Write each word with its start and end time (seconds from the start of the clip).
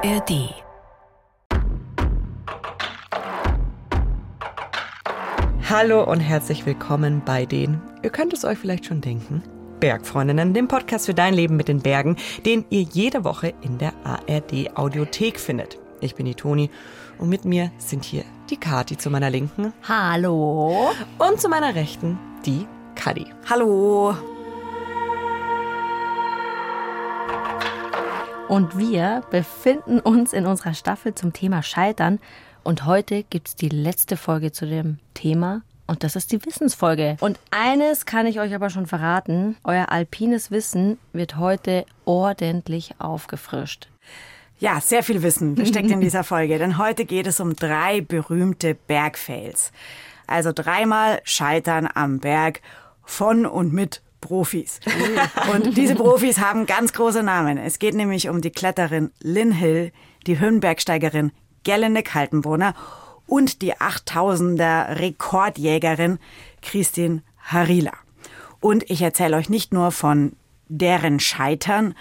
ARD. 0.00 0.54
Hallo 5.68 6.04
und 6.04 6.20
herzlich 6.20 6.64
willkommen 6.66 7.22
bei 7.24 7.46
den, 7.46 7.80
ihr 8.04 8.10
könnt 8.10 8.32
es 8.32 8.44
euch 8.44 8.58
vielleicht 8.58 8.86
schon 8.86 9.00
denken, 9.00 9.42
Bergfreundinnen, 9.80 10.54
dem 10.54 10.68
Podcast 10.68 11.06
für 11.06 11.14
dein 11.14 11.34
Leben 11.34 11.56
mit 11.56 11.66
den 11.66 11.80
Bergen, 11.80 12.16
den 12.46 12.64
ihr 12.70 12.82
jede 12.82 13.24
Woche 13.24 13.54
in 13.62 13.78
der 13.78 13.92
ARD 14.04 14.76
Audiothek 14.76 15.40
findet. 15.40 15.78
Ich 16.00 16.14
bin 16.14 16.26
die 16.26 16.36
Toni 16.36 16.70
und 17.18 17.28
mit 17.28 17.44
mir 17.44 17.72
sind 17.78 18.04
hier 18.04 18.22
die 18.50 18.56
Kati 18.56 18.96
zu 18.98 19.10
meiner 19.10 19.30
Linken. 19.30 19.72
Hallo. 19.88 20.90
Und 21.18 21.40
zu 21.40 21.48
meiner 21.48 21.74
Rechten 21.74 22.20
die 22.46 22.68
Kadi. 22.94 23.26
Hallo. 23.50 24.14
Und 28.48 28.78
wir 28.78 29.22
befinden 29.30 30.00
uns 30.00 30.32
in 30.32 30.46
unserer 30.46 30.72
Staffel 30.72 31.14
zum 31.14 31.34
Thema 31.34 31.62
Scheitern. 31.62 32.18
Und 32.64 32.86
heute 32.86 33.22
gibt 33.24 33.48
es 33.48 33.56
die 33.56 33.68
letzte 33.68 34.16
Folge 34.16 34.52
zu 34.52 34.66
dem 34.66 34.98
Thema. 35.12 35.60
Und 35.86 36.02
das 36.02 36.16
ist 36.16 36.32
die 36.32 36.42
Wissensfolge. 36.44 37.18
Und 37.20 37.38
eines 37.50 38.06
kann 38.06 38.26
ich 38.26 38.40
euch 38.40 38.54
aber 38.54 38.70
schon 38.70 38.86
verraten. 38.86 39.56
Euer 39.64 39.92
alpines 39.92 40.50
Wissen 40.50 40.98
wird 41.12 41.36
heute 41.36 41.84
ordentlich 42.06 42.94
aufgefrischt. 42.98 43.88
Ja, 44.58 44.80
sehr 44.80 45.02
viel 45.02 45.22
Wissen 45.22 45.66
steckt 45.66 45.90
in 45.90 46.00
dieser 46.02 46.24
Folge, 46.24 46.58
denn 46.58 46.78
heute 46.78 47.04
geht 47.04 47.26
es 47.26 47.40
um 47.40 47.54
drei 47.54 48.00
berühmte 48.00 48.74
Bergfails. 48.74 49.72
Also 50.26 50.52
dreimal 50.54 51.20
Scheitern 51.24 51.86
am 51.92 52.18
Berg 52.18 52.62
von 53.04 53.44
und 53.44 53.74
mit 53.74 54.00
Profis. 54.20 54.80
Und 55.52 55.76
diese 55.76 55.94
Profis 55.94 56.38
haben 56.40 56.66
ganz 56.66 56.92
große 56.92 57.22
Namen. 57.22 57.58
Es 57.58 57.78
geht 57.78 57.94
nämlich 57.94 58.28
um 58.28 58.40
die 58.40 58.50
Kletterin 58.50 59.10
Lynn 59.20 59.52
Hill, 59.52 59.92
die 60.26 60.38
Höhenbergsteigerin 60.38 61.32
Gelene 61.64 62.02
Kaltenbrunner 62.02 62.74
und 63.26 63.62
die 63.62 63.74
8000er 63.74 64.98
Rekordjägerin 64.98 66.18
Christine 66.62 67.22
Harila. 67.44 67.92
Und 68.60 68.88
ich 68.90 69.02
erzähle 69.02 69.36
euch 69.36 69.48
nicht 69.48 69.72
nur 69.72 69.92
von 69.92 70.32
deren 70.68 71.20
Scheitern, 71.20 71.94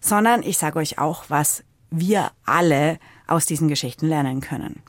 sondern 0.00 0.42
ich 0.42 0.58
sage 0.58 0.78
euch 0.78 0.98
auch, 0.98 1.24
was 1.28 1.64
wir 1.90 2.30
alle 2.44 2.98
aus 3.26 3.46
diesen 3.46 3.68
Geschichten 3.68 4.06
lernen 4.06 4.40
können. 4.40 4.82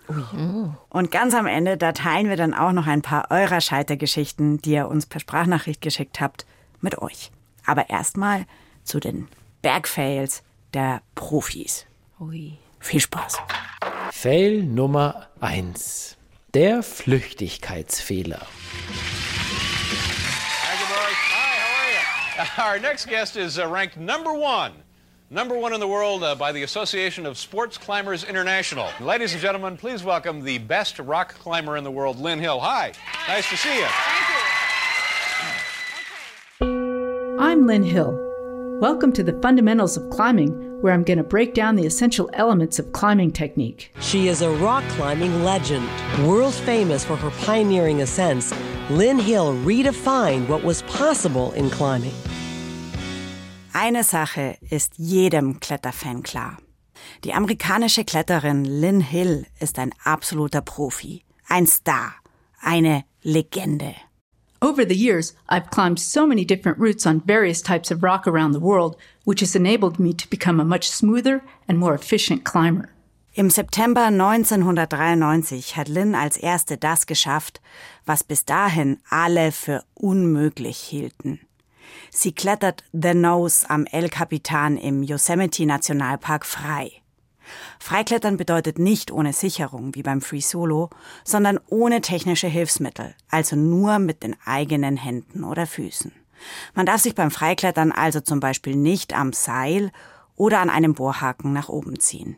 Und 0.89 1.11
ganz 1.11 1.33
am 1.33 1.47
Ende, 1.47 1.77
da 1.77 1.93
teilen 1.93 2.27
wir 2.27 2.35
dann 2.35 2.53
auch 2.53 2.73
noch 2.73 2.87
ein 2.87 3.01
paar 3.01 3.31
eurer 3.31 3.61
Scheitergeschichten, 3.61 4.61
die 4.61 4.71
ihr 4.71 4.87
uns 4.89 5.05
per 5.05 5.21
Sprachnachricht 5.21 5.81
geschickt 5.81 6.19
habt, 6.19 6.45
mit 6.81 6.97
euch. 6.99 7.31
Aber 7.65 7.89
erstmal 7.89 8.45
zu 8.83 8.99
den 8.99 9.27
Bergfails 9.61 10.43
der 10.73 11.01
Profis. 11.15 11.85
Ui. 12.19 12.57
Viel 12.79 12.99
Spaß. 12.99 13.37
Fail 14.11 14.63
Nummer 14.63 15.27
1. 15.41 16.17
Der 16.53 16.83
Flüchtigkeitsfehler. 16.83 18.45
Thank 20.61 20.79
you, 20.79 20.87
boys. 20.87 21.17
Hi, 21.33 21.57
how 21.59 22.63
are 22.63 22.75
you? 22.75 22.75
Our 22.75 22.79
next 22.79 23.07
guest 23.07 23.35
is 23.35 23.57
uh, 23.57 23.67
ranked 23.67 23.97
number 23.97 24.33
one. 24.33 24.71
Number 25.31 25.57
one 25.57 25.73
in 25.73 25.79
the 25.79 25.87
world 25.87 26.23
uh, 26.23 26.35
by 26.35 26.51
the 26.51 26.61
Association 26.61 27.25
of 27.25 27.37
Sports 27.37 27.79
Climbers 27.79 28.23
International. 28.23 28.87
Ladies 29.01 29.33
and 29.33 29.41
gentlemen, 29.41 29.75
please 29.75 30.03
welcome 30.03 30.43
the 30.43 30.59
best 30.59 30.99
rock 30.99 31.33
climber 31.39 31.75
in 31.75 31.83
the 31.83 31.91
world, 31.91 32.19
Lynn 32.19 32.39
Hill. 32.39 32.59
Hi. 32.59 32.91
Nice 33.27 33.49
to 33.49 33.57
see 33.57 33.75
you. 33.79 33.87
I'm 37.55 37.67
Lynn 37.67 37.83
Hill. 37.83 38.19
Welcome 38.81 39.13
to 39.13 39.23
the 39.23 39.39
Fundamentals 39.41 39.95
of 39.95 40.09
Climbing, 40.09 40.51
where 40.81 40.91
I'm 40.93 41.05
going 41.05 41.19
to 41.19 41.23
break 41.23 41.53
down 41.53 41.77
the 41.77 41.85
essential 41.85 42.29
elements 42.33 42.79
of 42.79 42.91
climbing 42.91 43.31
technique. 43.31 43.93
She 44.01 44.27
is 44.27 44.41
a 44.41 44.49
rock 44.49 44.83
climbing 44.97 45.41
legend. 45.41 45.87
World 46.27 46.53
famous 46.53 47.05
for 47.05 47.15
her 47.15 47.31
pioneering 47.45 48.01
ascents, 48.01 48.53
Lynn 48.89 49.17
Hill 49.17 49.53
redefined 49.63 50.49
what 50.49 50.65
was 50.65 50.81
possible 50.81 51.53
in 51.53 51.69
climbing. 51.69 52.11
Eine 53.73 54.03
Sache 54.03 54.57
ist 54.69 54.99
jedem 54.99 55.61
Kletterfan 55.61 56.23
klar. 56.23 56.57
Die 57.23 57.31
amerikanische 57.31 58.03
Kletterin 58.03 58.65
Lynn 58.65 58.99
Hill 58.99 59.45
ist 59.61 59.79
ein 59.79 59.93
absoluter 60.03 60.59
Profi, 60.59 61.23
ein 61.47 61.67
Star, 61.67 62.15
eine 62.59 63.05
Legende. 63.21 63.95
Over 64.65 64.83
the 64.83 64.95
years, 64.95 65.33
I've 65.47 65.69
climbed 65.69 65.99
so 65.99 66.25
many 66.25 66.43
different 66.43 66.79
routes 66.79 67.05
on 67.05 67.21
various 67.21 67.61
types 67.61 67.91
of 67.91 68.01
rock 68.01 68.25
around 68.25 68.53
the 68.53 68.59
world, 68.59 68.95
which 69.23 69.41
has 69.41 69.55
enabled 69.55 69.99
me 69.99 70.11
to 70.13 70.27
become 70.27 70.59
a 70.59 70.65
much 70.65 70.89
smoother 70.89 71.43
and 71.67 71.77
more 71.77 71.93
efficient 71.93 72.43
climber. 72.43 72.89
Im 73.35 73.51
September 73.51 74.05
1993 74.05 75.75
hat 75.75 75.87
Lynn 75.87 76.15
als 76.15 76.37
erste 76.37 76.77
das 76.77 77.05
geschafft, 77.05 77.61
was 78.07 78.23
bis 78.23 78.43
dahin 78.43 78.97
alle 79.11 79.51
für 79.51 79.83
unmöglich 79.93 80.77
hielten. 80.77 81.41
Sie 82.09 82.31
klettert 82.31 82.83
The 82.91 83.13
Nose 83.13 83.69
am 83.69 83.85
El 83.91 84.09
Capitan 84.09 84.77
im 84.77 85.03
Yosemite 85.03 85.67
Nationalpark 85.67 86.43
frei. 86.43 87.03
Freiklettern 87.79 88.37
bedeutet 88.37 88.79
nicht 88.79 89.11
ohne 89.11 89.33
Sicherung 89.33 89.95
wie 89.95 90.03
beim 90.03 90.21
Free 90.21 90.41
Solo, 90.41 90.89
sondern 91.23 91.59
ohne 91.67 92.01
technische 92.01 92.47
Hilfsmittel, 92.47 93.15
also 93.29 93.55
nur 93.55 93.99
mit 93.99 94.23
den 94.23 94.35
eigenen 94.45 94.97
Händen 94.97 95.43
oder 95.43 95.67
Füßen. 95.67 96.11
Man 96.73 96.85
darf 96.85 97.01
sich 97.01 97.15
beim 97.15 97.31
Freiklettern 97.31 97.91
also 97.91 98.19
zum 98.19 98.39
Beispiel 98.39 98.75
nicht 98.75 99.13
am 99.13 99.33
Seil 99.33 99.91
oder 100.35 100.59
an 100.59 100.69
einem 100.69 100.93
Bohrhaken 100.93 101.53
nach 101.53 101.69
oben 101.69 101.99
ziehen. 101.99 102.37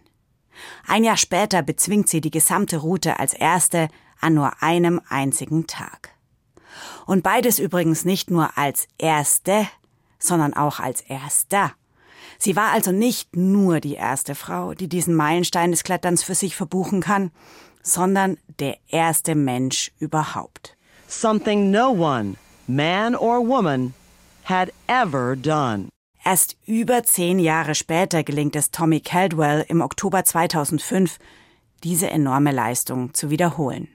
Ein 0.88 1.04
Jahr 1.04 1.18
später 1.18 1.62
bezwingt 1.62 2.10
sie 2.10 2.22
die 2.22 2.32
gesamte 2.32 2.78
Route 2.78 3.20
als 3.20 3.34
erste 3.34 3.90
an 4.20 4.34
nur 4.34 4.64
einem 4.64 5.02
einzigen 5.10 5.68
Tag. 5.68 6.10
Und 7.06 7.24
beides 7.24 7.60
übrigens 7.60 8.06
nicht 8.06 8.30
nur 8.30 8.58
als 8.58 8.88
erste, 8.98 9.68
sondern 10.20 10.54
auch 10.54 10.80
als 10.80 11.02
erster. 11.02 11.74
Sie 12.38 12.56
war 12.56 12.72
also 12.72 12.92
nicht 12.92 13.36
nur 13.36 13.80
die 13.80 13.96
erste 13.96 14.36
Frau, 14.36 14.74
die 14.74 14.88
diesen 14.88 15.16
Meilenstein 15.16 15.72
des 15.72 15.84
Kletterns 15.84 16.24
für 16.24 16.36
sich 16.36 16.56
verbuchen 16.56 17.02
kann, 17.02 17.32
sondern 17.82 18.38
der 18.60 18.78
erste 18.88 19.36
Mensch 19.36 19.92
überhaupt. 20.00 20.76
Something 21.08 21.72
no 21.72 21.92
one, 21.92 22.36
man 22.68 23.16
or 23.16 23.46
woman, 23.46 23.94
had 24.44 24.72
ever 24.88 25.36
done. 25.36 25.90
Erst 26.24 26.58
über 26.66 27.04
zehn 27.04 27.40
Jahre 27.40 27.74
später 27.74 28.24
gelingt 28.24 28.56
es 28.58 28.72
Tommy 28.72 29.00
Caldwell 29.00 29.66
im 29.70 29.82
Oktober 29.82 30.26
2005, 30.26 31.20
diese 31.84 32.10
enorme 32.10 32.52
Leistung 32.52 33.14
zu 33.14 33.30
wiederholen. 33.30 33.88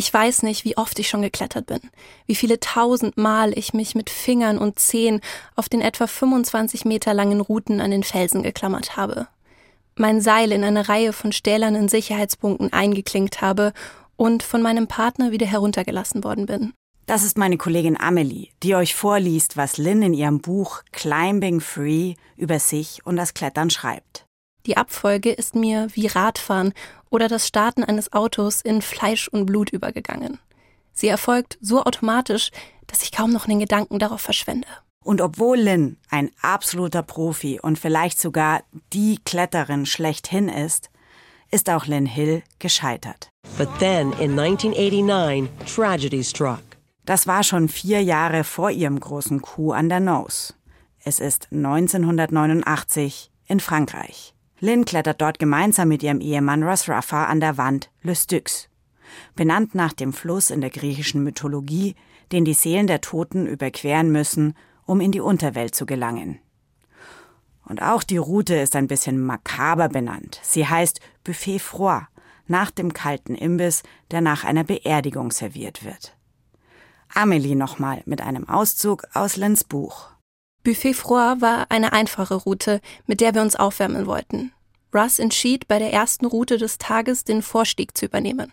Ich 0.00 0.14
weiß 0.14 0.44
nicht, 0.44 0.64
wie 0.64 0.78
oft 0.78 0.98
ich 0.98 1.10
schon 1.10 1.20
geklettert 1.20 1.66
bin, 1.66 1.80
wie 2.24 2.34
viele 2.34 2.58
tausend 2.58 3.18
Mal 3.18 3.52
ich 3.58 3.74
mich 3.74 3.94
mit 3.94 4.08
Fingern 4.08 4.56
und 4.56 4.78
Zehen 4.78 5.20
auf 5.56 5.68
den 5.68 5.82
etwa 5.82 6.06
25 6.06 6.86
Meter 6.86 7.12
langen 7.12 7.42
Routen 7.42 7.82
an 7.82 7.90
den 7.90 8.02
Felsen 8.02 8.42
geklammert 8.42 8.96
habe, 8.96 9.28
mein 9.96 10.22
Seil 10.22 10.52
in 10.52 10.64
eine 10.64 10.88
Reihe 10.88 11.12
von 11.12 11.32
stählernen 11.32 11.90
Sicherheitspunkten 11.90 12.72
eingeklinkt 12.72 13.42
habe 13.42 13.74
und 14.16 14.42
von 14.42 14.62
meinem 14.62 14.86
Partner 14.86 15.32
wieder 15.32 15.46
heruntergelassen 15.46 16.24
worden 16.24 16.46
bin. 16.46 16.72
Das 17.04 17.22
ist 17.22 17.36
meine 17.36 17.58
Kollegin 17.58 18.00
Amelie, 18.00 18.48
die 18.62 18.74
euch 18.76 18.94
vorliest, 18.94 19.58
was 19.58 19.76
Lynn 19.76 20.00
in 20.00 20.14
ihrem 20.14 20.40
Buch 20.40 20.80
Climbing 20.92 21.60
Free 21.60 22.14
über 22.38 22.58
sich 22.58 23.04
und 23.04 23.16
das 23.16 23.34
Klettern 23.34 23.68
schreibt. 23.68 24.24
Die 24.66 24.76
Abfolge 24.76 25.30
ist 25.30 25.54
mir 25.54 25.88
wie 25.94 26.06
Radfahren 26.06 26.74
oder 27.08 27.28
das 27.28 27.46
Starten 27.46 27.82
eines 27.82 28.12
Autos 28.12 28.60
in 28.60 28.82
Fleisch 28.82 29.28
und 29.28 29.46
Blut 29.46 29.70
übergegangen. 29.70 30.38
Sie 30.92 31.08
erfolgt 31.08 31.58
so 31.60 31.82
automatisch, 31.82 32.50
dass 32.86 33.02
ich 33.02 33.12
kaum 33.12 33.32
noch 33.32 33.46
den 33.46 33.60
Gedanken 33.60 33.98
darauf 33.98 34.20
verschwende. 34.20 34.68
Und 35.02 35.20
obwohl 35.22 35.58
Lynn 35.58 35.96
ein 36.10 36.30
absoluter 36.42 37.02
Profi 37.02 37.58
und 37.60 37.78
vielleicht 37.78 38.20
sogar 38.20 38.62
die 38.92 39.18
Kletterin 39.24 39.86
schlechthin 39.86 40.48
ist, 40.48 40.90
ist 41.50 41.70
auch 41.70 41.86
Lynn 41.86 42.06
Hill 42.06 42.42
gescheitert. 42.58 43.30
But 43.56 43.68
then 43.78 44.12
in 44.20 44.38
1989, 44.38 45.48
tragedy 45.74 46.22
struck. 46.22 46.62
Das 47.06 47.26
war 47.26 47.42
schon 47.42 47.68
vier 47.68 48.02
Jahre 48.02 48.44
vor 48.44 48.70
ihrem 48.70 49.00
großen 49.00 49.40
Coup 49.40 49.72
an 49.72 49.88
der 49.88 50.00
Nose. 50.00 50.54
Es 51.02 51.18
ist 51.18 51.48
1989 51.50 53.30
in 53.46 53.58
Frankreich. 53.58 54.34
Lynn 54.60 54.84
klettert 54.84 55.20
dort 55.20 55.38
gemeinsam 55.38 55.88
mit 55.88 56.02
ihrem 56.02 56.20
Ehemann 56.20 56.62
Ross 56.62 56.88
Ruffer 56.88 57.28
an 57.28 57.40
der 57.40 57.56
Wand 57.56 57.90
Le 58.02 58.14
Styx, 58.14 58.68
benannt 59.34 59.74
nach 59.74 59.94
dem 59.94 60.12
Fluss 60.12 60.50
in 60.50 60.60
der 60.60 60.70
griechischen 60.70 61.24
Mythologie, 61.24 61.94
den 62.30 62.44
die 62.44 62.54
Seelen 62.54 62.86
der 62.86 63.00
Toten 63.00 63.46
überqueren 63.46 64.12
müssen, 64.12 64.54
um 64.84 65.00
in 65.00 65.12
die 65.12 65.20
Unterwelt 65.20 65.74
zu 65.74 65.86
gelangen. 65.86 66.38
Und 67.64 67.82
auch 67.82 68.02
die 68.02 68.18
Route 68.18 68.56
ist 68.56 68.76
ein 68.76 68.88
bisschen 68.88 69.20
makaber 69.20 69.88
benannt. 69.88 70.40
Sie 70.42 70.66
heißt 70.66 71.00
Buffet 71.24 71.60
Froid, 71.60 72.02
nach 72.46 72.70
dem 72.70 72.92
kalten 72.92 73.34
Imbiss, 73.34 73.82
der 74.10 74.20
nach 74.20 74.44
einer 74.44 74.64
Beerdigung 74.64 75.30
serviert 75.30 75.84
wird. 75.84 76.16
Amelie 77.14 77.54
nochmal 77.54 78.02
mit 78.06 78.20
einem 78.20 78.48
Auszug 78.48 79.04
aus 79.14 79.36
Lens 79.36 79.64
Buch. 79.64 80.10
Buffet 80.62 80.94
Froid 80.94 81.40
war 81.40 81.66
eine 81.70 81.92
einfache 81.92 82.34
Route, 82.34 82.80
mit 83.06 83.20
der 83.20 83.34
wir 83.34 83.42
uns 83.42 83.56
aufwärmen 83.56 84.06
wollten. 84.06 84.52
Russ 84.94 85.18
entschied, 85.18 85.68
bei 85.68 85.78
der 85.78 85.92
ersten 85.92 86.26
Route 86.26 86.58
des 86.58 86.76
Tages 86.76 87.24
den 87.24 87.42
Vorstieg 87.42 87.96
zu 87.96 88.06
übernehmen. 88.06 88.52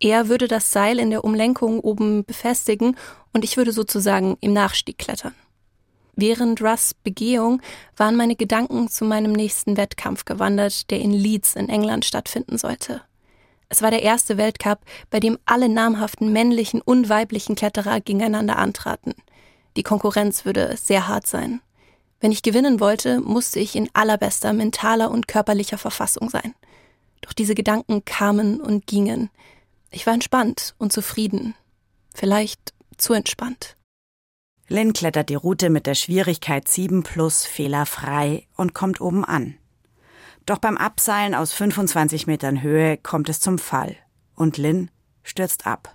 Er 0.00 0.28
würde 0.28 0.48
das 0.48 0.72
Seil 0.72 0.98
in 0.98 1.10
der 1.10 1.24
Umlenkung 1.24 1.80
oben 1.80 2.24
befestigen 2.24 2.96
und 3.32 3.44
ich 3.44 3.56
würde 3.56 3.72
sozusagen 3.72 4.36
im 4.40 4.52
Nachstieg 4.52 4.98
klettern. 4.98 5.34
Während 6.16 6.60
Russ 6.60 6.94
Begehung 6.94 7.62
waren 7.96 8.16
meine 8.16 8.34
Gedanken 8.34 8.88
zu 8.88 9.04
meinem 9.04 9.32
nächsten 9.32 9.76
Wettkampf 9.76 10.24
gewandert, 10.24 10.90
der 10.90 10.98
in 11.00 11.12
Leeds 11.12 11.54
in 11.54 11.68
England 11.68 12.04
stattfinden 12.04 12.58
sollte. 12.58 13.02
Es 13.68 13.82
war 13.82 13.90
der 13.92 14.02
erste 14.02 14.36
Weltcup, 14.38 14.80
bei 15.10 15.20
dem 15.20 15.38
alle 15.44 15.68
namhaften 15.68 16.32
männlichen 16.32 16.80
und 16.80 17.08
weiblichen 17.08 17.54
Kletterer 17.54 18.00
gegeneinander 18.00 18.56
antraten. 18.56 19.14
Die 19.78 19.84
Konkurrenz 19.84 20.44
würde 20.44 20.76
sehr 20.76 21.06
hart 21.06 21.28
sein. 21.28 21.60
Wenn 22.18 22.32
ich 22.32 22.42
gewinnen 22.42 22.80
wollte, 22.80 23.20
musste 23.20 23.60
ich 23.60 23.76
in 23.76 23.88
allerbester 23.92 24.52
mentaler 24.52 25.08
und 25.08 25.28
körperlicher 25.28 25.78
Verfassung 25.78 26.30
sein. 26.30 26.56
Doch 27.20 27.32
diese 27.32 27.54
Gedanken 27.54 28.04
kamen 28.04 28.60
und 28.60 28.88
gingen. 28.88 29.30
Ich 29.92 30.04
war 30.04 30.14
entspannt 30.14 30.74
und 30.78 30.92
zufrieden. 30.92 31.54
Vielleicht 32.12 32.74
zu 32.96 33.12
entspannt. 33.12 33.76
Lynn 34.66 34.94
klettert 34.94 35.28
die 35.28 35.36
Route 35.36 35.70
mit 35.70 35.86
der 35.86 35.94
Schwierigkeit 35.94 36.66
7 36.66 37.04
plus 37.04 37.44
fehlerfrei 37.44 38.48
und 38.56 38.74
kommt 38.74 39.00
oben 39.00 39.24
an. 39.24 39.58
Doch 40.44 40.58
beim 40.58 40.76
Abseilen 40.76 41.36
aus 41.36 41.52
25 41.52 42.26
Metern 42.26 42.62
Höhe 42.62 42.96
kommt 42.96 43.28
es 43.28 43.38
zum 43.38 43.60
Fall 43.60 43.94
und 44.34 44.58
Lynn 44.58 44.90
stürzt 45.22 45.68
ab. 45.68 45.94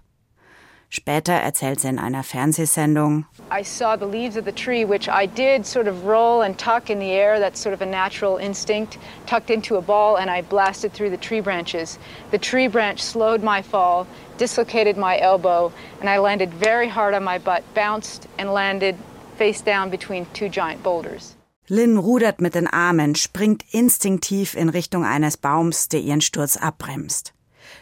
Später 0.96 1.34
erzählt 1.34 1.80
sie 1.80 1.88
in 1.88 1.98
einer 1.98 2.22
Fernsehsendung, 2.22 3.26
I 3.50 3.64
saw 3.64 3.96
the 3.98 4.06
leaves 4.06 4.38
of 4.38 4.46
the 4.46 4.52
tree, 4.52 4.86
which 4.86 5.10
I 5.10 5.26
did 5.26 5.66
sort 5.66 5.88
of 5.88 6.06
roll 6.06 6.44
and 6.44 6.56
tuck 6.56 6.92
in 6.92 7.00
the 7.00 7.12
air. 7.12 7.40
That's 7.40 7.60
sort 7.60 7.74
of 7.74 7.82
a 7.82 7.86
natural 7.86 8.38
instinct. 8.38 9.00
Tucked 9.26 9.50
into 9.50 9.76
a 9.78 9.82
ball, 9.82 10.18
and 10.18 10.30
I 10.30 10.44
blasted 10.44 10.94
through 10.94 11.10
the 11.10 11.18
tree 11.18 11.42
branches. 11.42 11.98
The 12.30 12.38
tree 12.38 12.68
branch 12.68 13.02
slowed 13.02 13.42
my 13.42 13.64
fall, 13.64 14.06
dislocated 14.38 14.96
my 14.96 15.20
elbow, 15.20 15.72
and 16.00 16.10
I 16.10 16.20
landed 16.20 16.54
very 16.54 16.90
hard 16.90 17.16
on 17.16 17.24
my 17.24 17.40
butt, 17.40 17.64
bounced, 17.74 18.28
and 18.38 18.54
landed 18.54 18.96
face 19.36 19.62
down 19.62 19.90
between 19.90 20.28
two 20.34 20.48
giant 20.48 20.84
boulders. 20.84 21.36
Lynn 21.70 21.98
rudert 21.98 22.40
mit 22.40 22.54
den 22.54 22.68
Armen, 22.68 23.16
springt 23.16 23.64
instinktiv 23.72 24.56
in 24.56 24.70
Richtung 24.70 25.06
eines 25.06 25.38
Baums, 25.38 25.90
der 25.90 26.02
ihren 26.02 26.22
Sturz 26.22 26.56
abbremst. 26.56 27.34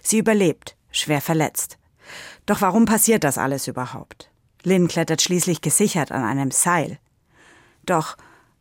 Sie 0.01 0.19
überlebt, 0.19 0.77
schwer 0.91 1.19
verletzt. 1.19 1.77
Doch 2.51 2.59
warum 2.59 2.83
passiert 2.83 3.23
das 3.23 3.37
alles 3.37 3.69
überhaupt? 3.69 4.29
Lynn 4.63 4.89
klettert 4.89 5.21
schließlich 5.21 5.61
gesichert 5.61 6.11
an 6.11 6.25
einem 6.25 6.51
Seil. 6.51 6.99
Doch 7.85 8.17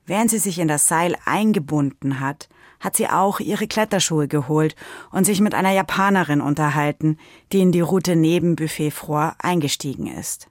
während 0.07 0.31
sie 0.31 0.39
sich 0.39 0.61
in 0.61 0.69
das 0.69 0.87
Seil 0.87 1.17
eingebunden 1.25 2.21
hat, 2.21 2.49
hat 2.79 2.97
sie 2.97 3.09
auch 3.09 3.41
ihre 3.41 3.67
Kletterschuhe 3.67 4.29
geholt 4.29 4.77
und 5.11 5.25
sich 5.25 5.41
mit 5.41 5.57
einer 5.57 5.73
Japanerin 5.73 6.41
unterhalten, 6.41 7.19
die 7.51 7.63
in 7.63 7.73
die 7.73 7.81
Route 7.81 8.15
neben 8.15 8.55
Buffet 8.55 8.93
Froid 8.93 9.33
eingestiegen 9.41 10.07
ist. 10.07 10.47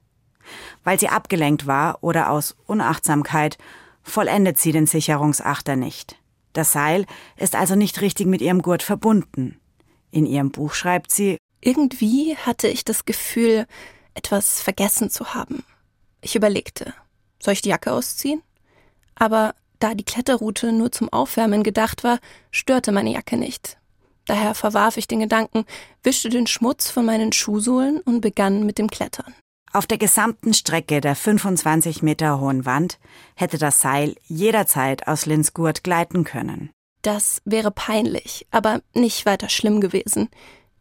Weil 0.84 1.00
sie 1.00 1.08
abgelenkt 1.08 1.66
war 1.66 2.00
oder 2.04 2.32
aus 2.32 2.58
Unachtsamkeit, 2.66 3.58
vollendet 4.04 4.60
sie 4.60 4.74
den 4.74 4.86
Sicherungsachter 4.86 5.78
nicht. 5.78 6.18
Das 6.52 6.74
Seil 6.74 7.06
ist 7.38 7.56
also 7.56 7.76
nicht 7.76 8.02
richtig 8.02 8.28
mit 8.28 8.42
ihrem 8.42 8.62
Gurt 8.62 8.84
verbunden. 8.84 9.62
In 10.12 10.26
ihrem 10.26 10.52
Buch 10.52 10.74
schreibt 10.74 11.10
sie, 11.10 11.38
irgendwie 11.62 12.36
hatte 12.38 12.68
ich 12.68 12.86
das 12.86 13.06
Gefühl, 13.06 13.68
etwas 14.14 14.62
vergessen 14.62 15.10
zu 15.10 15.34
haben. 15.34 15.64
Ich 16.22 16.36
überlegte, 16.36 16.94
soll 17.42 17.54
ich 17.54 17.62
die 17.62 17.70
Jacke 17.70 17.92
ausziehen? 17.92 18.42
Aber 19.16 19.56
da 19.80 19.94
die 19.94 20.04
Kletterroute 20.04 20.72
nur 20.72 20.92
zum 20.92 21.12
Aufwärmen 21.12 21.64
gedacht 21.64 22.04
war, 22.04 22.20
störte 22.52 22.92
meine 22.92 23.12
Jacke 23.12 23.38
nicht. 23.38 23.78
Daher 24.26 24.54
verwarf 24.54 24.98
ich 24.98 25.08
den 25.08 25.22
Gedanken, 25.22 25.66
wischte 26.04 26.30
den 26.30 26.48
Schmutz 26.48 26.90
von 26.90 27.06
meinen 27.06 27.32
Schuhsohlen 27.32 28.00
und 28.02 28.22
begann 28.22 28.66
mit 28.66 28.78
dem 28.78 28.90
Klettern. 28.90 29.34
Auf 29.72 29.88
der 29.88 29.98
gesamten 29.98 30.54
Strecke 30.54 31.00
der 31.00 31.16
25 31.16 32.02
Meter 32.02 32.40
hohen 32.40 32.66
Wand 32.66 33.00
hätte 33.36 33.58
das 33.58 33.82
Seil 33.82 34.16
jederzeit 34.28 35.08
aus 35.08 35.26
Lins 35.26 35.54
Gurt 35.54 35.84
gleiten 35.84 36.24
können. 36.24 36.72
Das 37.02 37.42
wäre 37.46 37.72
peinlich, 37.72 38.46
aber 38.52 38.82
nicht 38.94 39.26
weiter 39.26 39.48
schlimm 39.50 39.80
gewesen. 39.80 40.30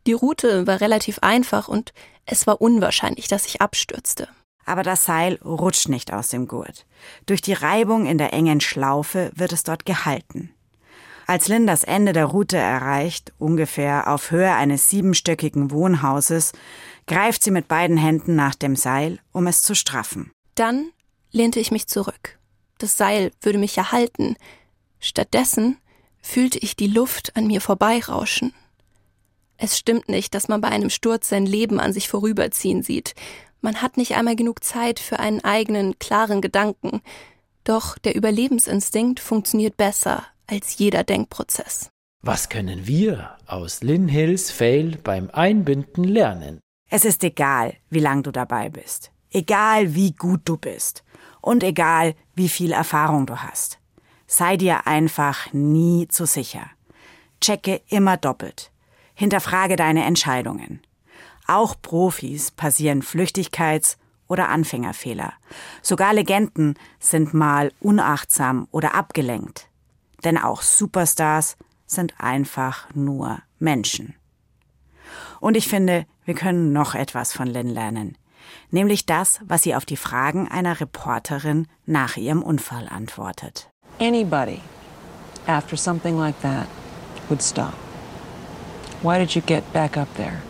Die 0.09 0.15
Route 0.15 0.67
war 0.67 0.81
relativ 0.81 1.19
einfach 1.19 1.69
und 1.69 1.93
es 2.25 2.47
war 2.47 2.63
unwahrscheinlich, 2.63 3.29
dass 3.29 3.45
ich 3.45 3.61
abstürzte. 3.61 4.27
Aber 4.65 4.83
das 4.83 5.05
Seil 5.05 5.35
rutscht 5.45 5.91
nicht 5.91 6.15
aus 6.15 6.29
dem 6.29 6.49
Gurt. 6.49 6.87
Durch 7.27 7.43
die 7.43 7.53
Reibung 7.53 8.07
in 8.07 8.17
der 8.17 8.33
engen 8.33 8.63
Schlaufe 8.63 9.31
wird 9.35 9.53
es 9.53 9.65
dort 9.65 9.85
gehalten. 9.85 10.49
Als 11.27 11.49
Lynn 11.49 11.67
das 11.67 11.85
Ende 11.85 12.15
der 12.15 12.25
Route 12.25 12.57
erreicht, 12.57 13.35
ungefähr 13.37 14.09
auf 14.09 14.31
Höhe 14.31 14.51
eines 14.55 14.89
siebenstöckigen 14.89 15.71
Wohnhauses, 15.73 16.53
greift 17.07 17.45
sie 17.45 17.51
mit 17.51 17.69
beiden 17.69 17.99
Händen 17.99 18.35
nach 18.35 18.55
dem 18.55 18.77
Seil, 18.77 19.19
um 19.33 19.47
es 19.47 19.61
zu 19.61 19.75
straffen. 19.75 20.31
Dann 20.55 20.91
lehnte 21.33 21.61
ich 21.61 21.71
mich 21.71 21.87
zurück. 21.87 22.39
Das 22.79 22.97
Seil 22.97 23.31
würde 23.43 23.59
mich 23.59 23.77
erhalten. 23.77 24.37
Stattdessen 25.01 25.77
fühlte 26.23 26.59
ich 26.61 26.77
die 26.77 26.89
Luft 26.89 27.37
an 27.37 27.47
mir 27.47 27.61
vorbeirauschen. 27.61 28.55
Es 29.59 29.77
stimmt 29.77 30.09
nicht, 30.09 30.35
dass 30.35 30.49
man 30.49 30.61
bei 30.61 30.69
einem 30.69 30.89
Sturz 30.89 31.29
sein 31.29 31.45
Leben 31.45 31.81
an 31.81 31.93
sich 31.93 32.09
vorüberziehen 32.09 32.83
sieht. 32.83 33.15
Man 33.61 33.83
hat 33.83 33.97
nicht 33.97 34.15
einmal 34.15 34.37
genug 34.37 34.63
Zeit 34.63 35.01
für 35.01 35.19
einen 35.19 35.43
eigenen, 35.45 35.99
klaren 35.99 36.41
Gedanken. 36.41 37.03
Doch 37.65 37.99
der 37.99 38.15
Überlebensinstinkt 38.15 39.19
funktioniert 39.19 39.77
besser 39.77 40.25
als 40.47 40.79
jeder 40.79 41.03
Denkprozess. 41.03 41.91
Was 42.23 42.49
können 42.49 42.87
wir 42.87 43.37
aus 43.47 43.83
Lynn 43.83 44.09
Hills 44.09 44.53
Fail 44.53 44.97
beim 45.03 45.29
Einbinden 45.31 46.05
lernen? 46.05 46.61
Es 46.89 47.05
ist 47.05 47.23
egal, 47.25 47.75
wie 47.91 48.01
lang 48.01 48.23
du 48.23 48.31
dabei 48.31 48.71
bist. 48.71 49.11
Egal, 49.31 49.95
wie 49.95 50.13
gut 50.13 50.43
du 50.45 50.57
bist. 50.57 51.05
Und 51.41 51.63
egal, 51.63 52.15
wie 52.35 52.49
viel 52.49 52.73
Erfahrung 52.73 53.27
du 53.27 53.37
hast. 53.43 53.79
Sei 54.27 54.57
dir 54.57 54.87
einfach 54.87 55.53
nie 55.53 56.07
zu 56.09 56.27
sicher. 56.27 56.71
Checke 57.41 57.83
immer 57.89 58.17
doppelt. 58.17 58.71
Hinterfrage 59.19 59.75
deine 59.75 60.05
Entscheidungen. 60.05 60.81
Auch 61.49 61.75
Profis 61.82 62.53
passieren 62.53 63.03
Flüchtigkeits- 63.03 63.97
oder 64.29 64.49
Anfängerfehler. 64.49 65.32
Sogar 65.82 66.15
Legenden 66.15 66.75
sind 67.00 67.35
mal 67.35 67.73
unachtsam 67.81 68.69
oder 68.70 68.94
abgelenkt. 68.94 69.69
Denn 70.23 70.38
auch 70.38 70.62
Superstars 70.62 71.57
sind 71.85 72.14
einfach 72.19 72.95
nur 72.95 73.40
Menschen. 73.59 74.14
Und 75.40 75.57
ich 75.57 75.66
finde, 75.66 76.07
wir 76.25 76.35
können 76.35 76.73
noch 76.73 76.95
etwas 76.95 77.33
von 77.33 77.49
Lynn 77.49 77.71
lernen. 77.71 78.16
Nämlich 78.71 79.04
das, 79.04 79.40
was 79.43 79.64
sie 79.64 79.75
auf 79.75 79.85
die 79.85 79.97
Fragen 79.97 80.47
einer 80.47 80.78
Reporterin 80.78 81.66
nach 81.87 82.16
ihrem 82.16 82.40
Unfall 82.40 82.88
antwortet. 82.88 83.69
Anybody, 83.99 84.61
after 85.49 85.76
something 85.76 86.16
like 86.16 86.40
that, 86.40 86.69
would 87.28 87.43
stop. 87.43 87.75
Why 89.02 89.19
did 89.19 89.37
you 89.37 89.43
get 89.43 89.73
back 89.73 89.97
up 89.97 90.12
there 90.14 90.43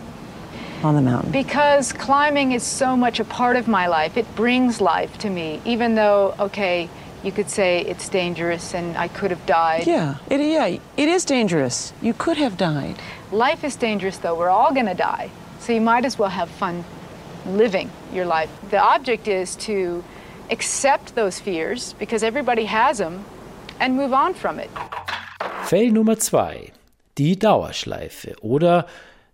on 0.82 0.94
the 0.94 1.02
mountain? 1.02 1.32
Because 1.32 1.92
climbing 1.92 2.52
is 2.52 2.62
so 2.62 2.96
much 2.96 3.20
a 3.20 3.24
part 3.24 3.56
of 3.56 3.68
my 3.68 3.86
life. 3.86 4.16
It 4.16 4.26
brings 4.34 4.80
life 4.80 5.18
to 5.18 5.30
me, 5.30 5.60
even 5.64 5.94
though, 5.94 6.34
okay, 6.38 6.88
you 7.22 7.32
could 7.32 7.50
say 7.50 7.80
it's 7.80 8.08
dangerous 8.08 8.74
and 8.74 8.96
I 8.96 9.08
could 9.08 9.30
have 9.30 9.44
died. 9.44 9.86
Yeah, 9.86 10.16
it, 10.30 10.40
yeah, 10.40 10.66
it 10.96 11.08
is 11.08 11.24
dangerous. 11.24 11.92
You 12.00 12.14
could 12.14 12.36
have 12.38 12.56
died. 12.56 12.96
Life 13.32 13.64
is 13.64 13.76
dangerous, 13.76 14.18
though. 14.18 14.38
We're 14.38 14.48
all 14.48 14.72
going 14.72 14.86
to 14.86 14.94
die. 14.94 15.30
So 15.58 15.72
you 15.72 15.80
might 15.80 16.04
as 16.04 16.18
well 16.18 16.30
have 16.30 16.48
fun 16.48 16.84
living 17.44 17.90
your 18.12 18.24
life. 18.24 18.50
The 18.70 18.78
object 18.78 19.28
is 19.28 19.56
to 19.56 20.02
accept 20.50 21.14
those 21.14 21.38
fears, 21.38 21.92
because 21.98 22.22
everybody 22.22 22.64
has 22.64 22.98
them, 22.98 23.24
and 23.80 23.96
move 23.96 24.12
on 24.12 24.32
from 24.32 24.58
it. 24.58 24.70
Fail 25.64 25.92
Nummer 25.92 26.14
zwei. 26.14 26.70
Die 27.18 27.38
Dauerschleife. 27.38 28.36
Oder 28.40 28.86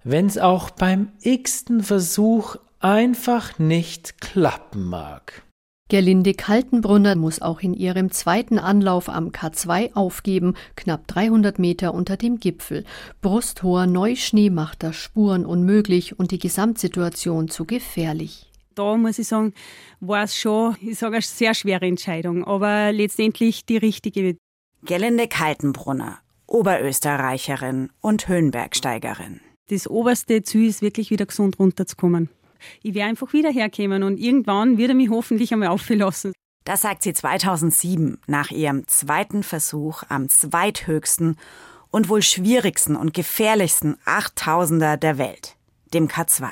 wenn's 0.03 0.39
auch 0.39 0.71
beim 0.71 1.13
x-ten 1.21 1.83
Versuch 1.83 2.57
einfach 2.81 3.59
nicht 3.59 4.21
klappen 4.21 4.85
mag. 4.85 5.43
Gerlinde 5.91 6.33
Kaltenbrunner 6.33 7.15
muss 7.15 7.43
auch 7.43 7.61
in 7.61 7.75
ihrem 7.75 8.11
zweiten 8.11 8.59
Anlauf 8.59 9.11
am 9.11 9.29
K2 9.29 9.95
aufgeben, 9.95 10.55
knapp 10.77 11.07
300 11.09 11.59
Meter 11.59 11.93
unter 11.93 12.17
dem 12.17 12.41
Gipfel. 12.41 12.85
Brusthoher 13.21 13.87
Neuschnee 13.87 14.49
macht 14.49 14.83
das 14.83 14.97
Spuren 14.97 15.45
unmöglich 15.45 16.19
und 16.19 16.31
die 16.31 16.39
Gesamtsituation 16.39 17.49
zu 17.49 17.67
gefährlich. 17.67 18.51
Da 18.75 18.97
muss 18.97 19.19
ich 19.19 19.29
sagen, 19.29 19.53
war 20.01 20.25
es 20.25 20.35
schon, 20.35 20.75
ich 20.81 20.99
sage, 20.99 21.17
eine 21.17 21.23
sehr 21.23 21.55
schwere 21.55 21.87
Entscheidung, 21.87 22.45
aber 22.45 22.91
letztendlich 22.91 23.67
die 23.67 23.77
richtige. 23.77 24.37
Gerlinde 24.87 25.29
Kaltenbrunner, 25.29 26.19
Oberösterreicherin 26.47 27.91
und 28.01 28.29
Höhenbergsteigerin. 28.29 29.41
Das 29.69 29.89
oberste 29.89 30.43
Ziel 30.43 30.69
ist 30.69 30.83
wirklich 30.83 31.11
wieder 31.11 31.27
gesund 31.27 31.59
runterzukommen. 31.59 32.29
Ich 32.83 32.95
werde 32.95 33.11
einfach 33.11 33.33
wieder 33.33 33.51
herkommen 33.51 34.03
und 34.03 34.19
irgendwann 34.19 34.79
wird 34.79 34.91
er 34.91 34.95
mich 34.95 35.11
hoffentlich 35.11 35.53
einmal 35.53 35.69
auflassen. 35.69 36.33
Das 36.65 36.83
sagt 36.83 37.03
sie 37.03 37.13
2007 37.13 38.19
nach 38.27 38.51
ihrem 38.51 38.87
zweiten 38.87 39.43
Versuch 39.43 40.03
am 40.09 40.29
zweithöchsten 40.29 41.37
und 41.91 42.09
wohl 42.09 42.23
schwierigsten 42.23 42.97
und 42.97 43.15
gefährlichsten 43.15 43.97
8000er 44.07 44.97
der 44.97 45.19
Welt, 45.19 45.57
dem 45.93 46.09
K2. 46.09 46.49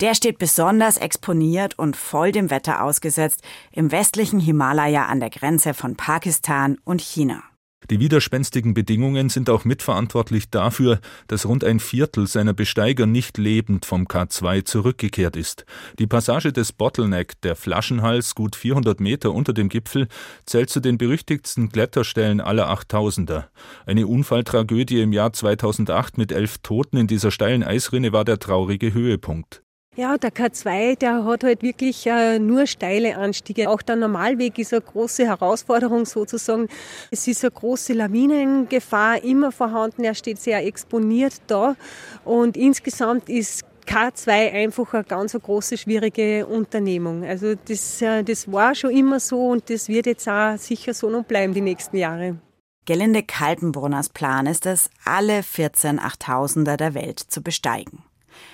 Der 0.00 0.14
steht 0.14 0.38
besonders 0.38 0.96
exponiert 0.96 1.78
und 1.78 1.96
voll 1.96 2.32
dem 2.32 2.50
Wetter 2.50 2.82
ausgesetzt 2.82 3.42
im 3.72 3.92
westlichen 3.92 4.40
Himalaya 4.40 5.06
an 5.06 5.20
der 5.20 5.30
Grenze 5.30 5.74
von 5.74 5.96
Pakistan 5.96 6.78
und 6.84 7.00
China. 7.00 7.42
Die 7.90 8.00
widerspenstigen 8.00 8.74
Bedingungen 8.74 9.28
sind 9.28 9.50
auch 9.50 9.64
mitverantwortlich 9.64 10.50
dafür, 10.50 11.00
dass 11.26 11.46
rund 11.46 11.64
ein 11.64 11.80
Viertel 11.80 12.26
seiner 12.26 12.54
Besteiger 12.54 13.06
nicht 13.06 13.38
lebend 13.38 13.86
vom 13.86 14.06
K2 14.06 14.64
zurückgekehrt 14.64 15.36
ist. 15.36 15.64
Die 15.98 16.06
Passage 16.06 16.52
des 16.52 16.72
Bottleneck, 16.72 17.40
der 17.42 17.56
Flaschenhals, 17.56 18.34
gut 18.34 18.56
400 18.56 19.00
Meter 19.00 19.32
unter 19.32 19.52
dem 19.52 19.68
Gipfel, 19.68 20.08
zählt 20.46 20.70
zu 20.70 20.80
den 20.80 20.98
berüchtigsten 20.98 21.70
Kletterstellen 21.70 22.40
aller 22.40 22.68
Achttausender. 22.68 23.50
Eine 23.86 24.06
Unfalltragödie 24.06 25.00
im 25.00 25.12
Jahr 25.12 25.32
2008 25.32 26.18
mit 26.18 26.32
elf 26.32 26.58
Toten 26.58 26.96
in 26.96 27.06
dieser 27.06 27.30
steilen 27.30 27.62
Eisrinne 27.62 28.12
war 28.12 28.24
der 28.24 28.38
traurige 28.38 28.94
Höhepunkt. 28.94 29.62
Ja, 29.94 30.16
der 30.16 30.32
K2, 30.32 30.96
der 30.96 31.22
hat 31.26 31.44
halt 31.44 31.62
wirklich 31.62 32.06
äh, 32.06 32.38
nur 32.38 32.66
steile 32.66 33.14
Anstiege. 33.18 33.68
Auch 33.68 33.82
der 33.82 33.96
Normalweg 33.96 34.58
ist 34.58 34.72
eine 34.72 34.80
große 34.80 35.26
Herausforderung 35.26 36.06
sozusagen. 36.06 36.68
Es 37.10 37.28
ist 37.28 37.44
eine 37.44 37.50
große 37.50 37.92
Lawinengefahr 37.92 39.22
immer 39.22 39.52
vorhanden. 39.52 40.04
Er 40.04 40.14
steht 40.14 40.40
sehr 40.40 40.64
exponiert 40.64 41.34
da. 41.46 41.76
Und 42.24 42.56
insgesamt 42.56 43.28
ist 43.28 43.66
K2 43.86 44.52
einfach 44.52 44.94
eine 44.94 45.04
ganz 45.04 45.34
große, 45.34 45.76
schwierige 45.76 46.46
Unternehmung. 46.46 47.22
Also 47.24 47.54
das, 47.54 48.00
äh, 48.00 48.22
das 48.24 48.50
war 48.50 48.74
schon 48.74 48.92
immer 48.92 49.20
so 49.20 49.48
und 49.48 49.68
das 49.68 49.90
wird 49.90 50.06
jetzt 50.06 50.26
auch 50.26 50.56
sicher 50.56 50.94
so 50.94 51.10
noch 51.10 51.24
bleiben 51.24 51.52
die 51.52 51.60
nächsten 51.60 51.98
Jahre. 51.98 52.38
Gelinde 52.86 53.22
Kaltenbrunners 53.22 54.08
Plan 54.08 54.46
ist 54.46 54.64
es, 54.64 54.88
alle 55.04 55.42
14 55.42 55.98
Achttausender 55.98 56.78
der 56.78 56.94
Welt 56.94 57.20
zu 57.20 57.42
besteigen. 57.42 58.02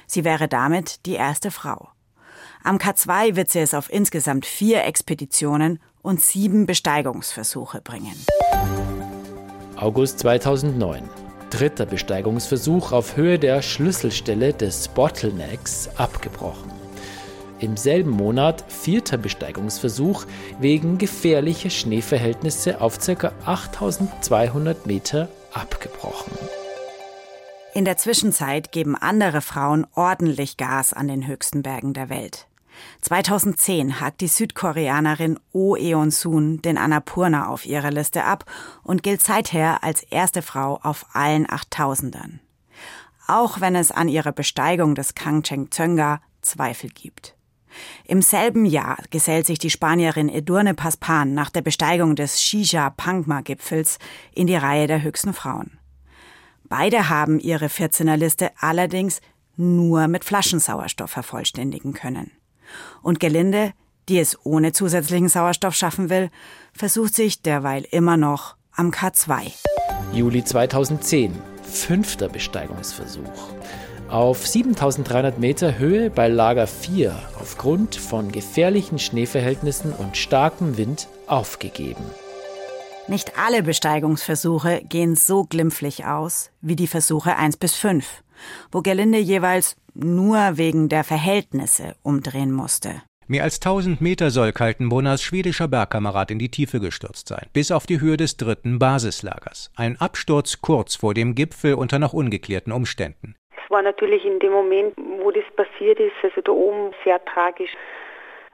Sie 0.07 0.25
wäre 0.25 0.49
damit 0.49 1.07
die 1.07 1.15
erste 1.15 1.51
Frau. 1.51 1.89
Am 2.65 2.77
K2 2.77 3.37
wird 3.37 3.51
sie 3.51 3.61
es 3.61 3.75
auf 3.75 3.93
insgesamt 3.93 4.47
vier 4.47 4.85
Expeditionen 4.85 5.81
und 6.03 6.21
sieben 6.21 6.67
Besteigungsversuche 6.67 7.81
bringen. 7.81 8.15
August 9.77 10.21
2009. 10.21 11.09
Dritter 11.51 11.87
Besteigungsversuch 11.87 12.93
auf 12.93 13.17
Höhe 13.17 13.39
der 13.39 13.63
Schlüsselstelle 13.63 14.53
des 14.53 14.89
Bottlenecks 14.89 15.89
abgebrochen. 15.97 16.71
Im 17.61 17.77
selben 17.77 18.11
Monat 18.11 18.65
vierter 18.71 19.17
Besteigungsversuch 19.17 20.27
wegen 20.61 20.99
gefährlicher 20.99 21.71
Schneeverhältnisse 21.71 22.81
auf 22.81 22.99
ca. 22.99 23.33
8200 23.47 24.87
Meter 24.87 25.29
abgebrochen. 25.53 26.33
In 27.79 27.85
der 27.85 27.97
Zwischenzeit 27.97 28.73
geben 28.73 28.97
andere 28.97 29.41
Frauen 29.41 29.87
ordentlich 29.95 30.57
Gas 30.57 30.93
an 30.93 31.07
den 31.07 31.29
höchsten 31.29 31.63
Bergen 31.63 31.95
der 31.95 32.09
Welt. 32.09 32.49
2010 33.03 34.01
hakt 34.01 34.21
die 34.21 34.27
Südkoreanerin 34.27 35.39
Oh 35.53 35.77
Eon-sun 35.77 36.61
den 36.61 36.77
Annapurna 36.77 37.47
auf 37.47 37.67
ihrer 37.67 37.93
Liste 37.93 38.25
ab 38.25 38.47
und 38.83 39.05
gilt 39.05 39.23
seither 39.23 39.85
als 39.85 40.03
erste 40.03 40.43
Frau 40.43 40.81
auf 40.83 41.07
allen 41.13 41.49
Achttausendern. 41.49 42.41
Auch 43.29 43.61
wenn 43.61 43.77
es 43.77 43.93
an 43.93 44.09
ihrer 44.09 44.33
Besteigung 44.33 44.97
des 44.97 45.15
Kangcheng 45.15 45.71
Tsönga 45.71 46.21
Zweifel 46.43 46.91
gibt. 46.91 47.37
Im 48.03 48.23
selben 48.23 48.67
Jahr 48.67 48.99
gesellt 49.11 49.47
sich 49.47 49.61
die 49.61 49.71
Spanierin 49.71 50.29
Edurne 50.29 50.75
Paspan 50.75 51.33
nach 51.33 51.51
der 51.51 51.63
Besteigung 51.63 52.17
des 52.17 52.43
Shisha 52.43 52.91
Pangma 52.91 53.43
Gipfels 53.43 54.01
in 54.35 54.49
die 54.49 54.57
Reihe 54.57 54.89
der 54.89 55.03
höchsten 55.03 55.33
Frauen. 55.33 55.78
Beide 56.69 57.09
haben 57.09 57.41
ihre 57.41 57.67
14er 57.67 58.17
Liste 58.17 58.51
allerdings 58.61 59.21
nur 59.57 60.07
mit 60.09 60.25
Flaschensauerstoff 60.25 61.11
vervollständigen 61.11 61.95
können. 61.95 62.31
Und 63.03 63.21
Gelinde, 63.21 63.73
die 64.09 64.19
es 64.19 64.39
ohne 64.45 64.73
zusätzlichen 64.73 65.29
Sauerstoff 65.29 65.75
schaffen 65.75 66.11
will, 66.11 66.31
versucht 66.73 67.15
sich 67.15 67.43
derweil 67.43 67.85
immer 67.91 68.17
noch 68.17 68.57
am 68.73 68.91
K2. 68.91 69.53
Juli 70.13 70.45
2010, 70.45 71.33
fünfter 71.63 72.29
Besteigungsversuch. 72.29 73.53
Auf 74.09 74.47
7300 74.47 75.39
Meter 75.39 75.79
Höhe 75.79 76.09
bei 76.09 76.29
Lager 76.29 76.67
4 76.67 77.15
aufgrund 77.41 77.95
von 77.97 78.33
gefährlichen 78.33 78.99
Schneeverhältnissen 78.99 79.93
und 79.93 80.17
starkem 80.17 80.79
Wind 80.79 81.09
aufgegeben. 81.27 82.05
Nicht 83.09 83.39
alle 83.39 83.63
Besteigungsversuche 83.63 84.83
gehen 84.87 85.17
so 85.17 85.45
glimpflich 85.45 86.05
aus 86.05 86.51
wie 86.61 86.77
die 86.77 86.87
Versuche 86.87 87.37
1 87.37 87.57
bis 87.57 87.75
5, 87.75 88.23
wo 88.71 88.83
Gelinde 88.83 89.17
jeweils 89.17 89.77
nur 89.95 90.59
wegen 90.59 90.91
der 90.91 91.05
Verhältnisse 91.05 91.95
umdrehen 92.03 92.53
musste. 92.53 93.01
Mehr 93.27 93.45
als 93.45 93.61
1000 93.61 94.03
Meter 94.03 94.31
soll 94.31 94.53
Kaltenbrunners 94.53 95.23
schwedischer 95.23 95.69
Bergkamerad 95.69 96.31
in 96.31 96.39
die 96.39 96.51
Tiefe 96.51 96.81
gestürzt 96.81 97.29
sein, 97.29 97.47
bis 97.55 97.73
auf 97.73 97.87
die 97.87 97.99
Höhe 97.99 98.19
des 98.19 98.37
dritten 98.37 98.79
Basislagers. 98.79 99.71
Ein 99.75 99.99
Absturz 99.99 100.61
kurz 100.61 100.95
vor 100.95 101.15
dem 101.15 101.35
Gipfel 101.35 101.75
unter 101.75 101.99
noch 101.99 102.13
ungeklärten 102.13 102.73
Umständen. 102.73 103.37
Es 103.65 103.71
war 103.71 103.81
natürlich 103.81 104.27
in 104.27 104.39
dem 104.39 104.53
Moment, 104.53 104.95
wo 105.23 105.31
das 105.31 105.45
passiert 105.57 105.99
ist, 105.99 106.13
also 106.23 106.43
da 106.43 106.53
oben 106.53 106.93
sehr 107.05 107.25
tragisch. 107.25 107.71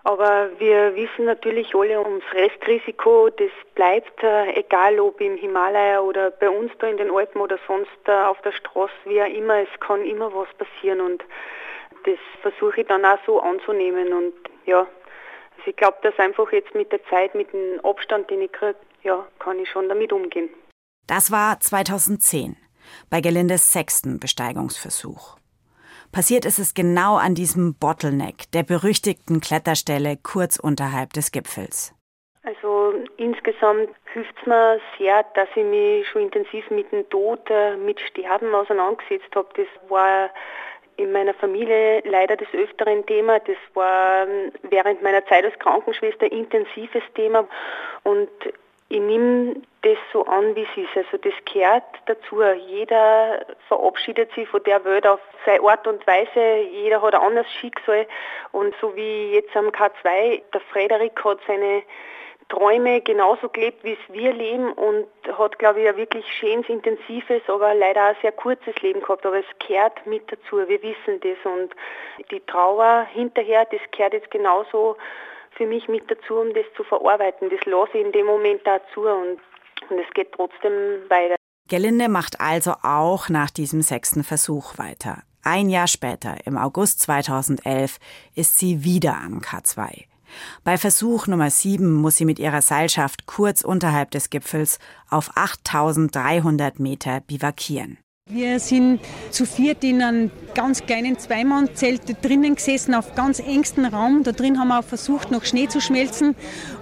Aber 0.04 0.50
wir 0.58 0.94
wissen 0.96 1.24
natürlich 1.24 1.74
alle 1.74 1.98
ums 1.98 2.24
Restrisiko, 2.34 3.30
das 3.30 3.50
bleibt, 3.74 4.22
äh, 4.22 4.52
egal 4.52 5.00
ob 5.00 5.18
im 5.18 5.36
Himalaya 5.38 6.00
oder 6.00 6.30
bei 6.30 6.50
uns 6.50 6.70
da 6.78 6.86
in 6.88 6.98
den 6.98 7.10
Alpen 7.10 7.40
oder 7.40 7.58
sonst 7.66 7.88
äh, 8.06 8.12
auf 8.12 8.38
der 8.42 8.52
Straße, 8.52 8.92
wie 9.06 9.22
auch 9.22 9.34
immer, 9.34 9.60
es 9.60 9.80
kann 9.80 10.04
immer 10.04 10.32
was 10.34 10.48
passieren 10.58 11.00
und 11.00 11.24
das 12.04 12.18
versuche 12.42 12.82
ich 12.82 12.86
dann 12.86 13.02
auch 13.06 13.18
so 13.24 13.40
anzunehmen 13.40 14.12
und 14.12 14.34
ja, 14.66 14.80
also 14.80 15.70
ich 15.70 15.76
glaube, 15.76 15.96
dass 16.02 16.18
einfach 16.18 16.52
jetzt 16.52 16.74
mit 16.74 16.92
der 16.92 17.02
Zeit, 17.06 17.34
mit 17.34 17.50
dem 17.54 17.80
Abstand, 17.82 18.28
den 18.30 18.42
ich 18.42 18.52
kriege, 18.52 18.76
ja, 19.04 19.26
kann 19.38 19.58
ich 19.58 19.70
schon 19.70 19.88
damit 19.88 20.12
umgehen. 20.12 20.50
Das 21.06 21.30
war 21.30 21.58
2010 21.60 22.58
bei 23.08 23.22
Gelindes 23.22 23.72
sechsten 23.72 24.20
Besteigungsversuch. 24.20 25.38
Passiert 26.14 26.44
ist 26.44 26.60
es 26.60 26.74
genau 26.74 27.16
an 27.16 27.34
diesem 27.34 27.74
Bottleneck, 27.74 28.48
der 28.52 28.62
berüchtigten 28.62 29.40
Kletterstelle 29.40 30.16
kurz 30.16 30.60
unterhalb 30.60 31.12
des 31.12 31.32
Gipfels. 31.32 31.92
Also 32.44 32.94
insgesamt 33.16 33.88
hilft 34.12 34.32
es 34.40 34.46
mir 34.46 34.78
sehr, 34.96 35.24
dass 35.34 35.48
ich 35.56 35.64
mich 35.64 36.06
schon 36.06 36.22
intensiv 36.22 36.70
mit 36.70 36.92
dem 36.92 37.08
Tod, 37.10 37.40
äh, 37.50 37.76
mit 37.76 37.98
Sterben 37.98 38.54
auseinandergesetzt 38.54 39.34
habe. 39.34 39.48
Das 39.56 39.90
war 39.90 40.30
in 40.98 41.10
meiner 41.10 41.34
Familie 41.34 42.00
leider 42.04 42.36
des 42.36 42.46
Öfteren 42.54 43.04
Thema. 43.06 43.40
Das 43.40 43.56
war 43.74 44.28
ähm, 44.28 44.52
während 44.70 45.02
meiner 45.02 45.26
Zeit 45.26 45.44
als 45.44 45.58
Krankenschwester 45.58 46.30
intensives 46.30 47.02
Thema. 47.16 47.48
Und 48.04 48.28
ich 48.88 49.00
nehme 49.00 49.56
das 49.82 49.98
so 50.12 50.24
an, 50.26 50.54
wie 50.54 50.62
es 50.62 50.76
ist. 50.76 50.96
Also 50.96 51.16
das 51.18 51.34
gehört 51.52 51.84
dazu. 52.06 52.42
Jeder 52.68 53.44
verabschiedet 53.68 54.32
sich 54.34 54.48
von 54.48 54.62
der 54.64 54.84
Welt 54.84 55.06
auf 55.06 55.20
seine 55.46 55.62
Art 55.62 55.86
und 55.86 56.06
Weise. 56.06 56.68
Jeder 56.70 57.00
hat 57.02 57.14
ein 57.14 57.20
anderes 57.20 57.50
Schicksal. 57.60 58.06
Und 58.52 58.74
so 58.80 58.94
wie 58.94 59.32
jetzt 59.32 59.56
am 59.56 59.68
K2, 59.68 60.42
der 60.52 60.60
Frederik 60.72 61.24
hat 61.24 61.38
seine 61.46 61.82
Träume 62.50 63.00
genauso 63.00 63.48
gelebt, 63.48 63.82
wie 63.84 63.92
es 63.94 64.12
wir 64.12 64.32
leben 64.32 64.70
und 64.72 65.06
hat, 65.38 65.58
glaube 65.58 65.80
ich, 65.80 65.88
ein 65.88 65.96
wirklich 65.96 66.26
schönes, 66.34 66.68
intensives, 66.68 67.42
aber 67.48 67.74
leider 67.74 68.10
auch 68.10 68.20
sehr 68.20 68.32
kurzes 68.32 68.80
Leben 68.82 69.00
gehabt. 69.00 69.24
Aber 69.24 69.38
es 69.38 69.66
gehört 69.66 70.06
mit 70.06 70.30
dazu. 70.30 70.58
Wir 70.68 70.82
wissen 70.82 71.20
das. 71.20 71.38
Und 71.44 71.74
die 72.30 72.40
Trauer 72.40 73.06
hinterher, 73.12 73.66
das 73.70 73.80
gehört 73.90 74.12
jetzt 74.12 74.30
genauso 74.30 74.96
für 75.56 75.66
mich 75.66 75.88
mit 75.88 76.10
dazu, 76.10 76.34
um 76.34 76.52
das 76.54 76.64
zu 76.76 76.84
verarbeiten. 76.84 77.50
Das 77.50 77.64
lasse 77.64 77.98
ich 77.98 78.04
in 78.04 78.12
dem 78.12 78.26
Moment 78.26 78.60
dazu 78.64 79.02
und, 79.02 79.38
und 79.90 79.98
es 79.98 80.12
geht 80.14 80.32
trotzdem 80.32 80.72
weiter. 81.08 81.36
Gelinde 81.68 82.08
macht 82.08 82.40
also 82.40 82.74
auch 82.82 83.28
nach 83.28 83.50
diesem 83.50 83.82
sechsten 83.82 84.22
Versuch 84.22 84.76
weiter. 84.78 85.22
Ein 85.42 85.68
Jahr 85.68 85.88
später, 85.88 86.36
im 86.46 86.56
August 86.56 87.00
2011, 87.00 87.98
ist 88.34 88.58
sie 88.58 88.84
wieder 88.84 89.16
am 89.16 89.40
K2. 89.40 90.04
Bei 90.64 90.76
Versuch 90.78 91.26
Nummer 91.26 91.50
7 91.50 91.92
muss 91.92 92.16
sie 92.16 92.24
mit 92.24 92.38
ihrer 92.38 92.62
Seilschaft 92.62 93.26
kurz 93.26 93.62
unterhalb 93.62 94.10
des 94.10 94.30
Gipfels 94.30 94.78
auf 95.10 95.30
8300 95.36 96.80
Meter 96.80 97.20
bivakieren. 97.20 97.98
Wir 98.30 98.58
sind 98.58 99.00
zu 99.30 99.44
viert 99.44 99.84
in 99.84 100.00
einem 100.00 100.30
ganz 100.54 100.86
kleinen 100.86 101.18
Zweimannzelt 101.18 102.24
drinnen 102.24 102.54
gesessen, 102.54 102.94
auf 102.94 103.14
ganz 103.14 103.38
engstem 103.38 103.84
Raum. 103.84 104.22
Da 104.24 104.32
drin 104.32 104.58
haben 104.58 104.68
wir 104.68 104.78
auch 104.78 104.84
versucht, 104.84 105.30
noch 105.30 105.44
Schnee 105.44 105.68
zu 105.68 105.82
schmelzen. 105.82 106.34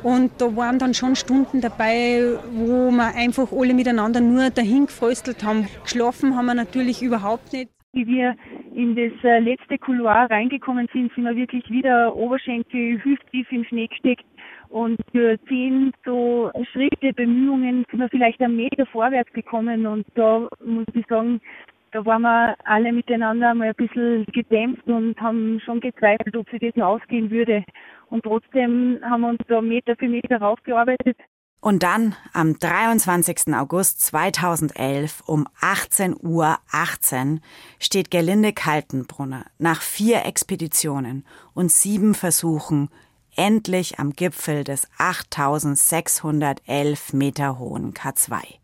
Und 0.04 0.30
da 0.40 0.54
waren 0.54 0.78
dann 0.78 0.94
schon 0.94 1.16
Stunden 1.16 1.60
dabei, 1.60 2.38
wo 2.52 2.92
wir 2.92 3.16
einfach 3.16 3.50
alle 3.50 3.74
miteinander 3.74 4.20
nur 4.20 4.50
dahin 4.50 4.86
gefröstelt 4.86 5.42
haben. 5.42 5.66
Geschlafen 5.82 6.36
haben 6.36 6.46
wir 6.46 6.54
natürlich 6.54 7.02
überhaupt 7.02 7.52
nicht. 7.52 7.70
Wie 7.92 8.06
wir 8.06 8.36
in 8.74 8.94
das 8.94 9.12
äh, 9.24 9.40
letzte 9.40 9.78
Couloir 9.78 10.30
reingekommen 10.30 10.88
sind, 10.92 11.12
sind 11.12 11.24
wir 11.24 11.34
wirklich 11.34 11.68
wieder 11.68 12.14
Oberschenkel 12.14 13.02
hüfttief 13.04 13.50
im 13.50 13.64
Schnee 13.64 13.88
gesteckt 13.88 14.24
Und 14.72 14.98
für 15.12 15.38
zehn 15.48 15.92
so 16.02 16.50
Schritte, 16.72 17.12
Bemühungen 17.12 17.84
sind 17.90 18.00
wir 18.00 18.08
vielleicht 18.08 18.40
einen 18.40 18.56
Meter 18.56 18.86
vorwärts 18.86 19.30
gekommen. 19.34 19.84
Und 19.84 20.06
da 20.14 20.48
muss 20.64 20.86
ich 20.94 21.06
sagen, 21.08 21.42
da 21.90 22.02
waren 22.06 22.22
wir 22.22 22.56
alle 22.64 22.90
miteinander 22.90 23.52
mal 23.52 23.68
ein 23.68 23.74
bisschen 23.74 24.24
gedämpft 24.32 24.86
und 24.86 25.20
haben 25.20 25.60
schon 25.60 25.80
gezweifelt, 25.80 26.34
ob 26.38 26.48
sich 26.48 26.60
das 26.60 26.74
noch 26.74 26.86
ausgehen 26.86 27.30
würde. 27.30 27.64
Und 28.08 28.22
trotzdem 28.22 28.98
haben 29.04 29.20
wir 29.20 29.28
uns 29.28 29.40
da 29.46 29.60
Meter 29.60 29.94
für 29.94 30.08
Meter 30.08 30.38
raufgearbeitet. 30.38 31.18
Und 31.60 31.82
dann 31.82 32.16
am 32.32 32.58
23. 32.58 33.54
August 33.54 34.00
2011 34.00 35.22
um 35.26 35.46
18 35.60 36.16
Uhr 36.18 36.56
18 36.72 37.42
steht 37.78 38.10
Gerlinde 38.10 38.54
Kaltenbrunner 38.54 39.44
nach 39.58 39.82
vier 39.82 40.24
Expeditionen 40.24 41.26
und 41.52 41.70
sieben 41.70 42.14
Versuchen 42.14 42.88
endlich 43.36 43.98
am 43.98 44.12
Gipfel 44.12 44.64
des 44.64 44.88
8611 44.98 47.12
Meter 47.12 47.58
hohen 47.58 47.92
K2. 47.92 48.58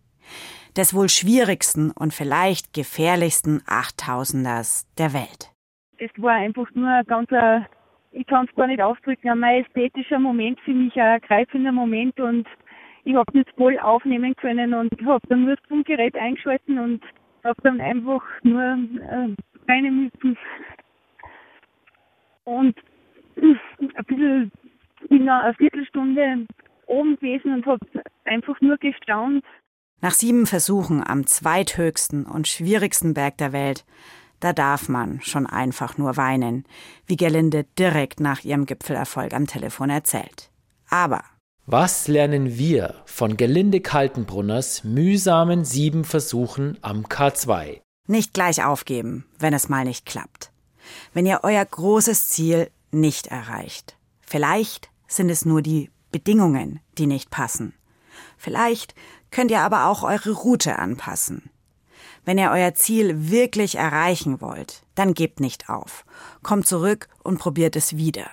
Des 0.77 0.95
wohl 0.95 1.09
schwierigsten 1.09 1.91
und 1.91 2.15
vielleicht 2.15 2.73
gefährlichsten 2.73 3.61
8000ers 3.63 4.87
der 4.99 5.13
Welt. 5.13 5.51
Es 5.99 6.11
war 6.17 6.35
einfach 6.35 6.69
nur 6.75 6.89
ein 6.89 7.05
ganzer, 7.07 7.67
ich 8.13 8.27
kann 8.27 8.47
es 8.49 8.55
gar 8.55 8.67
nicht 8.67 8.81
ausdrücken, 8.81 9.29
ein 9.29 9.41
majestätischer 9.41 10.19
Moment 10.19 10.61
für 10.61 10.73
mich, 10.73 10.95
ein 10.95 11.21
ergreifender 11.21 11.73
Moment 11.73 12.19
und 12.21 12.47
ich 13.05 13.15
habe 13.15 13.33
das 13.33 13.55
voll 13.57 13.79
aufnehmen 13.79 14.35
können 14.37 14.75
und 14.75 14.93
habe 15.07 15.27
dann 15.29 15.45
nur 15.45 15.57
das 15.57 15.65
Funkgerät 15.67 16.15
eingeschalten 16.15 16.79
und 16.79 17.03
habe 17.43 17.61
dann 17.63 17.81
einfach 17.81 18.23
nur 18.43 18.63
äh, 18.63 19.35
rein 19.67 20.11
müssen. 20.13 20.37
Und 22.45 22.77
ein 23.41 24.05
bisschen, 24.07 24.53
bin 25.09 25.29
eine 25.29 25.55
Viertelstunde 25.55 26.47
oben 26.87 27.17
gewesen 27.17 27.55
und 27.55 27.67
habe 27.67 27.87
einfach 28.25 28.61
nur 28.61 28.77
gestaunt. 28.79 29.45
Nach 30.01 30.13
sieben 30.13 30.47
Versuchen 30.47 31.05
am 31.07 31.27
zweithöchsten 31.27 32.25
und 32.25 32.47
schwierigsten 32.47 33.15
Berg 33.15 33.37
der 33.39 33.53
Welt, 33.53 33.85
da 34.41 34.53
darf 34.53 34.89
man 34.89 35.21
schon 35.21 35.47
einfach 35.47 35.99
nur 35.99 36.17
weinen, 36.17 36.65
wie 37.07 37.17
Gerlinde 37.17 37.65
direkt 37.79 38.21
nach 38.21 38.45
ihrem 38.45 38.67
Gipfelerfolg 38.67 39.35
am 39.35 39.47
Telefon 39.47 39.91
erzählt. 39.91 40.51
Aber 40.89 41.23
was 41.71 42.09
lernen 42.09 42.57
wir 42.57 42.95
von 43.05 43.37
Gelinde 43.37 43.81
Kaltenbrunners 43.81 44.85
mühsamen 44.85 45.67
sieben 45.67 46.05
Versuchen 46.05 46.79
am 46.81 47.05
K2? 47.05 47.81
Nicht 48.07 48.33
gleich 48.33 48.65
aufgeben, 48.65 49.27
wenn 49.39 49.53
es 49.53 49.69
mal 49.69 49.85
nicht 49.85 50.07
klappt. 50.07 50.51
Wenn 51.13 51.27
ihr 51.27 51.41
euer 51.43 51.63
großes 51.63 52.31
Ziel 52.31 52.71
nicht 52.91 53.29
erreicht. 53.29 53.97
Vielleicht 54.21 54.91
sind 55.07 55.31
es 55.31 55.45
nur 55.45 55.63
die 55.63 55.91
Bedingungen, 56.11 56.81
die 56.97 57.07
nicht 57.07 57.31
passen. 57.31 57.75
Vielleicht 58.37 58.95
könnt 59.31 59.51
ihr 59.51 59.61
aber 59.61 59.87
auch 59.87 60.03
eure 60.03 60.33
Route 60.33 60.79
anpassen. 60.79 61.51
Wenn 62.25 62.39
ihr 62.39 62.51
euer 62.51 62.75
Ziel 62.75 63.31
wirklich 63.31 63.77
erreichen 63.77 64.41
wollt, 64.41 64.83
dann 64.95 65.15
gebt 65.15 65.41
nicht 65.41 65.69
auf. 65.69 66.05
Kommt 66.43 66.67
zurück 66.67 67.09
und 67.23 67.39
probiert 67.39 67.77
es 67.77 67.97
wieder. 67.97 68.29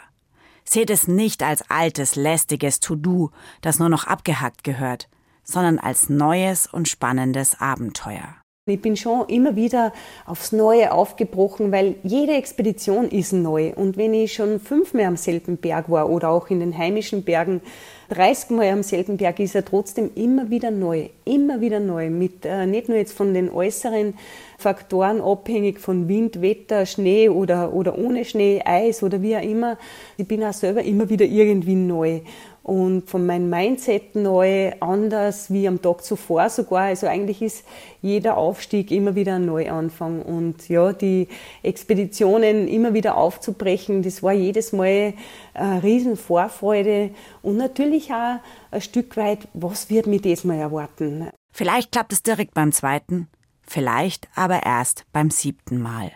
Seht 0.66 0.90
es 0.90 1.08
nicht 1.08 1.44
als 1.44 1.70
altes, 1.70 2.16
lästiges 2.16 2.80
To-Do, 2.80 3.32
das 3.62 3.80
nur 3.80 3.90
noch 3.90 4.06
abgehackt 4.06 4.64
gehört, 4.64 5.08
sondern 5.44 5.80
als 5.80 6.10
neues 6.10 6.68
und 6.68 6.88
spannendes 6.88 7.62
Abenteuer. 7.62 8.36
Ich 8.68 8.82
bin 8.82 8.98
schon 8.98 9.28
immer 9.28 9.56
wieder 9.56 9.94
aufs 10.26 10.52
Neue 10.52 10.92
aufgebrochen, 10.92 11.72
weil 11.72 11.98
jede 12.02 12.34
Expedition 12.34 13.08
ist 13.10 13.32
neu. 13.32 13.72
Und 13.76 13.96
wenn 13.96 14.16
ich 14.16 14.34
schon 14.34 14.60
fünfmal 14.60 15.06
am 15.06 15.18
selben 15.18 15.58
Berg 15.58 15.88
war 15.92 16.10
oder 16.10 16.32
auch 16.32 16.50
in 16.50 16.62
den 16.62 16.76
heimischen 16.76 17.22
Bergen 17.22 17.62
30 18.10 18.50
Mal 18.50 18.72
am 18.72 18.82
selben 18.82 19.18
Berg, 19.18 19.40
ist 19.40 19.54
er 19.54 19.66
trotzdem 19.66 20.10
immer 20.16 20.50
wieder 20.50 20.72
neu. 20.72 21.10
Immer 21.26 21.62
wieder 21.62 21.80
neu. 21.80 22.10
Mit, 22.10 22.44
äh, 22.44 22.66
nicht 22.66 22.90
nur 22.90 22.98
jetzt 22.98 23.14
von 23.14 23.36
den 23.36 23.52
äußeren 23.52 24.16
Faktoren 24.58 25.22
abhängig 25.22 25.80
von 25.80 26.08
Wind, 26.08 26.42
Wetter, 26.42 26.88
Schnee 26.88 27.30
oder, 27.30 27.72
oder 27.72 28.00
ohne 28.00 28.26
Schnee, 28.26 28.64
Eis 28.66 29.04
oder 29.04 29.22
wie 29.22 29.38
auch 29.38 29.44
immer. 29.44 29.78
Ich 30.18 30.28
bin 30.28 30.44
auch 30.44 30.54
selber 30.54 30.82
immer 30.82 31.08
wieder 31.08 31.26
irgendwie 31.26 31.76
neu 31.76 32.22
und 32.66 33.08
von 33.08 33.28
meinem 33.28 33.48
Mindset 33.48 34.16
neu, 34.16 34.72
anders 34.80 35.54
wie 35.54 35.68
am 35.68 35.84
Tag 35.84 36.04
zuvor 36.04 36.50
sogar. 36.50 36.86
Also 36.86 37.06
eigentlich 37.06 37.44
ist 37.44 37.64
jeder 38.02 38.38
Aufstieg 38.38 38.90
immer 38.90 39.14
wieder 39.14 39.36
ein 39.36 39.46
Neuanfang 39.46 40.24
und 40.24 40.68
ja, 40.68 40.92
die 40.92 41.28
Expeditionen 41.62 42.68
immer 42.68 42.96
wieder 42.96 43.18
aufzubrechen, 43.18 44.02
das 44.02 44.24
war 44.24 44.34
jedes 44.34 44.74
Mal 44.74 45.14
eine 45.54 45.84
riesen 45.84 46.18
Vorfreude 46.18 47.12
und 47.44 47.58
natürlich 47.58 48.12
auch 48.12 48.40
ein 48.72 48.82
Stück 48.82 49.16
weit, 49.16 49.48
was 49.54 49.92
wird 49.92 50.08
mich 50.08 50.24
diesmal 50.24 50.58
erwarten. 50.58 51.30
Vielleicht 51.54 51.92
klappt 51.92 52.14
es 52.14 52.24
direkt 52.24 52.56
beim 52.56 52.72
zweiten, 52.72 53.28
vielleicht 53.62 54.28
aber 54.34 54.64
erst 54.64 55.06
beim 55.14 55.30
siebten 55.30 55.80
Mal. 55.80 56.12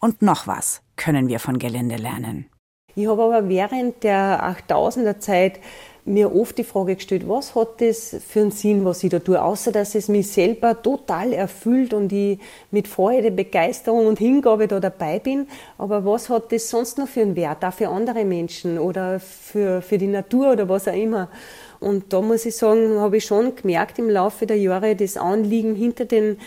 Und 0.00 0.20
noch 0.20 0.48
was 0.48 0.82
können 0.96 1.28
wir 1.28 1.38
von 1.38 1.60
Gelände 1.60 1.96
lernen. 1.96 2.46
Ich 2.98 3.06
habe 3.06 3.24
aber 3.24 3.46
während 3.50 4.02
der 4.04 4.56
8000er 4.70 5.18
Zeit 5.18 5.60
mir 6.06 6.34
oft 6.34 6.56
die 6.56 6.64
Frage 6.64 6.94
gestellt, 6.94 7.28
was 7.28 7.54
hat 7.54 7.82
das 7.82 8.16
für 8.26 8.40
einen 8.40 8.52
Sinn, 8.52 8.86
was 8.86 9.04
ich 9.04 9.10
da 9.10 9.18
tue, 9.18 9.42
außer 9.42 9.70
dass 9.70 9.94
es 9.94 10.08
mich 10.08 10.32
selber 10.32 10.80
total 10.80 11.34
erfüllt 11.34 11.92
und 11.92 12.10
ich 12.10 12.38
mit 12.70 12.88
Freude, 12.88 13.30
Begeisterung 13.30 14.06
und 14.06 14.18
Hingabe 14.18 14.66
da 14.66 14.80
dabei 14.80 15.18
bin. 15.18 15.46
Aber 15.76 16.06
was 16.06 16.30
hat 16.30 16.52
das 16.52 16.70
sonst 16.70 16.96
noch 16.96 17.08
für 17.08 17.20
einen 17.20 17.36
Wert, 17.36 17.62
auch 17.66 17.74
für 17.74 17.88
andere 17.88 18.24
Menschen 18.24 18.78
oder 18.78 19.20
für, 19.20 19.82
für 19.82 19.98
die 19.98 20.06
Natur 20.06 20.52
oder 20.52 20.66
was 20.66 20.88
auch 20.88 20.94
immer. 20.94 21.28
Und 21.80 22.14
da 22.14 22.22
muss 22.22 22.46
ich 22.46 22.56
sagen, 22.56 22.98
habe 22.98 23.18
ich 23.18 23.26
schon 23.26 23.54
gemerkt 23.56 23.98
im 23.98 24.08
Laufe 24.08 24.46
der 24.46 24.56
Jahre, 24.56 24.96
das 24.96 25.18
Anliegen 25.18 25.74
hinter 25.74 26.06
den 26.06 26.38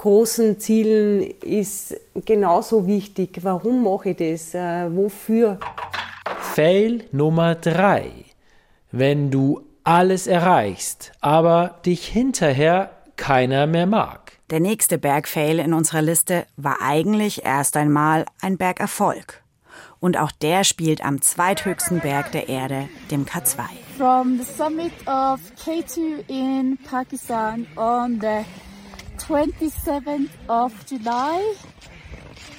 großen 0.00 0.58
Zielen 0.58 1.20
ist 1.42 1.94
genauso 2.24 2.86
wichtig. 2.86 3.40
Warum 3.42 3.84
mache 3.84 4.10
ich 4.10 4.16
das? 4.16 4.54
Äh, 4.54 4.88
wofür? 4.96 5.58
Fail 6.40 7.04
Nummer 7.12 7.54
drei. 7.54 8.10
Wenn 8.90 9.30
du 9.30 9.60
alles 9.84 10.26
erreichst, 10.26 11.12
aber 11.20 11.80
dich 11.84 12.06
hinterher 12.08 12.90
keiner 13.16 13.66
mehr 13.66 13.84
mag. 13.84 14.32
Der 14.48 14.60
nächste 14.60 14.96
Bergfail 14.96 15.58
in 15.58 15.74
unserer 15.74 16.00
Liste 16.00 16.46
war 16.56 16.78
eigentlich 16.82 17.44
erst 17.44 17.76
einmal 17.76 18.24
ein 18.40 18.56
Bergerfolg. 18.56 19.42
Und 20.00 20.16
auch 20.16 20.32
der 20.32 20.64
spielt 20.64 21.04
am 21.04 21.20
zweithöchsten 21.20 22.00
Berg 22.00 22.32
der 22.32 22.48
Erde, 22.48 22.88
dem 23.10 23.26
K2. 23.26 23.64
From 23.98 24.38
the 24.38 24.50
summit 24.50 24.92
of 25.06 25.40
K2 25.62 26.24
in 26.26 26.78
Pakistan 26.88 27.66
on 27.76 28.18
the 28.18 28.46
27th 29.30 30.28
of 30.48 30.74
July 30.86 31.54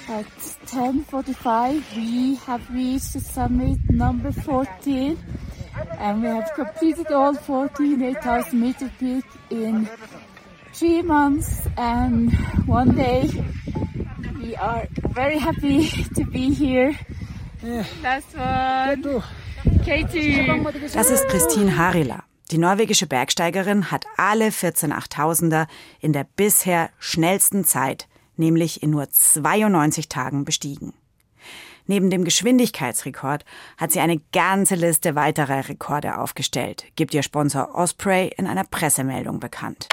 at 0.08 0.26
10.45 0.72 1.96
we 1.98 2.36
have 2.36 2.64
reached 2.74 3.12
the 3.12 3.20
summit 3.20 3.78
number 3.90 4.32
14 4.32 5.20
and 5.98 6.22
we 6.22 6.30
have 6.30 6.50
completed 6.56 7.12
all 7.12 7.34
14 7.34 8.02
8,000 8.02 8.62
meter 8.62 8.90
peak 9.00 9.26
in 9.50 9.86
three 10.72 11.02
months 11.02 11.68
and 11.76 12.32
one 12.66 12.96
day. 12.96 13.30
We 14.42 14.56
are 14.56 14.88
very 15.10 15.40
happy 15.40 15.90
to 16.16 16.24
be 16.24 16.54
here. 16.54 16.98
Last 18.02 18.34
one. 18.38 19.22
K2. 19.84 20.94
Das 20.94 21.10
ist 21.12 21.28
Christine 21.28 21.78
Harila. 21.78 22.31
Die 22.52 22.58
norwegische 22.58 23.08
Bergsteigerin 23.08 23.92
hat 23.92 24.06
alle 24.18 24.52
14 24.52 24.92
8000er 24.92 25.68
in 26.02 26.12
der 26.12 26.26
bisher 26.36 26.90
schnellsten 27.00 27.64
Zeit, 27.64 28.10
nämlich 28.36 28.84
in 28.84 28.90
nur 28.90 29.10
92 29.10 30.10
Tagen 30.10 30.44
bestiegen. 30.44 30.94
Neben 31.88 32.10
dem 32.10 32.26
Geschwindigkeitsrekord 32.26 33.46
hat 33.78 33.94
sie 33.94 34.02
eine 34.02 34.20
ganze 34.34 34.76
Liste 34.76 35.16
weiterer 35.16 35.70
Rekorde 35.70 36.18
aufgestellt, 36.18 36.84
gibt 36.98 37.14
ihr 37.14 37.24
Sponsor 37.24 37.74
Osprey 37.74 38.32
in 38.38 38.48
einer 38.48 38.66
Pressemeldung 38.66 39.40
bekannt. 39.40 39.88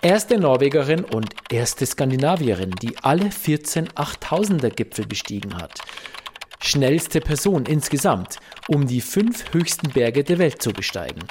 Erste 0.00 0.38
Norwegerin 0.38 1.04
und 1.04 1.34
erste 1.50 1.84
Skandinavierin, 1.84 2.70
die 2.80 2.96
alle 2.98 3.32
14 3.32 3.88
8000er 3.88 4.70
Gipfel 4.70 5.06
bestiegen 5.06 5.56
hat. 5.56 5.80
Schnellste 6.60 7.20
Person 7.20 7.66
insgesamt, 7.66 8.38
um 8.68 8.86
die 8.86 9.00
fünf 9.00 9.52
höchsten 9.52 9.90
Berge 9.90 10.22
der 10.22 10.38
Welt 10.38 10.62
zu 10.62 10.70
besteigen. 10.70 11.24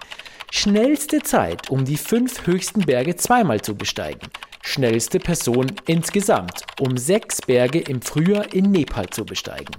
Schnellste 0.56 1.20
Zeit, 1.20 1.72
um 1.72 1.84
die 1.84 1.98
fünf 1.98 2.46
höchsten 2.46 2.82
Berge 2.82 3.16
zweimal 3.16 3.60
zu 3.60 3.76
besteigen. 3.76 4.30
Schnellste 4.62 5.20
Person 5.20 5.72
insgesamt, 5.88 6.62
um 6.80 6.96
sechs 6.96 7.42
Berge 7.42 7.80
im 7.80 8.04
Frühjahr 8.04 8.54
in 8.54 8.70
Nepal 8.70 9.10
zu 9.10 9.26
besteigen. 9.26 9.76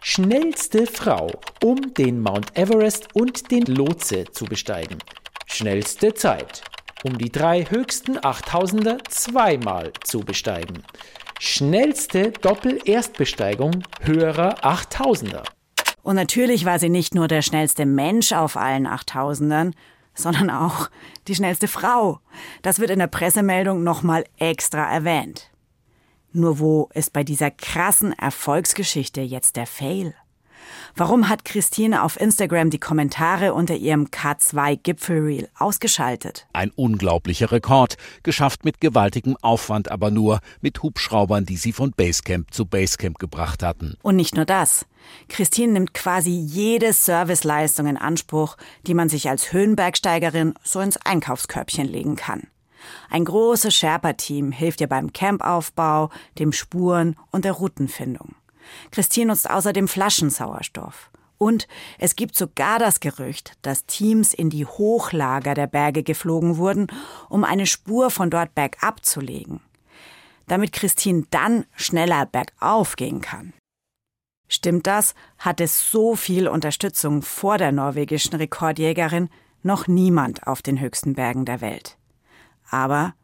Schnellste 0.00 0.86
Frau, 0.86 1.32
um 1.64 1.92
den 1.94 2.20
Mount 2.20 2.56
Everest 2.56 3.08
und 3.14 3.50
den 3.50 3.64
Lotse 3.64 4.24
zu 4.30 4.44
besteigen. 4.44 4.98
Schnellste 5.46 6.14
Zeit, 6.14 6.62
um 7.02 7.18
die 7.18 7.32
drei 7.32 7.64
höchsten 7.64 8.16
8000er 8.16 8.98
zweimal 9.10 9.92
zu 10.04 10.20
besteigen. 10.20 10.84
Schnellste 11.40 12.30
Doppel-Erstbesteigung 12.30 13.82
höherer 14.00 14.64
8000er. 14.64 15.42
Und 16.04 16.14
natürlich 16.14 16.64
war 16.64 16.78
sie 16.78 16.90
nicht 16.90 17.14
nur 17.14 17.26
der 17.26 17.42
schnellste 17.42 17.84
Mensch 17.84 18.32
auf 18.32 18.56
allen 18.56 18.86
Achttausendern, 18.86 19.74
sondern 20.14 20.50
auch 20.50 20.90
die 21.28 21.34
schnellste 21.34 21.68
Frau. 21.68 22.20
Das 22.62 22.78
wird 22.78 22.90
in 22.90 22.98
der 22.98 23.06
Pressemeldung 23.06 23.82
nochmal 23.82 24.24
extra 24.38 24.90
erwähnt. 24.90 25.50
Nur 26.32 26.58
wo 26.58 26.88
ist 26.94 27.12
bei 27.12 27.22
dieser 27.22 27.50
krassen 27.50 28.12
Erfolgsgeschichte 28.12 29.20
jetzt 29.20 29.56
der 29.56 29.66
Fail? 29.66 30.14
Warum 30.96 31.28
hat 31.28 31.44
Christine 31.44 32.02
auf 32.02 32.20
Instagram 32.20 32.70
die 32.70 32.78
Kommentare 32.78 33.54
unter 33.54 33.74
ihrem 33.74 34.06
K2 34.06 34.78
Gipfelreel 34.82 35.48
ausgeschaltet? 35.58 36.46
Ein 36.52 36.70
unglaublicher 36.70 37.50
Rekord, 37.52 37.96
geschafft 38.22 38.64
mit 38.64 38.80
gewaltigem 38.80 39.36
Aufwand, 39.42 39.90
aber 39.90 40.10
nur 40.10 40.40
mit 40.60 40.82
Hubschraubern, 40.82 41.44
die 41.44 41.56
sie 41.56 41.72
von 41.72 41.92
Basecamp 41.92 42.52
zu 42.52 42.66
Basecamp 42.66 43.18
gebracht 43.18 43.62
hatten. 43.62 43.96
Und 44.02 44.16
nicht 44.16 44.36
nur 44.36 44.44
das. 44.44 44.86
Christine 45.28 45.74
nimmt 45.74 45.94
quasi 45.94 46.30
jede 46.30 46.92
Serviceleistung 46.92 47.86
in 47.86 47.96
Anspruch, 47.96 48.56
die 48.86 48.94
man 48.94 49.08
sich 49.08 49.28
als 49.28 49.52
Höhenbergsteigerin 49.52 50.54
so 50.62 50.80
ins 50.80 50.96
Einkaufskörbchen 50.96 51.86
legen 51.86 52.16
kann. 52.16 52.48
Ein 53.10 53.24
großes 53.24 53.74
Sherpa-Team 53.74 54.52
hilft 54.52 54.80
ihr 54.80 54.88
beim 54.88 55.12
Campaufbau, 55.12 56.10
dem 56.38 56.52
Spuren 56.52 57.16
und 57.30 57.44
der 57.44 57.52
Routenfindung. 57.52 58.34
Christine 58.90 59.26
nutzt 59.26 59.48
außerdem 59.48 59.88
Flaschensauerstoff. 59.88 61.10
Und 61.38 61.66
es 61.98 62.16
gibt 62.16 62.36
sogar 62.36 62.78
das 62.78 63.00
Gerücht, 63.00 63.52
dass 63.62 63.86
Teams 63.86 64.32
in 64.32 64.50
die 64.50 64.66
Hochlager 64.66 65.54
der 65.54 65.66
Berge 65.66 66.02
geflogen 66.02 66.56
wurden, 66.56 66.86
um 67.28 67.44
eine 67.44 67.66
Spur 67.66 68.10
von 68.10 68.30
dort 68.30 68.54
bergab 68.54 69.04
zu 69.04 69.20
legen. 69.20 69.60
Damit 70.46 70.72
Christine 70.72 71.24
dann 71.30 71.66
schneller 71.74 72.26
bergauf 72.26 72.96
gehen 72.96 73.20
kann. 73.20 73.52
Stimmt 74.48 74.86
das, 74.86 75.14
hat 75.38 75.60
es 75.60 75.90
so 75.90 76.16
viel 76.16 76.48
Unterstützung 76.48 77.22
vor 77.22 77.58
der 77.58 77.72
norwegischen 77.72 78.36
Rekordjägerin 78.36 79.28
noch 79.62 79.86
niemand 79.88 80.46
auf 80.46 80.62
den 80.62 80.78
höchsten 80.78 81.14
Bergen 81.14 81.44
der 81.44 81.60
Welt. 81.60 81.96
Aber 82.70 83.14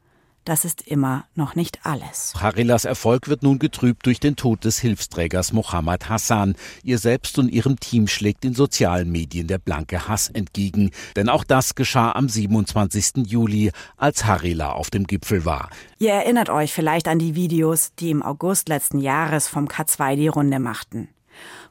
das 0.44 0.64
ist 0.64 0.82
immer 0.82 1.24
noch 1.34 1.54
nicht 1.54 1.80
alles. 1.84 2.34
Harillas 2.36 2.84
Erfolg 2.84 3.28
wird 3.28 3.42
nun 3.42 3.58
getrübt 3.58 4.06
durch 4.06 4.20
den 4.20 4.36
Tod 4.36 4.64
des 4.64 4.78
Hilfsträgers 4.78 5.52
Mohammed 5.52 6.08
Hassan. 6.08 6.54
Ihr 6.82 6.98
selbst 6.98 7.38
und 7.38 7.48
ihrem 7.48 7.78
Team 7.78 8.06
schlägt 8.06 8.44
in 8.44 8.54
sozialen 8.54 9.10
Medien 9.10 9.46
der 9.46 9.58
blanke 9.58 10.08
Hass 10.08 10.28
entgegen. 10.28 10.90
Denn 11.16 11.28
auch 11.28 11.44
das 11.44 11.74
geschah 11.74 12.12
am 12.12 12.28
27. 12.28 13.26
Juli, 13.26 13.70
als 13.96 14.24
Harila 14.24 14.72
auf 14.72 14.90
dem 14.90 15.06
Gipfel 15.06 15.44
war. 15.44 15.70
Ihr 15.98 16.12
erinnert 16.12 16.50
euch 16.50 16.72
vielleicht 16.72 17.08
an 17.08 17.18
die 17.18 17.34
Videos, 17.34 17.92
die 17.98 18.10
im 18.10 18.22
August 18.22 18.68
letzten 18.68 18.98
Jahres 18.98 19.48
vom 19.48 19.66
K2 19.66 20.16
die 20.16 20.28
Runde 20.28 20.58
machten 20.58 21.08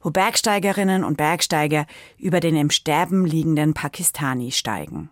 wo 0.02 0.10
Bergsteigerinnen 0.10 1.04
und 1.04 1.18
Bergsteiger 1.18 1.86
über 2.18 2.40
den 2.40 2.56
im 2.56 2.70
Sterben 2.70 3.26
liegenden 3.26 3.74
Pakistani 3.74 4.52
steigen. 4.52 5.10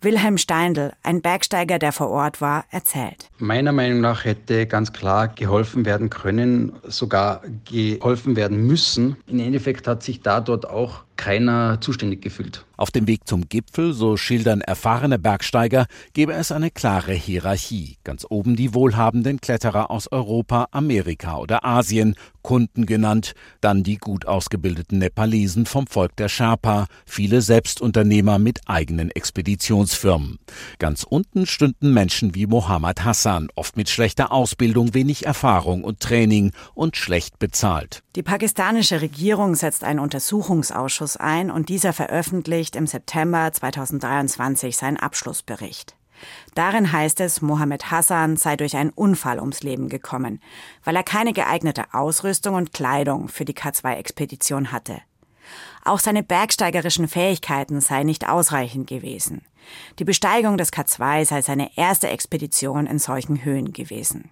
Wilhelm 0.00 0.38
Steindl, 0.38 0.92
ein 1.02 1.22
Bergsteiger, 1.22 1.80
der 1.80 1.90
vor 1.90 2.08
Ort 2.10 2.40
war, 2.40 2.64
erzählt. 2.70 3.28
Meiner 3.38 3.72
Meinung 3.72 4.00
nach 4.00 4.24
hätte 4.24 4.66
ganz 4.66 4.92
klar 4.92 5.26
geholfen 5.26 5.84
werden 5.84 6.08
können, 6.08 6.72
sogar 6.84 7.42
geholfen 7.64 8.36
werden 8.36 8.64
müssen. 8.64 9.16
Im 9.26 9.40
Endeffekt 9.40 9.88
hat 9.88 10.04
sich 10.04 10.20
da 10.20 10.40
dort 10.40 10.70
auch 10.70 11.02
keiner 11.16 11.80
zuständig 11.80 12.22
gefühlt. 12.22 12.64
Auf 12.78 12.92
dem 12.92 13.08
Weg 13.08 13.26
zum 13.26 13.48
Gipfel, 13.48 13.92
so 13.92 14.16
schildern 14.16 14.60
erfahrene 14.60 15.18
Bergsteiger, 15.18 15.86
gebe 16.12 16.32
es 16.34 16.52
eine 16.52 16.70
klare 16.70 17.12
Hierarchie. 17.12 17.98
Ganz 18.04 18.24
oben 18.30 18.54
die 18.54 18.72
wohlhabenden 18.72 19.40
Kletterer 19.40 19.90
aus 19.90 20.12
Europa, 20.12 20.68
Amerika 20.70 21.38
oder 21.38 21.64
Asien, 21.64 22.14
Kunden 22.42 22.86
genannt, 22.86 23.34
dann 23.60 23.82
die 23.82 23.96
gut 23.96 24.26
ausgebildeten 24.26 25.00
Nepalesen 25.00 25.66
vom 25.66 25.88
Volk 25.88 26.14
der 26.16 26.28
Sherpa, 26.28 26.86
viele 27.04 27.42
Selbstunternehmer 27.42 28.38
mit 28.38 28.60
eigenen 28.66 29.10
Expeditionsfirmen. 29.10 30.38
Ganz 30.78 31.02
unten 31.02 31.46
stünden 31.46 31.92
Menschen 31.92 32.36
wie 32.36 32.46
Mohammed 32.46 33.04
Hassan, 33.04 33.48
oft 33.56 33.76
mit 33.76 33.90
schlechter 33.90 34.30
Ausbildung, 34.30 34.94
wenig 34.94 35.26
Erfahrung 35.26 35.82
und 35.82 35.98
Training 35.98 36.52
und 36.74 36.96
schlecht 36.96 37.40
bezahlt. 37.40 38.04
Die 38.14 38.22
pakistanische 38.22 39.00
Regierung 39.00 39.54
setzt 39.54 39.84
einen 39.84 40.00
Untersuchungsausschuss 40.00 41.16
ein 41.16 41.50
und 41.50 41.68
dieser 41.68 41.92
veröffentlicht 41.92 42.67
im 42.76 42.86
September 42.86 43.52
2023 43.52 44.76
seinen 44.76 44.96
Abschlussbericht. 44.96 45.96
Darin 46.54 46.90
heißt 46.90 47.20
es, 47.20 47.42
Mohammed 47.42 47.90
Hassan 47.90 48.36
sei 48.36 48.56
durch 48.56 48.76
einen 48.76 48.90
Unfall 48.90 49.38
ums 49.38 49.62
Leben 49.62 49.88
gekommen, 49.88 50.40
weil 50.84 50.96
er 50.96 51.04
keine 51.04 51.32
geeignete 51.32 51.94
Ausrüstung 51.94 52.54
und 52.54 52.72
Kleidung 52.72 53.28
für 53.28 53.44
die 53.44 53.54
K2-Expedition 53.54 54.72
hatte. 54.72 55.00
Auch 55.84 56.00
seine 56.00 56.22
bergsteigerischen 56.22 57.08
Fähigkeiten 57.08 57.80
seien 57.80 58.06
nicht 58.06 58.28
ausreichend 58.28 58.86
gewesen. 58.86 59.42
Die 59.98 60.04
Besteigung 60.04 60.56
des 60.56 60.72
K2 60.72 61.24
sei 61.24 61.42
seine 61.42 61.76
erste 61.76 62.08
Expedition 62.08 62.86
in 62.86 62.98
solchen 62.98 63.44
Höhen 63.44 63.72
gewesen. 63.72 64.30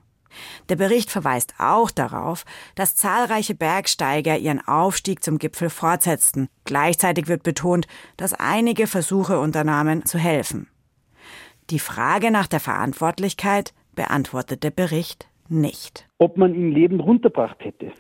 Der 0.69 0.77
Bericht 0.77 1.11
verweist 1.11 1.55
auch 1.59 1.91
darauf, 1.91 2.45
dass 2.75 2.97
zahlreiche 2.97 3.55
Bergsteiger 3.55 4.39
ihren 4.39 4.67
Aufstieg 4.67 5.23
zum 5.23 5.39
Gipfel 5.39 5.71
fortsetzten. 5.71 6.49
Gleichzeitig 6.65 7.29
wird 7.29 7.43
betont, 7.43 7.87
dass 8.17 8.35
einige 8.35 8.87
Versuche 8.87 9.39
unternahmen, 9.39 10.05
zu 10.05 10.19
helfen. 10.19 10.69
Die 11.71 11.79
Frage 11.79 12.31
nach 12.31 12.47
der 12.47 12.61
Verantwortlichkeit 12.61 13.75
beantwortet 13.95 14.63
der 14.63 14.71
Bericht 14.71 15.29
nicht. 15.49 16.09
Ob 16.19 16.37
man 16.37 16.55
ihn 16.55 16.71
lebend 16.71 17.03
runterbracht 17.03 17.65
hätte, 17.65 17.93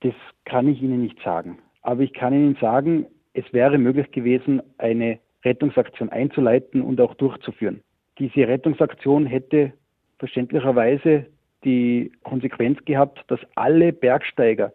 das 0.00 0.14
kann 0.44 0.68
ich 0.68 0.80
Ihnen 0.80 1.02
nicht 1.02 1.18
sagen. 1.22 1.58
Aber 1.82 2.02
ich 2.02 2.14
kann 2.14 2.32
Ihnen 2.32 2.56
sagen, 2.60 3.06
es 3.34 3.44
wäre 3.52 3.78
möglich 3.78 4.10
gewesen, 4.12 4.62
eine 4.78 5.18
Rettungsaktion 5.44 6.08
einzuleiten 6.08 6.82
und 6.82 7.00
auch 7.00 7.14
durchzuführen. 7.14 7.82
Diese 8.18 8.48
Rettungsaktion 8.48 9.26
hätte 9.26 9.72
verständlicherweise 10.18 11.26
die 11.66 12.12
Konsequenz 12.22 12.82
gehabt, 12.86 13.22
dass 13.28 13.40
alle 13.56 13.92
Bergsteiger, 13.92 14.72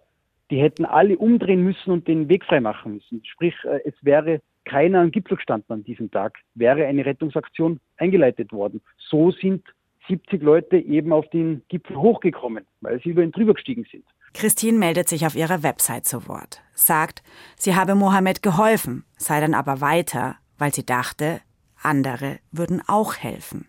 die 0.51 0.61
hätten 0.61 0.85
alle 0.85 1.17
umdrehen 1.17 1.63
müssen 1.63 1.91
und 1.91 2.07
den 2.07 2.29
Weg 2.29 2.45
frei 2.45 2.59
machen 2.59 2.95
müssen. 2.95 3.23
Sprich, 3.25 3.55
äh, 3.63 3.79
es 3.85 3.95
wäre 4.01 4.41
keiner 4.65 4.99
am 4.99 5.09
Gipfel 5.09 5.37
gestanden 5.37 5.73
an 5.73 5.83
diesem 5.83 6.11
Tag, 6.11 6.37
wäre 6.53 6.85
eine 6.85 7.05
Rettungsaktion 7.05 7.79
eingeleitet 7.97 8.51
worden. 8.51 8.81
So 8.97 9.31
sind 9.31 9.63
70 10.07 10.43
Leute 10.43 10.77
eben 10.77 11.13
auf 11.13 11.27
den 11.29 11.63
Gipfel 11.69 11.95
hochgekommen, 11.95 12.65
weil 12.81 13.01
sie 13.01 13.09
über 13.09 13.23
ihn 13.23 13.31
drüber 13.31 13.53
gestiegen 13.53 13.85
sind. 13.89 14.03
Christine 14.33 14.77
meldet 14.77 15.09
sich 15.09 15.25
auf 15.25 15.35
ihrer 15.35 15.63
Website 15.63 16.05
zu 16.05 16.27
Wort, 16.27 16.61
sagt, 16.73 17.23
sie 17.55 17.75
habe 17.75 17.95
Mohammed 17.95 18.43
geholfen, 18.43 19.03
sei 19.17 19.39
dann 19.39 19.53
aber 19.53 19.81
weiter, 19.81 20.35
weil 20.57 20.73
sie 20.73 20.85
dachte, 20.85 21.41
andere 21.81 22.39
würden 22.51 22.81
auch 22.87 23.15
helfen. 23.15 23.67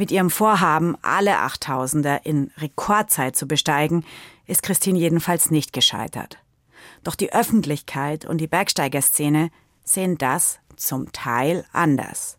Mit 0.00 0.10
ihrem 0.10 0.30
Vorhaben, 0.30 0.96
alle 1.02 1.40
Achttausender 1.40 2.24
in 2.24 2.50
Rekordzeit 2.56 3.36
zu 3.36 3.46
besteigen, 3.46 4.06
ist 4.46 4.62
Christine 4.62 4.98
jedenfalls 4.98 5.50
nicht 5.50 5.74
gescheitert. 5.74 6.38
Doch 7.04 7.14
die 7.14 7.34
Öffentlichkeit 7.34 8.24
und 8.24 8.38
die 8.38 8.46
Bergsteigerszene 8.46 9.50
sehen 9.84 10.16
das 10.16 10.58
zum 10.76 11.12
Teil 11.12 11.66
anders. 11.74 12.38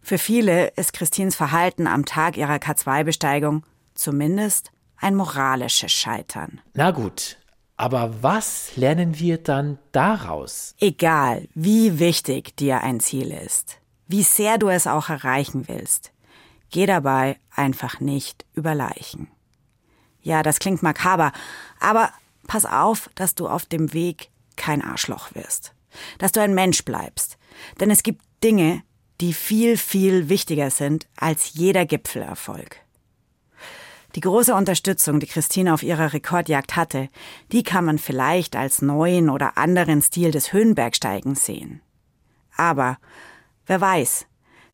Für 0.00 0.16
viele 0.16 0.68
ist 0.68 0.94
Christines 0.94 1.36
Verhalten 1.36 1.86
am 1.86 2.06
Tag 2.06 2.38
ihrer 2.38 2.56
K2-Besteigung 2.56 3.64
zumindest 3.92 4.70
ein 4.96 5.16
moralisches 5.16 5.92
Scheitern. 5.92 6.62
Na 6.72 6.92
gut, 6.92 7.36
aber 7.76 8.22
was 8.22 8.74
lernen 8.76 9.18
wir 9.18 9.36
dann 9.36 9.78
daraus? 9.92 10.74
Egal, 10.80 11.46
wie 11.54 11.98
wichtig 11.98 12.56
dir 12.56 12.80
ein 12.80 13.00
Ziel 13.00 13.32
ist, 13.32 13.80
wie 14.08 14.22
sehr 14.22 14.56
du 14.56 14.70
es 14.70 14.86
auch 14.86 15.10
erreichen 15.10 15.68
willst, 15.68 16.13
Geh 16.74 16.86
dabei 16.86 17.38
einfach 17.54 18.00
nicht 18.00 18.44
über 18.52 18.74
Leichen. 18.74 19.28
Ja, 20.22 20.42
das 20.42 20.58
klingt 20.58 20.82
makaber, 20.82 21.30
aber 21.78 22.10
pass 22.48 22.66
auf, 22.66 23.10
dass 23.14 23.36
du 23.36 23.46
auf 23.46 23.64
dem 23.64 23.92
Weg 23.92 24.30
kein 24.56 24.82
Arschloch 24.82 25.36
wirst. 25.36 25.72
Dass 26.18 26.32
du 26.32 26.40
ein 26.40 26.52
Mensch 26.52 26.84
bleibst. 26.84 27.38
Denn 27.78 27.92
es 27.92 28.02
gibt 28.02 28.22
Dinge, 28.42 28.82
die 29.20 29.34
viel, 29.34 29.76
viel 29.76 30.28
wichtiger 30.28 30.68
sind 30.72 31.06
als 31.16 31.54
jeder 31.54 31.86
Gipfelerfolg. 31.86 32.80
Die 34.16 34.20
große 34.20 34.52
Unterstützung, 34.52 35.20
die 35.20 35.28
Christine 35.28 35.74
auf 35.74 35.84
ihrer 35.84 36.12
Rekordjagd 36.12 36.74
hatte, 36.74 37.08
die 37.52 37.62
kann 37.62 37.84
man 37.84 37.98
vielleicht 37.98 38.56
als 38.56 38.82
neuen 38.82 39.30
oder 39.30 39.56
anderen 39.56 40.02
Stil 40.02 40.32
des 40.32 40.52
Höhenbergsteigens 40.52 41.46
sehen. 41.46 41.82
Aber 42.56 42.98
wer 43.64 43.80
weiß, 43.80 44.26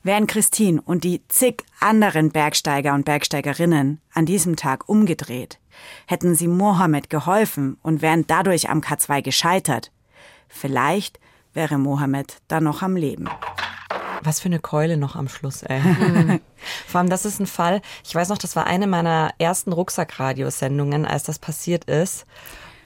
Wären 0.03 0.27
Christine 0.27 0.81
und 0.81 1.05
die 1.05 1.21
zig 1.29 1.63
anderen 1.79 2.31
Bergsteiger 2.31 2.95
und 2.95 3.05
Bergsteigerinnen 3.05 4.01
an 4.15 4.25
diesem 4.25 4.57
Tag 4.57 4.89
umgedreht, 4.89 5.59
hätten 6.07 6.35
sie 6.35 6.49
Mohammed 6.49 7.11
geholfen 7.11 7.77
und 7.83 8.01
wären 8.01 8.27
dadurch 8.27 8.71
am 8.71 8.81
K2 8.81 9.21
gescheitert, 9.21 9.93
vielleicht 10.49 11.21
wäre 11.53 11.77
Mohammed 11.77 12.39
dann 12.49 12.65
noch 12.65 12.81
am 12.81 12.97
Leben. 12.97 13.29
Was 14.23 14.41
für 14.41 14.47
eine 14.47 14.59
Keule 14.59 14.97
noch 14.97 15.17
am 15.17 15.29
Schluss, 15.29 15.63
ey. 15.65 15.81
Vor 16.87 17.01
allem, 17.01 17.11
das 17.11 17.27
ist 17.27 17.39
ein 17.39 17.47
Fall, 17.47 17.83
ich 18.03 18.15
weiß 18.15 18.31
noch, 18.31 18.39
das 18.39 18.57
war 18.57 18.67
eine 18.67 18.87
meiner 18.87 19.33
ersten 19.39 19.73
Rucksackradiosendungen, 19.73 21.05
als 21.05 21.25
das 21.25 21.39
passiert 21.39 21.85
ist. 21.85 22.25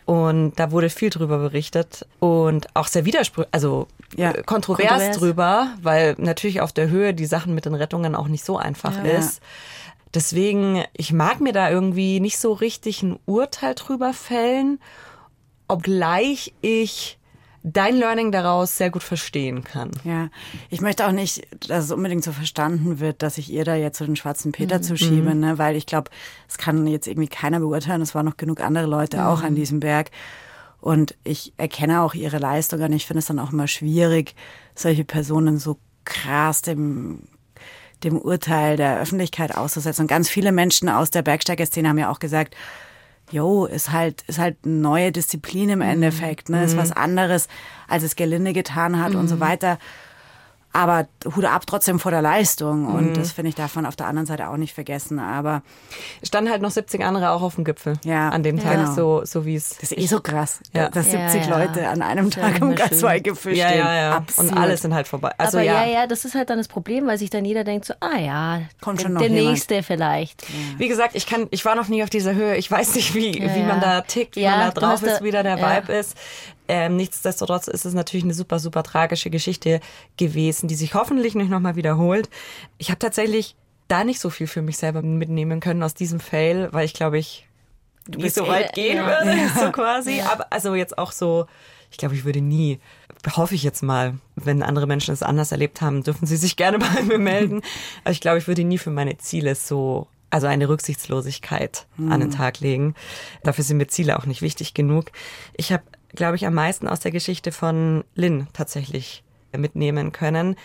Und 0.05 0.55
da 0.57 0.70
wurde 0.70 0.90
viel 0.90 1.11
drüber 1.11 1.38
berichtet 1.38 2.07
und 2.18 2.66
auch 2.74 2.88
sehr 2.88 3.05
widersprüchlich, 3.07 3.55
also 3.55 3.88
ja, 4.16 4.33
äh, 4.33 4.42
kontrovers, 4.42 4.88
kontrovers, 4.88 5.16
drüber, 5.18 5.68
weil 5.83 6.14
natürlich 6.18 6.61
auf 6.61 6.72
der 6.72 6.88
Höhe 6.88 7.14
die 7.14 7.27
Sachen 7.27 7.55
mit 7.55 7.64
den 7.64 7.74
Rettungen 7.74 8.14
auch 8.14 8.29
nicht 8.29 8.44
so 8.44 8.57
einfach 8.57 8.96
ja. 9.05 9.12
ist. 9.12 9.40
Deswegen, 10.14 10.85
ich 10.92 11.12
mag 11.12 11.40
mir 11.40 11.53
da 11.53 11.70
irgendwie 11.70 12.20
nicht 12.20 12.38
so 12.38 12.53
richtig 12.53 13.03
ein 13.03 13.18
Urteil 13.27 13.74
drüber 13.74 14.12
fällen, 14.12 14.79
obgleich 15.66 16.55
ich 16.61 17.18
dein 17.64 17.96
Learning 17.96 18.31
daraus 18.31 18.77
sehr 18.77 18.90
gut 18.90 19.03
verstehen 19.03 19.64
kann. 19.64 19.90
Ja, 20.05 20.29
ich 20.68 20.83
möchte 20.83 21.07
auch 21.07 21.12
nicht, 21.12 21.46
dass 21.68 21.87
es 21.87 21.90
unbedingt 21.90 22.22
so 22.22 22.31
verstanden 22.31 23.00
wird, 23.00 23.22
dass 23.22 23.38
ich 23.38 23.50
ihr 23.50 23.64
da 23.64 23.74
jetzt 23.74 23.98
so 23.98 24.05
den 24.05 24.16
schwarzen 24.16 24.53
Peter 24.53 24.79
mhm. 24.79 24.83
zuschiebe, 24.83 25.35
ne? 25.35 25.57
weil 25.59 25.74
ich 25.74 25.87
glaube, 25.87 26.11
es 26.46 26.59
kann 26.59 26.87
jetzt 26.87 27.09
irgendwie 27.09 27.29
keiner 27.29 27.61
beurteilen. 27.61 28.03
Es 28.03 28.14
waren 28.14 28.27
noch 28.27 28.37
genug 28.37 28.61
andere 28.61 28.87
Leute 28.87 29.16
mhm. 29.16 29.22
auch 29.24 29.42
an 29.42 29.55
diesem 29.55 29.81
Berg. 29.81 30.11
Und 30.84 31.14
ich 31.24 31.54
erkenne 31.56 32.02
auch 32.02 32.12
ihre 32.12 32.36
Leistung 32.36 32.78
und 32.82 32.92
ich 32.92 33.06
finde 33.06 33.20
es 33.20 33.26
dann 33.26 33.38
auch 33.38 33.52
immer 33.52 33.68
schwierig, 33.68 34.34
solche 34.74 35.02
Personen 35.02 35.58
so 35.58 35.78
krass 36.04 36.60
dem 36.60 37.20
dem 38.02 38.18
Urteil 38.18 38.76
der 38.76 39.00
Öffentlichkeit 39.00 39.56
auszusetzen. 39.56 40.02
Und 40.02 40.08
ganz 40.08 40.28
viele 40.28 40.52
Menschen 40.52 40.90
aus 40.90 41.10
der 41.10 41.22
Bergsteigerszene 41.22 41.88
haben 41.88 41.96
ja 41.96 42.10
auch 42.10 42.18
gesagt, 42.18 42.54
jo, 43.30 43.64
ist 43.64 43.92
halt, 43.92 44.24
ist 44.26 44.38
halt 44.38 44.58
eine 44.62 44.74
neue 44.74 45.10
Disziplin 45.10 45.70
im 45.70 45.78
mhm. 45.78 45.86
Endeffekt, 45.86 46.50
ne, 46.50 46.62
ist 46.64 46.74
mhm. 46.74 46.80
was 46.80 46.92
anderes, 46.92 47.48
als 47.88 48.02
es 48.02 48.14
Gelinde 48.14 48.52
getan 48.52 49.02
hat 49.02 49.14
mhm. 49.14 49.20
und 49.20 49.28
so 49.28 49.36
mhm. 49.36 49.40
weiter. 49.40 49.78
Aber 50.74 51.06
Hut 51.37 51.44
ab 51.44 51.62
trotzdem 51.66 52.00
vor 52.00 52.10
der 52.10 52.20
Leistung. 52.20 52.87
Und 52.87 53.10
mhm. 53.10 53.14
das 53.14 53.30
finde 53.30 53.50
ich 53.50 53.54
davon 53.54 53.87
auf 53.87 53.94
der 53.94 54.08
anderen 54.08 54.26
Seite 54.26 54.48
auch 54.48 54.56
nicht 54.56 54.74
vergessen. 54.74 55.20
Aber 55.20 55.62
standen 56.24 56.50
halt 56.50 56.62
noch 56.62 56.72
70 56.72 57.04
andere 57.04 57.30
auch 57.30 57.42
auf 57.42 57.54
dem 57.54 57.62
Gipfel. 57.62 57.94
Ja. 58.04 58.30
An 58.30 58.42
dem 58.42 58.58
Tag, 58.58 58.78
genau. 58.78 58.92
so, 58.92 59.24
so 59.24 59.46
wie 59.46 59.54
es. 59.54 59.78
Das 59.80 59.92
ist 59.92 59.98
eh 59.98 60.06
so 60.06 60.20
krass, 60.20 60.58
ja. 60.72 60.88
dass 60.88 61.12
70 61.12 61.46
ja, 61.46 61.50
ja. 61.50 61.58
Leute 61.58 61.88
an 61.88 62.02
einem 62.02 62.28
Tag 62.28 62.60
um 62.60 62.72
K2-Gipfel 62.74 63.54
stehen. 63.54 63.78
Ja, 63.78 63.94
ja, 63.94 64.16
Absurd. 64.16 64.50
Und 64.50 64.58
alle 64.58 64.76
sind 64.76 64.94
halt 64.94 65.06
vorbei. 65.06 65.30
Also, 65.38 65.58
Aber 65.58 65.64
ja. 65.64 65.87
ja, 65.87 66.06
das 66.08 66.24
ist 66.24 66.34
halt 66.34 66.50
dann 66.50 66.58
das 66.58 66.66
Problem, 66.66 67.06
weil 67.06 67.18
sich 67.18 67.30
dann 67.30 67.44
jeder 67.44 67.62
denkt 67.62 67.84
so, 67.84 67.94
ah 68.00 68.18
ja, 68.18 68.62
Kommt 68.80 69.00
schon 69.00 69.12
noch 69.12 69.20
der 69.20 69.30
jemand. 69.30 69.50
nächste 69.50 69.84
vielleicht. 69.84 70.44
Wie 70.76 70.88
gesagt, 70.88 71.14
ich 71.14 71.26
kann, 71.26 71.46
ich 71.52 71.64
war 71.64 71.76
noch 71.76 71.87
nie 71.87 72.02
auf 72.02 72.10
dieser 72.10 72.34
Höhe. 72.34 72.56
Ich 72.56 72.68
weiß 72.68 72.96
nicht, 72.96 73.14
wie, 73.14 73.34
wie 73.34 73.62
man 73.62 73.80
da 73.80 74.00
tickt, 74.00 74.34
wie 74.34 74.44
man 74.44 74.58
da 74.58 74.70
drauf 74.72 75.02
ist, 75.04 75.22
wie 75.22 75.30
da 75.30 75.44
der 75.44 75.58
Vibe 75.58 75.92
ist. 75.92 76.16
Ähm, 76.66 76.96
nichtsdestotrotz 76.96 77.68
ist 77.68 77.85
es 77.85 77.94
natürlich 77.94 78.24
eine 78.24 78.35
super, 78.35 78.59
super 78.59 78.83
tragische 78.83 79.31
Geschichte 79.31 79.81
gewesen, 80.16 80.68
die 80.68 80.74
sich 80.74 80.94
hoffentlich 80.94 81.35
nicht 81.35 81.50
nochmal 81.50 81.77
wiederholt. 81.77 82.31
Ich 82.79 82.90
habe 82.90 82.98
tatsächlich 82.98 83.57
da 83.88 84.05
nicht 84.05 84.20
so 84.20 84.31
viel 84.31 84.46
für 84.46 84.62
mich 84.62 84.79
selber 84.79 85.03
mitnehmen 85.03 85.61
können 85.61 85.83
aus 85.83 85.94
diesem 85.94 86.20
Fail, 86.20 86.68
weil 86.72 86.87
ich 86.87 86.94
glaube, 86.94 87.18
ich 87.18 87.46
du 88.07 88.18
nicht 88.18 88.35
so 88.35 88.46
weit 88.48 88.74
gehen 88.74 88.96
ja. 88.96 89.07
würde, 89.07 89.37
ja. 89.37 89.48
so 89.61 89.72
quasi. 89.72 90.18
Ja. 90.18 90.33
Aber 90.33 90.46
also 90.50 90.74
jetzt 90.74 90.98
auch 90.98 91.12
so, 91.12 91.46
ich 91.90 91.98
glaube, 91.98 92.14
ich 92.14 92.24
würde 92.24 92.40
nie, 92.40 92.81
hoffe 93.37 93.55
ich 93.55 93.62
jetzt 93.62 93.83
mal, 93.83 94.14
wenn 94.37 94.62
andere 94.62 94.87
Menschen 94.87 95.12
es 95.12 95.22
anders 95.22 95.53
erlebt 95.53 95.81
haben, 95.81 96.03
dürfen 96.03 96.27
sie 96.27 96.37
sich 96.37 96.57
gerne 96.57 96.79
bei 96.94 97.03
mir 97.03 97.18
melden. 97.18 97.62
Aber 98.05 98.12
ich 98.12 98.20
glaube, 98.20 98.38
ich 98.38 98.48
würde 98.48 98.64
nie 98.64 98.79
für 98.79 98.90
meine 98.90 99.18
Ziele 99.18 99.55
so 99.55 100.07
also 100.31 100.48
eine 100.48 100.68
Rücksichtslosigkeit 100.68 101.87
hm. 101.94 102.11
an 102.11 102.18
den 102.18 102.31
Tag 102.33 102.59
legen. 102.59 102.96
Dafür 103.44 103.62
sind 103.62 103.77
mir 103.77 103.87
Ziele 103.87 104.18
auch 104.18 104.27
nicht 104.27 104.42
wichtig 104.42 104.74
genug. 104.74 105.12
Ich 105.57 105.72
habe 105.72 105.85
glaube 106.14 106.37
ich, 106.37 106.46
am 106.46 106.55
meisten 106.55 106.88
aus 106.88 107.00
der 107.00 107.11
Geschichte 107.11 107.53
von 107.53 108.05
Lynn 108.14 108.48
tatsächlich 108.53 109.24
mitnehmen 109.57 110.12
können, 110.12 110.57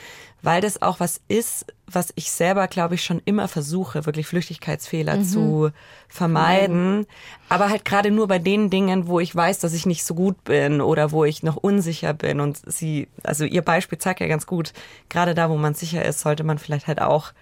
weil 0.41 0.61
das 0.61 0.81
auch 0.81 0.99
was 0.99 1.21
ist, 1.27 1.65
was 1.85 2.13
ich 2.15 2.31
selber, 2.31 2.67
glaube 2.67 2.95
ich, 2.95 3.03
schon 3.03 3.21
immer 3.25 3.47
versuche, 3.47 4.05
wirklich 4.05 4.27
Flüchtigkeitsfehler 4.27 5.17
mhm. 5.17 5.23
zu 5.23 5.71
vermeiden. 6.07 7.05
Aber 7.49 7.69
halt 7.69 7.83
gerade 7.83 8.09
nur 8.09 8.27
bei 8.27 8.39
den 8.39 8.69
Dingen, 8.69 9.07
wo 9.07 9.19
ich 9.19 9.35
weiß, 9.35 9.59
dass 9.59 9.73
ich 9.73 9.85
nicht 9.85 10.03
so 10.03 10.15
gut 10.15 10.43
bin 10.43 10.81
oder 10.81 11.11
wo 11.11 11.25
ich 11.25 11.43
noch 11.43 11.57
unsicher 11.57 12.13
bin. 12.13 12.39
Und 12.39 12.59
sie, 12.65 13.09
also 13.23 13.43
ihr 13.43 13.61
Beispiel 13.61 13.97
zeigt 13.97 14.21
ja 14.21 14.27
ganz 14.27 14.45
gut, 14.45 14.73
gerade 15.09 15.35
da, 15.35 15.49
wo 15.49 15.57
man 15.57 15.73
sicher 15.73 16.05
ist, 16.05 16.21
sollte 16.21 16.43
man 16.43 16.57
vielleicht 16.57 16.87
halt 16.87 17.01
auch 17.01 17.33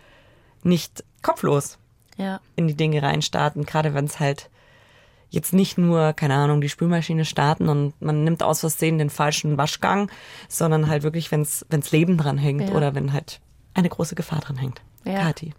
nicht 0.64 1.04
kopflos 1.22 1.78
ja. 2.18 2.40
in 2.56 2.68
die 2.68 2.76
Dinge 2.76 3.02
reinstarten, 3.04 3.66
gerade 3.66 3.94
wenn 3.94 4.06
es 4.06 4.20
halt 4.20 4.50
jetzt 5.30 5.54
nicht 5.54 5.78
nur, 5.78 6.14
keine 6.14 6.36
Ahnung, 6.36 6.62
die 6.62 6.70
Spülmaschine 6.70 7.26
starten 7.26 7.70
und 7.70 7.94
man 8.02 8.24
nimmt 8.24 8.44
aus 8.44 8.62
Versehen 8.62 8.98
den 8.98 9.10
falschen 9.10 9.58
Waschgang, 9.58 10.10
sondern 10.48 10.88
halt 10.88 11.04
wirklich, 11.04 11.32
wenn 11.32 11.42
es 11.42 11.92
Leben 11.92 12.18
dran 12.18 12.38
hängt 12.38 12.70
ja. 12.70 12.76
oder 12.76 12.96
wenn 12.96 13.14
halt 13.14 13.40
eine 13.74 13.90
große 13.90 14.16
Gefahr 14.16 14.40
dran 14.40 14.58
hängt. 14.58 14.82
Ja. 15.04 15.22
Kathi, 15.22 15.54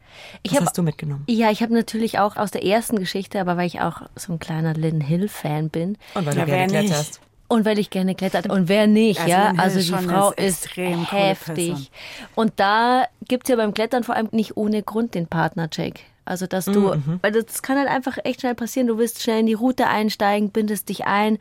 was 0.45 0.57
hab, 0.57 0.67
hast 0.67 0.79
du 0.79 0.83
mitgenommen? 0.83 1.25
Ja, 1.27 1.51
ich 1.51 1.63
habe 1.63 1.73
natürlich 1.73 2.19
auch 2.19 2.37
aus 2.37 2.51
der 2.51 2.65
ersten 2.65 2.99
Geschichte, 2.99 3.41
aber 3.41 3.57
weil 3.57 3.67
ich 3.67 3.81
auch 3.81 4.03
so 4.15 4.33
ein 4.35 4.39
kleiner 4.39 4.75
Lynn 4.75 5.01
Hill-Fan 5.01 5.71
bin. 5.71 5.97
Und 6.15 6.27
weil 6.27 6.37
ja, 6.37 6.45
du 6.45 6.51
gerne 6.51 6.73
kletterst. 6.73 7.21
Und 7.51 7.65
weil 7.65 7.79
ich 7.79 7.89
gerne 7.89 8.15
klettert 8.15 8.51
und 8.51 8.69
wer 8.69 8.87
nicht, 8.87 9.21
also 9.21 9.31
ja. 9.31 9.55
Also 9.57 9.81
die 9.81 10.07
Frau 10.07 10.33
ist 10.33 10.77
heftig. 10.77 11.91
Und 12.35 12.53
da 12.57 13.07
gibt's 13.27 13.49
ja 13.49 13.57
beim 13.57 13.73
Klettern 13.73 14.05
vor 14.05 14.17
allem 14.17 14.29
nicht 14.33 14.59
ohne 14.59 14.83
Grund 14.83 15.15
den 15.15 15.29
Partnercheck. 15.29 16.05
Also, 16.29 16.47
dass 16.47 16.67
du, 16.67 16.95
mhm. 16.95 17.19
weil 17.23 17.33
das 17.33 17.63
kann 17.63 17.79
halt 17.79 17.89
einfach 17.89 18.19
echt 18.25 18.41
schnell 18.41 18.55
passieren. 18.55 18.87
Du 18.87 18.99
willst 18.99 19.23
schnell 19.23 19.41
in 19.41 19.47
die 19.47 19.55
Route 19.55 19.87
einsteigen, 19.87 20.51
bindest 20.51 20.89
dich 20.89 21.07
ein, 21.07 21.39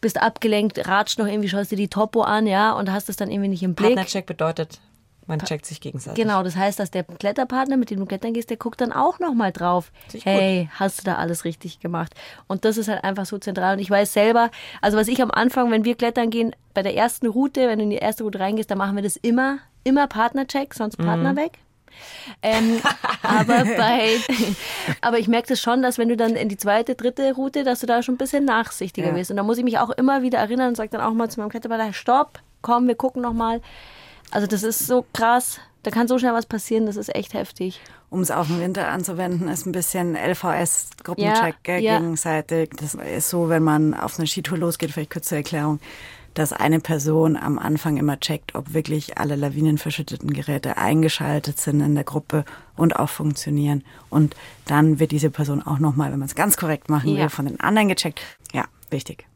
bist 0.00 0.20
abgelenkt, 0.20 0.86
ratscht 0.86 1.18
noch 1.18 1.26
irgendwie, 1.26 1.48
schaust 1.48 1.70
dir 1.70 1.76
die 1.76 1.88
Topo 1.88 2.22
an, 2.22 2.46
ja, 2.46 2.72
und 2.72 2.92
hast 2.92 3.08
es 3.08 3.16
dann 3.16 3.30
irgendwie 3.30 3.48
nicht 3.48 3.62
im 3.62 3.74
Blick. 3.74 3.94
Partnercheck 3.94 4.26
bedeutet, 4.26 4.80
man 5.26 5.38
checkt 5.38 5.66
sich 5.66 5.80
gegenseitig. 5.80 6.22
Genau, 6.22 6.42
das 6.42 6.56
heißt, 6.56 6.78
dass 6.80 6.90
der 6.90 7.04
Kletterpartner, 7.04 7.76
mit 7.76 7.90
dem 7.90 8.00
du 8.00 8.06
klettern 8.06 8.34
gehst, 8.34 8.50
der 8.50 8.56
guckt 8.56 8.80
dann 8.80 8.92
auch 8.92 9.20
nochmal 9.20 9.52
drauf. 9.52 9.92
Hey, 10.24 10.64
gut. 10.64 10.80
hast 10.80 11.00
du 11.00 11.04
da 11.04 11.14
alles 11.14 11.44
richtig 11.44 11.78
gemacht? 11.80 12.12
Und 12.48 12.64
das 12.64 12.76
ist 12.76 12.88
halt 12.88 13.04
einfach 13.04 13.24
so 13.24 13.38
zentral. 13.38 13.74
Und 13.74 13.78
ich 13.78 13.90
weiß 13.90 14.12
selber, 14.12 14.50
also 14.80 14.98
was 14.98 15.08
ich 15.08 15.22
am 15.22 15.30
Anfang, 15.30 15.70
wenn 15.70 15.84
wir 15.84 15.94
klettern 15.94 16.30
gehen, 16.30 16.54
bei 16.74 16.82
der 16.82 16.96
ersten 16.96 17.28
Route, 17.28 17.68
wenn 17.68 17.78
du 17.78 17.84
in 17.84 17.90
die 17.90 17.96
erste 17.96 18.24
Route 18.24 18.40
reingehst, 18.40 18.70
dann 18.70 18.78
machen 18.78 18.96
wir 18.96 19.02
das 19.02 19.16
immer, 19.16 19.58
immer 19.84 20.08
Partnercheck, 20.08 20.74
sonst 20.74 20.96
Partner 20.96 21.32
mhm. 21.32 21.36
weg. 21.36 21.58
Ähm, 22.42 22.80
aber 23.22 23.64
bei, 23.64 24.16
aber 25.00 25.18
ich 25.18 25.28
merke 25.28 25.48
das 25.48 25.60
schon, 25.60 25.82
dass 25.82 25.98
wenn 25.98 26.08
du 26.08 26.16
dann 26.16 26.36
in 26.36 26.48
die 26.48 26.56
zweite, 26.56 26.94
dritte 26.94 27.34
Route, 27.34 27.64
dass 27.64 27.80
du 27.80 27.86
da 27.86 28.02
schon 28.02 28.14
ein 28.14 28.18
bisschen 28.18 28.44
nachsichtiger 28.44 29.08
ja. 29.08 29.14
bist. 29.14 29.30
Und 29.30 29.36
da 29.36 29.42
muss 29.42 29.58
ich 29.58 29.64
mich 29.64 29.78
auch 29.78 29.90
immer 29.90 30.22
wieder 30.22 30.38
erinnern 30.38 30.68
und 30.68 30.76
sage 30.76 30.90
dann 30.90 31.00
auch 31.00 31.12
mal 31.12 31.30
zu 31.30 31.40
meinem 31.40 31.50
Kletterpartner, 31.50 31.92
stopp, 31.92 32.40
komm, 32.60 32.88
wir 32.88 32.94
gucken 32.94 33.22
noch 33.22 33.32
mal. 33.32 33.60
Also 34.30 34.46
das 34.46 34.62
ist 34.62 34.86
so 34.86 35.04
krass. 35.12 35.60
Da 35.82 35.90
kann 35.90 36.06
so 36.06 36.18
schnell 36.18 36.32
was 36.32 36.46
passieren, 36.46 36.86
das 36.86 36.96
ist 36.96 37.12
echt 37.14 37.34
heftig. 37.34 37.80
Um 38.08 38.20
es 38.20 38.30
auf 38.30 38.46
den 38.46 38.60
Winter 38.60 38.88
anzuwenden, 38.88 39.48
ist 39.48 39.66
ein 39.66 39.72
bisschen 39.72 40.14
LVS-Gruppencheck 40.14 41.56
ja, 41.66 41.76
ja. 41.76 41.98
gegenseitig. 41.98 42.70
Das 42.76 42.94
ist 42.94 43.30
so, 43.30 43.48
wenn 43.48 43.64
man 43.64 43.94
auf 43.94 44.18
eine 44.18 44.28
Skitour 44.28 44.58
losgeht, 44.58 44.92
vielleicht 44.92 45.10
kurze 45.10 45.36
Erklärung 45.36 45.80
dass 46.34 46.52
eine 46.52 46.80
Person 46.80 47.36
am 47.36 47.58
Anfang 47.58 47.96
immer 47.96 48.18
checkt, 48.18 48.54
ob 48.54 48.74
wirklich 48.74 49.18
alle 49.18 49.36
lawinenverschütteten 49.36 50.32
Geräte 50.32 50.76
eingeschaltet 50.76 51.60
sind 51.60 51.80
in 51.80 51.94
der 51.94 52.04
Gruppe 52.04 52.44
und 52.76 52.96
auch 52.96 53.08
funktionieren. 53.08 53.84
Und 54.10 54.34
dann 54.66 54.98
wird 54.98 55.12
diese 55.12 55.30
Person 55.30 55.62
auch 55.62 55.78
nochmal, 55.78 56.12
wenn 56.12 56.18
man 56.18 56.26
es 56.26 56.34
ganz 56.34 56.56
korrekt 56.56 56.88
machen 56.88 57.16
will, 57.16 57.28
von 57.28 57.46
den 57.46 57.60
anderen 57.60 57.88
gecheckt. 57.88 58.20
Ja, 58.52 58.64
wichtig. 58.90 59.26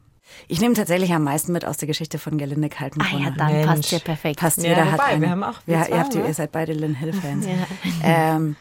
Ich 0.47 0.61
nehme 0.61 0.73
tatsächlich 0.73 1.13
am 1.13 1.23
meisten 1.23 1.51
mit 1.51 1.65
aus 1.65 1.77
der 1.77 1.87
Geschichte 1.87 2.19
von 2.19 2.37
Gerlinde 2.37 2.69
Kaltenbrunner. 2.69 3.27
Ah 3.27 3.29
ja, 3.29 3.35
dann 3.35 3.51
Mensch. 3.51 3.67
passt 3.67 3.91
ja 3.91 3.99
perfekt. 3.99 4.39
Passt, 4.39 4.57
ja, 4.57 4.69
jeder 4.69 4.85
wobei, 4.85 4.91
hat 4.91 5.01
einen, 5.01 5.21
wir 5.21 5.29
haben 5.29 5.43
auch 5.43 5.59
wir, 5.65 5.81
zwei, 5.83 5.89
ihr, 5.89 5.99
habt, 5.99 6.15
ihr 6.15 6.33
seid 6.33 6.51
beide 6.51 6.73
Lynn 6.73 6.95
Hill-Fans. 6.95 7.45
Ja. 8.03 8.35
Ähm, 8.35 8.55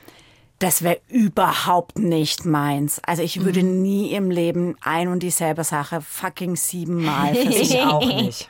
das 0.59 0.83
wäre 0.83 1.01
überhaupt 1.09 1.99
nicht 1.99 2.45
meins. 2.47 3.01
Also 3.05 3.23
ich 3.23 3.45
würde 3.45 3.63
mhm. 3.63 3.83
nie 3.83 4.13
im 4.13 4.31
Leben 4.31 4.77
ein 4.81 5.09
und 5.09 5.23
dieselbe 5.23 5.65
Sache 5.65 6.01
fucking 6.01 6.57
siebenmal 6.57 7.35
versuchen. 7.35 7.63
ich 7.63 7.81
auch 7.83 8.07
nicht. 8.07 8.49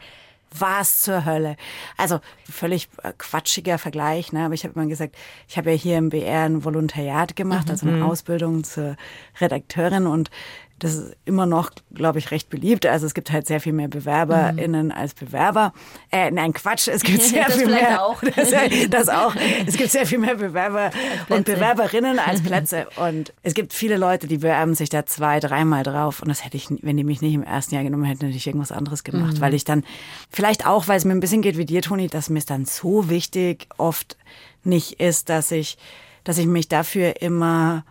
Was 0.59 1.01
zur 1.01 1.25
Hölle? 1.25 1.57
Also 1.97 2.21
völlig 2.49 2.89
äh, 3.03 3.13
quatschiger 3.19 3.79
Vergleich, 3.79 4.33
ne? 4.33 4.45
aber 4.45 4.55
ich 4.55 4.65
habe 4.65 4.75
immer 4.75 4.89
gesagt, 4.89 5.17
ich 5.49 5.59
habe 5.59 5.73
ja 5.73 5.77
hier 5.77 5.99
im 5.99 6.11
BR 6.11 6.45
ein 6.45 6.65
Volontariat 6.65 7.35
gemacht, 7.35 7.69
also 7.69 7.87
eine 7.87 7.97
mhm. 7.97 8.03
Ausbildung 8.05 8.65
zur 8.65 8.97
Redakteurin 9.41 10.07
und 10.07 10.31
das 10.79 10.95
ist 10.95 11.17
immer 11.25 11.47
noch, 11.47 11.71
glaube 11.95 12.19
ich, 12.19 12.31
recht 12.31 12.51
beliebt. 12.51 12.85
Also 12.85 13.07
es 13.07 13.15
gibt 13.15 13.33
halt 13.33 13.47
sehr 13.47 13.61
viel 13.61 13.73
mehr 13.73 13.89
BewerberInnen 13.89 14.87
mhm. 14.87 14.93
als 14.93 15.15
Bewerber. 15.15 15.73
Äh, 16.13 16.31
nein, 16.31 16.53
Quatsch, 16.53 16.89
es 16.89 17.03
gibt 17.03 17.23
sehr 17.23 17.51
viel 17.51 17.67
mehr. 17.67 18.05
Auch. 18.05 18.23
Das, 18.37 18.51
das, 18.91 19.09
auch. 19.09 19.35
Es 19.67 19.77
gibt 19.77 19.91
sehr 19.91 20.05
viel 20.05 20.19
mehr 20.19 20.35
Bewerber 20.35 20.91
und 21.29 21.47
Bewerberinnen 21.47 22.19
als 22.19 22.43
Plätze. 22.45 22.87
Und 22.97 23.33
es 23.43 23.55
gibt 23.55 23.73
viele 23.73 23.97
Leute, 23.97 24.27
die 24.27 24.39
bewerben 24.39 24.75
sich 24.75 24.91
da 24.91 25.07
zwei, 25.07 25.41
dreimal 25.41 25.83
drauf. 25.83 26.21
Und 26.21 26.29
das 26.29 26.45
hätte 26.45 26.57
ich, 26.57 26.67
wenn 26.83 26.97
die 26.97 27.05
mich 27.05 27.23
nicht 27.23 27.35
im 27.35 27.43
ersten 27.43 27.75
Jahr 27.75 27.85
genommen 27.85 28.05
hätten, 28.05 28.27
hätte 28.27 28.37
ich 28.37 28.47
irgendwas 28.47 28.73
anderes 28.73 29.05
gemacht. 29.05 29.35
Mhm. 29.35 29.41
Weil 29.41 29.55
ich 29.55 29.65
dann, 29.65 29.85
vielleicht 30.31 30.67
auch, 30.67 30.89
weil 30.89 30.99
es 30.99 31.05
mir 31.05 31.13
ein 31.13 31.21
bisschen 31.21 31.41
geht 31.41 31.57
wie 31.57 31.65
dir, 31.65 31.83
Toni, 31.83 32.09
dass 32.09 32.29
mir 32.29 32.39
es 32.39 32.47
dann 32.47 32.67
so 32.67 33.09
wichtig 33.09 33.69
oft 33.79 34.17
nicht 34.65 35.01
ist, 35.01 35.31
dass 35.31 35.51
ich, 35.51 35.79
dass 36.25 36.39
ich 36.39 36.47
mich 36.47 36.69
dafür 36.69 37.23
immer 37.23 37.85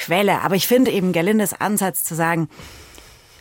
Quelle. 0.00 0.40
Aber 0.42 0.54
ich 0.56 0.66
finde 0.66 0.90
eben 0.90 1.12
Gerlindes 1.12 1.52
Ansatz 1.60 2.04
zu 2.04 2.14
sagen, 2.14 2.48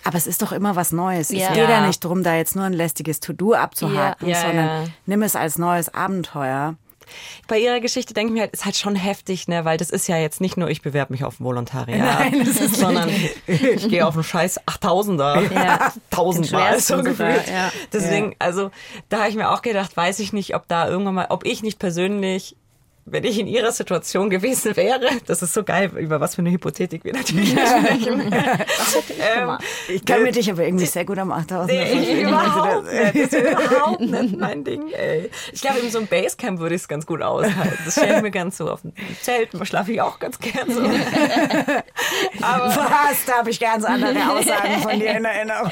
aber 0.03 0.17
es 0.17 0.27
ist 0.27 0.41
doch 0.41 0.51
immer 0.51 0.75
was 0.75 0.91
Neues. 0.91 1.29
Ja. 1.29 1.47
Es 1.49 1.53
geht 1.53 1.69
ja 1.69 1.85
nicht 1.85 2.03
darum, 2.03 2.23
da 2.23 2.35
jetzt 2.35 2.55
nur 2.55 2.65
ein 2.65 2.73
lästiges 2.73 3.19
To-Do 3.19 3.53
abzuhaken, 3.53 4.27
ja, 4.27 4.35
ja, 4.35 4.41
sondern 4.41 4.93
nimm 5.05 5.21
es 5.23 5.35
als 5.35 5.57
neues 5.57 5.93
Abenteuer. 5.93 6.75
Bei 7.47 7.57
ihrer 7.57 7.79
Geschichte 7.79 8.13
denke 8.13 8.31
ich 8.31 8.33
mir 8.35 8.41
halt, 8.41 8.53
ist 8.53 8.65
halt 8.65 8.75
schon 8.77 8.95
heftig, 8.95 9.47
ne, 9.47 9.65
weil 9.65 9.77
das 9.77 9.89
ist 9.89 10.07
ja 10.07 10.17
jetzt 10.17 10.41
nicht 10.41 10.57
nur, 10.57 10.69
ich 10.69 10.83
bewerbe 10.83 11.11
mich 11.11 11.23
auf 11.23 11.39
ein 11.39 11.43
Volontariat, 11.43 11.99
Nein, 12.31 12.45
sondern 12.71 13.09
ich 13.47 13.89
gehe 13.89 14.05
auf 14.05 14.13
einen 14.13 14.23
scheiß 14.23 14.59
8000er, 14.67 15.51
Ja. 15.53 15.91
tausendmal 16.11 16.73
Den 16.73 16.79
so 16.79 16.93
schwersten 16.93 17.15
sogar, 17.15 17.29
gefühlt. 17.33 17.47
ja. 17.49 17.71
Deswegen, 17.91 18.35
also 18.37 18.69
da 19.09 19.19
habe 19.19 19.29
ich 19.29 19.35
mir 19.35 19.49
auch 19.49 19.63
gedacht, 19.63 19.97
weiß 19.97 20.19
ich 20.19 20.33
nicht, 20.33 20.55
ob 20.55 20.67
da 20.67 20.87
irgendwann 20.87 21.15
mal, 21.15 21.27
ob 21.29 21.45
ich 21.47 21.63
nicht 21.63 21.79
persönlich 21.79 22.55
wenn 23.11 23.23
ich 23.23 23.39
in 23.39 23.47
ihrer 23.47 23.71
Situation 23.71 24.29
gewesen 24.29 24.75
wäre, 24.75 25.07
das 25.25 25.41
ist 25.41 25.53
so 25.53 25.63
geil, 25.63 25.91
über 25.97 26.19
was 26.19 26.35
für 26.35 26.41
eine 26.41 26.51
Hypothetik 26.51 27.03
wir 27.03 27.13
natürlich 27.13 27.51
sprechen. 27.51 28.21
ähm, 28.31 29.57
Ich 29.87 30.05
kann 30.05 30.23
mir 30.23 30.31
dich 30.31 30.49
aber 30.51 30.63
irgendwie 30.63 30.85
sehr 30.85 31.05
gut 31.05 31.17
am 31.17 31.31
8000 31.31 31.71
Nee, 31.71 31.85
vorstellen. 31.95 32.27
überhaupt 32.29 32.87
Also 32.87 32.91
nicht. 32.91 33.15
Das 33.15 33.33
ist 33.33 33.33
überhaupt 33.69 33.99
nicht 34.01 34.37
mein 34.37 34.63
Ding, 34.63 34.89
ey. 34.91 35.29
Ich 35.51 35.61
glaube, 35.61 35.79
in 35.79 35.89
so 35.91 35.97
einem 35.99 36.07
Basecamp 36.07 36.59
würde 36.59 36.75
ich 36.75 36.81
es 36.81 36.87
ganz 36.87 37.05
gut 37.05 37.21
aushalten. 37.21 37.77
Das 37.85 37.93
stelle 37.95 38.17
ich 38.17 38.21
mir 38.21 38.31
ganz 38.31 38.57
so 38.57 38.69
auf 38.69 38.81
dem 38.81 38.93
Zelt, 39.21 39.49
da 39.53 39.65
schlafe 39.65 39.91
ich 39.91 40.01
auch 40.01 40.19
ganz 40.19 40.39
gern 40.39 40.69
so. 40.71 40.81
Aber 42.41 42.65
was? 42.75 43.25
Da 43.25 43.37
habe 43.39 43.49
ich 43.49 43.59
ganz 43.59 43.83
andere 43.85 44.17
Aussagen 44.31 44.81
von 44.81 44.99
dir 44.99 45.11
in 45.11 45.25
Erinnerung. 45.25 45.71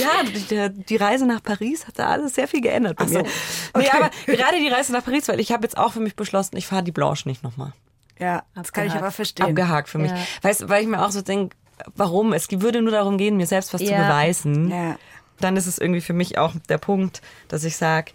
Ja, 0.00 0.22
die, 0.24 0.84
die 0.84 0.96
Reise 0.96 1.26
nach 1.26 1.42
Paris 1.42 1.86
hat 1.86 1.98
da 1.98 2.06
alles 2.08 2.34
sehr 2.34 2.48
viel 2.48 2.60
geändert 2.60 2.96
bei 2.96 3.04
Ach 3.04 3.08
so. 3.08 3.18
mir. 3.18 3.22
Nee, 3.24 3.28
Okay. 3.74 3.88
aber 3.92 4.10
gerade 4.26 4.56
die 4.58 4.68
Reise 4.68 4.92
nach 4.92 5.04
Paris, 5.04 5.28
weil 5.28 5.40
ich 5.40 5.52
habe 5.52 5.64
jetzt 5.64 5.76
auch 5.78 5.91
für 5.92 6.00
mich 6.00 6.16
beschlossen, 6.16 6.56
ich 6.56 6.66
fahre 6.66 6.82
die 6.82 6.92
Blanche 6.92 7.28
nicht 7.28 7.42
nochmal. 7.42 7.72
Ja, 8.18 8.42
das 8.54 8.72
kann 8.72 8.86
ich 8.86 8.92
aber 8.94 9.10
verstehen. 9.10 9.46
Abgehakt 9.46 9.88
für 9.88 9.98
mich. 9.98 10.10
Ja. 10.10 10.18
Weißt, 10.42 10.68
weil 10.68 10.82
ich 10.82 10.88
mir 10.88 11.04
auch 11.04 11.10
so 11.10 11.22
denke, 11.22 11.56
warum? 11.96 12.32
Es 12.32 12.48
würde 12.50 12.82
nur 12.82 12.92
darum 12.92 13.18
gehen, 13.18 13.36
mir 13.36 13.46
selbst 13.46 13.72
was 13.74 13.80
zu 13.80 13.90
Ja. 13.90 14.02
beweisen. 14.02 14.70
Ja. 14.70 14.96
Dann 15.40 15.56
ist 15.56 15.66
es 15.66 15.78
irgendwie 15.78 16.00
für 16.00 16.12
mich 16.12 16.38
auch 16.38 16.52
der 16.68 16.78
Punkt, 16.78 17.20
dass 17.48 17.64
ich 17.64 17.76
sage, 17.76 18.12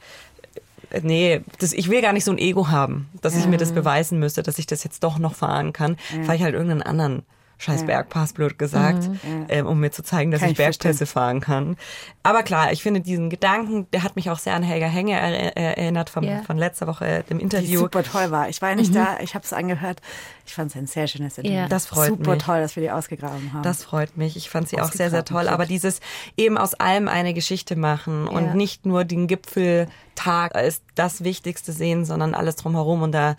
nee, 1.01 1.41
das, 1.59 1.73
ich 1.73 1.89
will 1.89 2.01
gar 2.01 2.13
nicht 2.13 2.23
so 2.23 2.31
ein 2.31 2.37
Ego 2.37 2.69
haben, 2.69 3.09
dass 3.21 3.35
ich 3.35 3.43
Ja. 3.43 3.49
mir 3.49 3.57
das 3.57 3.73
beweisen 3.73 4.19
müsste, 4.19 4.43
dass 4.43 4.59
ich 4.59 4.67
das 4.67 4.83
jetzt 4.83 5.03
doch 5.03 5.17
noch 5.19 5.35
fahren 5.35 5.73
kann, 5.73 5.97
Ja. 6.15 6.23
fahre 6.23 6.37
ich 6.37 6.43
halt 6.43 6.53
irgendeinen 6.53 6.83
anderen 6.83 7.23
scheiß 7.59 7.81
Ja. 7.81 7.85
Bergpass, 7.87 8.33
blöd 8.33 8.59
gesagt, 8.59 9.07
Mhm. 9.07 9.45
Ähm, 9.49 9.65
um 9.65 9.79
mir 9.79 9.89
zu 9.91 10.03
zeigen, 10.03 10.29
dass 10.31 10.41
Kann 10.41 10.49
ich, 10.51 10.59
ich 10.59 10.63
verstehen. 10.63 10.89
Bergpässe 10.91 11.05
fahren 11.07 11.39
kann. 11.39 11.75
Aber 12.21 12.43
klar, 12.43 12.71
ich 12.71 12.83
finde 12.83 13.01
diesen 13.01 13.29
Gedanken, 13.29 13.87
der 13.91 14.03
hat 14.03 14.15
mich 14.15 14.29
auch 14.29 14.37
sehr 14.37 14.53
an 14.53 14.61
Helga 14.63 14.85
Henge 14.87 15.13
er, 15.19 15.55
er, 15.57 15.77
erinnert 15.77 16.09
vom, 16.09 16.23
Ja. 16.23 16.43
von 16.43 16.57
letzter 16.57 16.85
Woche, 16.87 17.23
dem 17.29 17.37
Die 17.39 17.43
Interview. 17.43 17.79
super 17.79 18.03
toll 18.03 18.29
war. 18.31 18.49
Ich 18.49 18.61
war 18.61 18.69
ja 18.69 18.75
nicht 18.75 18.91
Mhm. 18.91 18.95
da, 18.95 19.17
ich 19.21 19.33
habe 19.33 19.43
es 19.43 19.53
angehört. 19.53 20.01
Ich 20.45 20.53
fand 20.53 20.69
es 20.71 20.77
ein 20.77 20.85
sehr 20.87 21.07
schönes 21.07 21.37
Interview. 21.37 21.57
Ja. 21.57 21.67
Das 21.67 21.87
freut 21.87 22.09
super 22.09 22.33
mich. 22.35 22.43
toll, 22.43 22.59
dass 22.61 22.75
wir 22.75 22.83
die 22.83 22.91
ausgegraben 22.91 23.51
haben. 23.53 23.63
Das 23.63 23.83
freut 23.83 24.15
mich. 24.17 24.37
Ich 24.37 24.49
fand 24.49 24.69
sie 24.69 24.79
auch 24.79 24.91
sehr, 24.91 25.09
sehr 25.09 25.25
toll. 25.25 25.47
Aber 25.47 25.65
dieses 25.65 25.99
eben 26.37 26.57
aus 26.57 26.73
allem 26.75 27.07
eine 27.07 27.33
Geschichte 27.33 27.75
machen 27.75 28.27
und 28.27 28.45
Ja. 28.45 28.53
nicht 28.53 28.85
nur 28.85 29.03
den 29.03 29.27
Gipfeltag 29.27 30.55
als 30.55 30.81
das 30.95 31.23
Wichtigste 31.23 31.71
sehen, 31.71 32.05
sondern 32.05 32.33
alles 32.33 32.55
drumherum. 32.55 33.01
Und 33.01 33.11
da 33.13 33.35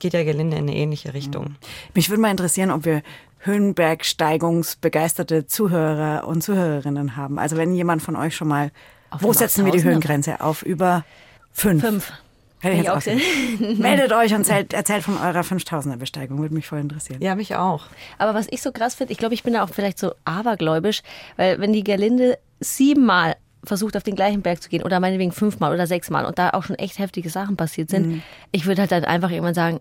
geht 0.00 0.14
ja 0.14 0.24
Gelinde 0.24 0.56
in 0.56 0.64
eine 0.64 0.74
ähnliche 0.76 1.14
Richtung. 1.14 1.54
Mich 1.94 2.08
würde 2.10 2.20
mal 2.20 2.30
interessieren, 2.30 2.70
ob 2.72 2.84
wir 2.84 3.02
Höhenbergsteigungsbegeisterte 3.42 5.46
Zuhörer 5.46 6.26
und 6.26 6.42
Zuhörerinnen 6.42 7.16
haben. 7.16 7.38
Also 7.38 7.56
wenn 7.56 7.74
jemand 7.74 8.02
von 8.02 8.16
euch 8.16 8.34
schon 8.36 8.48
mal, 8.48 8.70
Auf 9.10 9.22
wo 9.22 9.32
setzen 9.32 9.64
wir 9.64 9.72
die 9.72 9.78
8000er? 9.80 9.84
Höhengrenze? 9.84 10.40
Auf 10.40 10.62
über 10.62 11.04
fünf. 11.52 11.82
Fünf. 11.84 12.12
Hätte 12.60 12.76
ich 12.76 12.82
jetzt 12.84 12.90
auch. 12.90 13.02
Meldet 13.78 14.12
euch 14.12 14.32
und 14.34 14.40
erzählt, 14.48 14.72
erzählt 14.72 15.02
von 15.02 15.16
eurer 15.16 15.40
5000er 15.40 15.96
Besteigung. 15.96 16.38
Würde 16.38 16.54
mich 16.54 16.68
voll 16.68 16.78
interessieren. 16.78 17.20
Ja, 17.20 17.34
mich 17.34 17.56
auch. 17.56 17.86
Aber 18.18 18.34
was 18.34 18.46
ich 18.50 18.62
so 18.62 18.70
krass 18.70 18.94
finde, 18.94 19.12
ich 19.12 19.18
glaube, 19.18 19.34
ich 19.34 19.42
bin 19.42 19.54
da 19.54 19.64
auch 19.64 19.68
vielleicht 19.68 19.98
so 19.98 20.12
abergläubisch, 20.24 21.02
weil 21.36 21.58
wenn 21.60 21.72
die 21.72 21.82
Gerlinde 21.82 22.38
siebenmal 22.60 23.34
versucht, 23.64 23.96
auf 23.96 24.04
den 24.04 24.14
gleichen 24.14 24.42
Berg 24.42 24.62
zu 24.62 24.68
gehen 24.68 24.84
oder 24.84 25.00
meinetwegen 25.00 25.32
fünfmal 25.32 25.72
oder 25.72 25.88
sechsmal 25.88 26.24
und 26.24 26.38
da 26.38 26.50
auch 26.50 26.62
schon 26.62 26.76
echt 26.76 27.00
heftige 27.00 27.30
Sachen 27.30 27.56
passiert 27.56 27.90
sind, 27.90 28.06
Mhm. 28.06 28.22
ich 28.52 28.66
würde 28.66 28.82
halt 28.82 28.92
dann 28.92 29.04
einfach 29.04 29.30
irgendwann 29.30 29.54
sagen, 29.54 29.80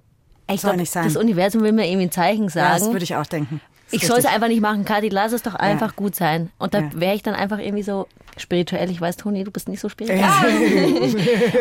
ich 0.53 0.61
Soll 0.61 0.71
glaub, 0.71 0.79
nicht 0.79 0.91
sein. 0.91 1.03
das 1.05 1.15
Universum 1.15 1.61
will 1.61 1.71
mir 1.71 1.87
irgendwie 1.87 2.07
ein 2.07 2.11
Zeichen 2.11 2.43
Ja, 2.45 2.49
sagen. 2.49 2.79
das 2.79 2.91
würde 2.91 3.03
ich 3.03 3.15
auch 3.15 3.25
denken. 3.25 3.61
ich 3.91 4.05
soll 4.07 4.19
es 4.19 4.25
einfach 4.25 4.47
nicht 4.47 4.61
machen, 4.61 4.85
Kathi, 4.85 5.09
lass 5.09 5.31
es 5.33 5.43
doch 5.43 5.55
einfach 5.55 5.95
gut 5.95 6.15
sein. 6.15 6.49
Und 6.57 6.73
da 6.73 6.79
Ja. 6.79 6.89
wäre 6.93 7.15
ich 7.15 7.23
dann 7.23 7.33
einfach 7.35 7.59
irgendwie 7.59 7.83
so 7.83 8.07
spirituell. 8.37 8.89
Ich 8.89 9.01
weiß, 9.01 9.17
Toni, 9.17 9.43
du 9.43 9.51
bist 9.51 9.67
nicht 9.67 9.81
so 9.81 9.89
spirituell. 9.89 10.21
Ja. 10.21 10.43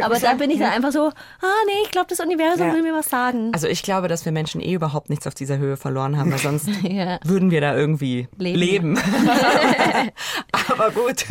Aber 0.04 0.18
da 0.20 0.34
bin 0.34 0.50
ich 0.50 0.60
dann 0.60 0.70
einfach 0.70 0.92
so, 0.92 1.08
ah 1.08 1.62
nee, 1.66 1.72
ich 1.84 1.90
glaube, 1.90 2.06
das 2.08 2.20
Universum 2.20 2.68
Ja. 2.68 2.72
will 2.74 2.82
mir 2.82 2.94
was 2.94 3.10
sagen. 3.10 3.50
Also 3.52 3.66
ich 3.66 3.82
glaube, 3.82 4.06
dass 4.06 4.24
wir 4.24 4.30
Menschen 4.30 4.60
eh 4.60 4.74
überhaupt 4.74 5.10
nichts 5.10 5.26
auf 5.26 5.34
dieser 5.34 5.58
Höhe 5.58 5.76
verloren 5.76 6.16
haben, 6.16 6.30
weil 6.30 6.38
sonst 6.38 6.68
Ja. 6.82 7.18
würden 7.24 7.50
wir 7.50 7.60
da 7.60 7.74
irgendwie 7.76 8.28
Leben. 8.38 8.94
leben. 8.94 8.98
Aber 10.52 10.90
gut. 10.92 11.24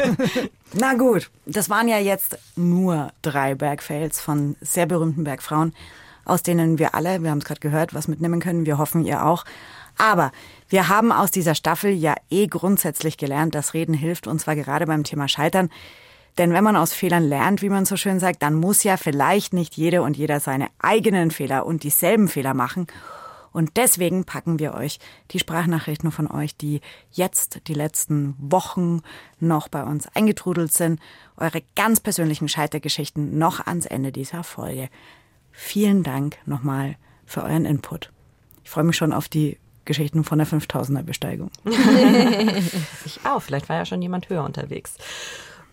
Na 0.73 0.93
gut, 0.95 1.29
das 1.45 1.69
waren 1.69 1.87
ja 1.87 1.97
jetzt 1.97 2.37
nur 2.55 3.11
drei 3.21 3.55
Bergfails 3.55 4.19
von 4.19 4.55
sehr 4.61 4.85
berühmten 4.85 5.23
Bergfrauen, 5.23 5.73
aus 6.29 6.43
denen 6.43 6.79
wir 6.79 6.95
alle, 6.95 7.21
wir 7.23 7.31
haben 7.31 7.39
es 7.39 7.45
gerade 7.45 7.59
gehört, 7.59 7.93
was 7.93 8.07
mitnehmen 8.07 8.39
können. 8.39 8.65
Wir 8.65 8.77
hoffen, 8.77 9.05
ihr 9.05 9.25
auch. 9.25 9.45
Aber 9.97 10.31
wir 10.69 10.87
haben 10.87 11.11
aus 11.11 11.31
dieser 11.31 11.55
Staffel 11.55 11.91
ja 11.91 12.15
eh 12.29 12.47
grundsätzlich 12.47 13.17
gelernt, 13.17 13.53
dass 13.55 13.73
Reden 13.73 13.93
hilft, 13.93 14.27
und 14.27 14.39
zwar 14.39 14.55
gerade 14.55 14.85
beim 14.85 15.03
Thema 15.03 15.27
Scheitern. 15.27 15.69
Denn 16.37 16.53
wenn 16.53 16.63
man 16.63 16.77
aus 16.77 16.93
Fehlern 16.93 17.27
lernt, 17.27 17.61
wie 17.61 17.69
man 17.69 17.85
so 17.85 17.97
schön 17.97 18.19
sagt, 18.19 18.41
dann 18.41 18.55
muss 18.55 18.83
ja 18.83 18.95
vielleicht 18.95 19.53
nicht 19.53 19.75
jede 19.75 20.01
und 20.01 20.15
jeder 20.15 20.39
seine 20.39 20.67
eigenen 20.79 21.31
Fehler 21.31 21.65
und 21.65 21.83
dieselben 21.83 22.29
Fehler 22.29 22.53
machen. 22.53 22.87
Und 23.51 23.77
deswegen 23.77 24.25
packen 24.25 24.59
wir 24.59 24.73
euch 24.73 24.99
die 25.31 25.39
Sprachnachrichten 25.39 26.11
von 26.11 26.27
euch, 26.31 26.55
die 26.55 26.81
jetzt 27.11 27.67
die 27.67 27.73
letzten 27.73 28.35
Wochen 28.37 29.01
noch 29.39 29.67
bei 29.67 29.83
uns 29.83 30.07
eingetrudelt 30.15 30.71
sind, 30.71 31.01
eure 31.35 31.61
ganz 31.75 31.99
persönlichen 31.99 32.47
Scheitergeschichten 32.47 33.37
noch 33.37 33.65
ans 33.65 33.85
Ende 33.85 34.11
dieser 34.11 34.43
Folge. 34.43 34.89
Vielen 35.61 36.03
Dank 36.03 36.37
nochmal 36.45 36.95
für 37.25 37.43
euren 37.43 37.65
Input. 37.65 38.11
Ich 38.63 38.69
freue 38.69 38.85
mich 38.85 38.95
schon 38.95 39.11
auf 39.11 39.27
die 39.27 39.57
Geschichten 39.83 40.23
von 40.23 40.37
der 40.37 40.47
5000er 40.47 41.03
Besteigung. 41.03 41.51
ich 43.05 43.19
auch. 43.25 43.41
Vielleicht 43.41 43.67
war 43.67 43.75
ja 43.75 43.85
schon 43.85 44.01
jemand 44.01 44.29
höher 44.29 44.45
unterwegs. 44.45 44.95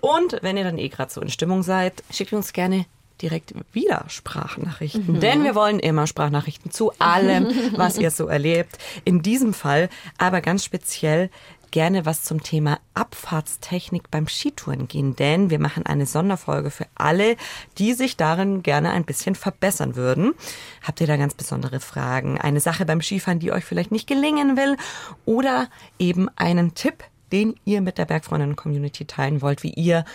Und 0.01 0.39
wenn 0.43 0.57
ihr 0.57 0.65
dann 0.65 0.79
eh 0.79 0.89
gerade 0.89 1.13
so 1.13 1.21
in 1.21 1.31
Stimmung 1.31 1.63
seid, 1.63 2.03
schickt 2.11 2.33
uns 2.33 2.53
gerne 2.53 2.85
direkt 3.23 3.55
wieder 3.73 4.05
Sprachnachrichten. 4.09 5.15
Mhm. 5.15 5.21
Denn 5.21 5.45
wir 5.45 5.55
wollen 5.55 5.79
immer 5.79 6.09
Sprachnachrichten 6.09 6.73
zu 6.73 6.93
allem, 6.99 7.47
was 7.77 7.97
ihr 7.97 8.11
so 8.11 8.27
erlebt. 8.27 8.79
In 9.05 9.23
diesem 9.23 9.55
Fall 9.55 9.89
aber 10.19 10.41
ganz 10.41 10.65
speziell 10.65 11.31
gerne 11.77 12.07
was 12.07 12.25
zum 12.25 12.43
Thema 12.43 12.79
Abfahrtstechnik 12.95 14.11
beim 14.11 14.29
Skitouren 14.29 14.89
gehen, 14.89 15.15
denn 15.15 15.51
wir 15.51 15.59
machen 15.59 15.85
eine 15.85 16.07
Sonderfolge 16.07 16.71
für 16.71 16.87
alle, 16.95 17.37
die 17.77 17.93
sich 17.93 18.17
darin 18.17 18.63
gerne 18.63 18.93
ein 18.93 19.05
bisschen 19.05 19.35
verbessern 19.35 19.95
würden. 19.95 20.33
Habt 20.83 21.03
ihr 21.03 21.07
da 21.07 21.19
ganz 21.19 21.35
besondere 21.35 21.81
Fragen, 21.81 22.41
eine 22.41 22.61
Sache 22.61 22.87
beim 22.87 23.03
Skifahren, 23.03 23.41
die 23.41 23.53
euch 23.53 23.67
vielleicht 23.67 23.93
nicht 23.93 24.07
gelingen 24.07 24.57
will 24.57 24.79
oder 25.27 25.69
eben 25.99 26.31
einen 26.37 26.73
Tipp, 26.73 27.05
den 27.31 27.57
ihr 27.67 27.83
mit 27.83 27.99
der 27.99 28.07
Bergfreundinnen-Community 28.07 29.05
teilen 29.05 29.43
wollt, 29.43 29.63
wie 29.63 29.75
ihr 29.75 30.07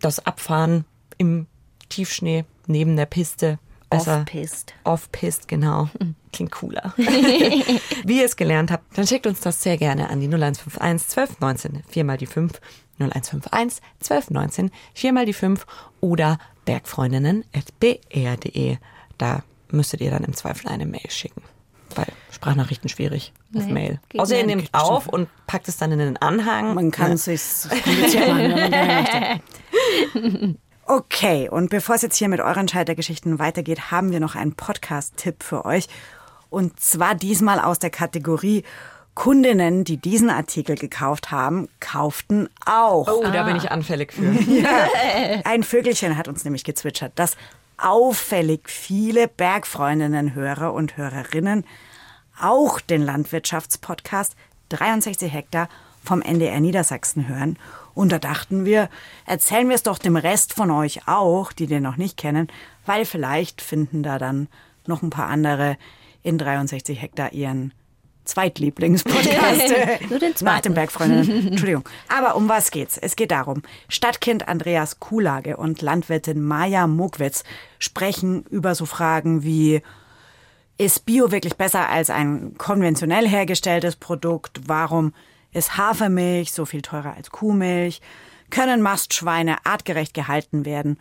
das 0.00 0.26
Abfahren 0.26 0.84
im 1.16 1.46
Tiefschnee 1.88 2.44
neben 2.66 2.96
der 2.96 3.06
Piste 3.06 3.58
besser 3.90 4.20
Off-Pist. 4.20 4.72
Off-Pist, 4.84 5.48
genau. 5.48 5.88
Klingt 6.32 6.52
cooler. 6.52 6.94
Wie 8.04 8.18
ihr 8.20 8.24
es 8.24 8.36
gelernt 8.36 8.70
habt, 8.70 8.96
dann 8.96 9.06
schickt 9.06 9.26
uns 9.26 9.40
das 9.40 9.62
sehr 9.62 9.76
gerne 9.76 10.08
an 10.10 10.20
die 10.20 10.28
0151 10.28 11.18
1219 11.18 11.82
4 11.88 12.04
mal 12.04 12.16
die 12.16 12.26
5 12.26 12.60
0151 13.00 13.82
1219 14.00 14.70
4 14.94 15.12
mal 15.12 15.26
die 15.26 15.32
5 15.32 15.66
oder 16.00 16.38
bergfreundinnen.br.de. 16.64 18.76
Da 19.18 19.42
müsstet 19.70 20.00
ihr 20.00 20.10
dann 20.10 20.24
im 20.24 20.34
Zweifel 20.34 20.68
eine 20.68 20.86
Mail 20.86 21.10
schicken. 21.10 21.42
Weil 21.96 22.06
Sprachnachrichten 22.30 22.88
schwierig 22.88 23.32
auf 23.56 23.66
Nee, 23.66 23.72
Mail. 23.72 24.00
geht 24.08 24.20
Außer 24.20 24.38
ihr 24.38 24.46
nehmt 24.46 24.72
auf 24.72 25.08
und 25.08 25.28
packt 25.48 25.66
es 25.66 25.76
dann 25.76 25.90
in 25.90 25.98
den 25.98 26.16
Anhang. 26.18 26.74
Man 26.74 26.92
kann 26.92 27.12
es 27.12 27.24
sich 27.24 27.40
Okay, 30.90 31.48
und 31.48 31.70
bevor 31.70 31.94
es 31.94 32.02
jetzt 32.02 32.16
hier 32.16 32.28
mit 32.28 32.40
euren 32.40 32.66
Scheitergeschichten 32.66 33.38
weitergeht, 33.38 33.92
haben 33.92 34.10
wir 34.10 34.18
noch 34.18 34.34
einen 34.34 34.56
Podcast-Tipp 34.56 35.44
für 35.44 35.64
euch. 35.64 35.86
Und 36.48 36.80
zwar 36.80 37.14
diesmal 37.14 37.60
aus 37.60 37.78
der 37.78 37.90
Kategorie 37.90 38.64
Kundinnen, 39.14 39.84
die 39.84 39.98
diesen 39.98 40.30
Artikel 40.30 40.74
gekauft 40.74 41.30
haben, 41.30 41.68
kauften 41.78 42.48
auch. 42.66 43.06
Oh, 43.06 43.22
da 43.22 43.44
bin 43.44 43.54
ich 43.54 43.70
anfällig 43.70 44.12
für. 44.12 44.32
Ja. 44.50 44.88
Ein 45.44 45.62
Vögelchen 45.62 46.16
hat 46.16 46.26
uns 46.26 46.42
nämlich 46.42 46.64
gezwitschert, 46.64 47.12
dass 47.14 47.36
auffällig 47.76 48.68
viele 48.68 49.28
Bergfreundinnen, 49.28 50.34
Hörer 50.34 50.72
und 50.74 50.96
Hörerinnen 50.96 51.64
auch 52.40 52.80
den 52.80 53.02
Landwirtschaftspodcast 53.02 54.34
63 54.70 55.32
Hektar 55.32 55.68
vom 56.02 56.20
NDR 56.20 56.58
Niedersachsen 56.58 57.28
hören. 57.28 57.58
Und 58.00 58.12
da 58.12 58.18
dachten 58.18 58.64
wir, 58.64 58.88
erzählen 59.26 59.68
wir 59.68 59.74
es 59.74 59.82
doch 59.82 59.98
dem 59.98 60.16
Rest 60.16 60.54
von 60.54 60.70
euch 60.70 61.06
auch, 61.06 61.52
die 61.52 61.66
den 61.66 61.82
noch 61.82 61.98
nicht 61.98 62.16
kennen, 62.16 62.48
weil 62.86 63.04
vielleicht 63.04 63.60
finden 63.60 64.02
da 64.02 64.18
dann 64.18 64.48
noch 64.86 65.02
ein 65.02 65.10
paar 65.10 65.26
andere 65.26 65.76
in 66.22 66.38
63 66.38 67.02
Hektar 67.02 67.34
ihren 67.34 67.74
Zweitlieblingspodcast. 68.24 69.74
Nur 70.08 70.18
den 70.18 70.30
Nach 70.30 70.34
zweiten. 70.34 70.62
den 70.62 70.74
Bergfreundinnen. 70.76 71.48
Entschuldigung. 71.48 71.86
Aber 72.08 72.36
um 72.36 72.48
was 72.48 72.70
geht's? 72.70 72.96
Es 72.96 73.16
geht 73.16 73.32
darum, 73.32 73.64
Stadtkind 73.90 74.48
Andreas 74.48 74.98
Kuhlage 74.98 75.58
und 75.58 75.82
Landwirtin 75.82 76.42
Maja 76.42 76.86
Mogwitz 76.86 77.44
sprechen 77.78 78.46
über 78.48 78.74
so 78.74 78.86
Fragen 78.86 79.42
wie 79.42 79.82
ist 80.78 81.04
Bio 81.04 81.32
wirklich 81.32 81.58
besser 81.58 81.90
als 81.90 82.08
ein 82.08 82.54
konventionell 82.56 83.28
hergestelltes 83.28 83.96
Produkt? 83.96 84.62
Warum 84.66 85.12
ist 85.52 85.76
Hafermilch 85.76 86.52
so 86.52 86.64
viel 86.64 86.82
teurer 86.82 87.14
als 87.16 87.30
Kuhmilch? 87.30 88.00
Können 88.50 88.82
Mastschweine 88.82 89.56
artgerecht 89.64 90.14
gehalten 90.14 90.64
werden? 90.64 90.98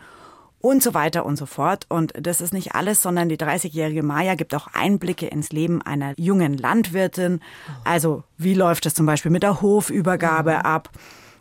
Und 0.61 0.83
so 0.83 0.93
weiter 0.93 1.25
und 1.25 1.37
so 1.37 1.45
fort. 1.45 1.85
Und 1.87 2.13
das 2.19 2.41
ist 2.41 2.51
nicht 2.53 2.75
alles, 2.75 3.01
sondern 3.01 3.29
die 3.29 3.37
30-jährige 3.37 4.03
Maya 4.03 4.35
gibt 4.35 4.53
auch 4.53 4.67
Einblicke 4.73 5.25
ins 5.27 5.51
Leben 5.51 5.81
einer 5.81 6.13
jungen 6.17 6.57
Landwirtin. 6.57 7.39
Also, 7.85 8.23
wie 8.37 8.53
läuft 8.55 8.85
es 8.85 8.93
zum 8.93 9.05
Beispiel 9.05 9.31
mit 9.31 9.43
der 9.43 9.61
Hofübergabe 9.61 10.65
ab? 10.65 10.89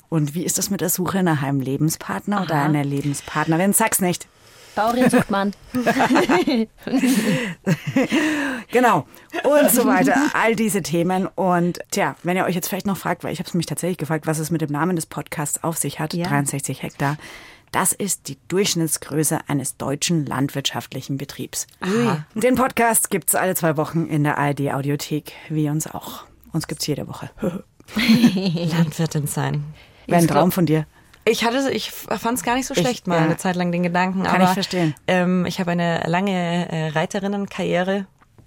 Und 0.09 0.35
wie 0.35 0.45
ist 0.45 0.57
das 0.57 0.71
mit 0.71 0.81
der 0.81 0.89
Suche 0.89 1.25
nach 1.25 1.43
einem 1.43 1.61
Lebenspartner 1.61 2.43
oder 2.43 2.55
Aha. 2.55 2.65
einer 2.67 2.85
Lebenspartnerin? 2.85 3.73
Sag's 3.73 4.01
nicht. 4.01 4.29
Bauerin 4.79 5.11
sucht 5.11 5.31
Mann. 5.31 5.53
Genau. 8.71 9.07
Und 9.45 9.71
so 9.71 9.85
weiter. 9.87 10.15
All 10.35 10.55
diese 10.55 10.83
Themen. 10.83 11.27
Und 11.27 11.81
tja, 11.91 12.17
wenn 12.23 12.37
ihr 12.37 12.45
euch 12.45 12.55
jetzt 12.55 12.69
vielleicht 12.69 12.87
noch 12.87 12.97
fragt, 12.97 13.25
weil 13.25 13.33
ich 13.33 13.39
habe 13.41 13.49
es 13.49 13.55
mich 13.55 13.67
tatsächlich 13.67 13.99
gefragt, 13.99 14.27
was 14.27 14.39
es 14.39 14.51
mit 14.51 14.61
dem 14.61 14.71
Namen 14.71 14.95
des 14.95 15.07
Podcasts 15.07 15.65
auf 15.65 15.77
sich 15.77 15.99
hat, 15.99 16.13
63 16.13 16.83
Hektar. 16.83 17.17
Das 17.73 17.93
ist 17.93 18.29
die 18.29 18.39
Durchschnittsgröße 18.49 19.41
eines 19.49 19.77
deutschen 19.77 20.25
landwirtschaftlichen 20.27 21.19
Betriebs. 21.19 21.67
Aha. 21.81 22.25
Den 22.35 22.55
Podcast 22.55 23.11
gibt's 23.11 23.35
alle 23.35 23.55
zwei 23.55 23.77
Wochen 23.77 24.07
in 24.07 24.25
der 24.25 24.39
ARD 24.39 24.73
Audiothek, 24.73 25.33
wie 25.49 25.69
uns 25.69 25.87
auch. 25.87 26.25
Uns 26.53 26.67
gibt's 26.67 26.87
jede 26.87 27.09
Woche. 27.09 27.31
Landwirtin 27.95 29.27
sein. 29.27 29.65
Wäre 30.07 30.23
ein 30.23 30.29
Traum 30.29 30.53
von 30.53 30.67
dir. 30.67 30.87
Ich 31.29 31.45
hatte, 31.45 31.71
ich 31.71 31.91
fand 31.91 32.39
es 32.39 32.43
gar 32.45 32.55
nicht 32.55 32.67
so 32.67 32.75
Ich- 32.75 32.81
schlecht 32.81 33.07
mal 33.07 33.17
ja. 33.19 33.25
eine 33.25 33.37
Zeit 33.37 33.57
lang 33.57 33.73
den 33.73 33.83
Gedanken. 33.83 34.23
Kann 34.25 34.35
aber, 34.37 34.45
ich 34.45 34.51
verstehen. 34.51 34.95
Ähm, 35.07 35.47
ich 35.47 35.61
habe 35.61 35.71
eine 35.73 36.03
lange 36.07 36.69
äh, 36.71 36.89
Reiterinnenkarriere. 36.89 38.07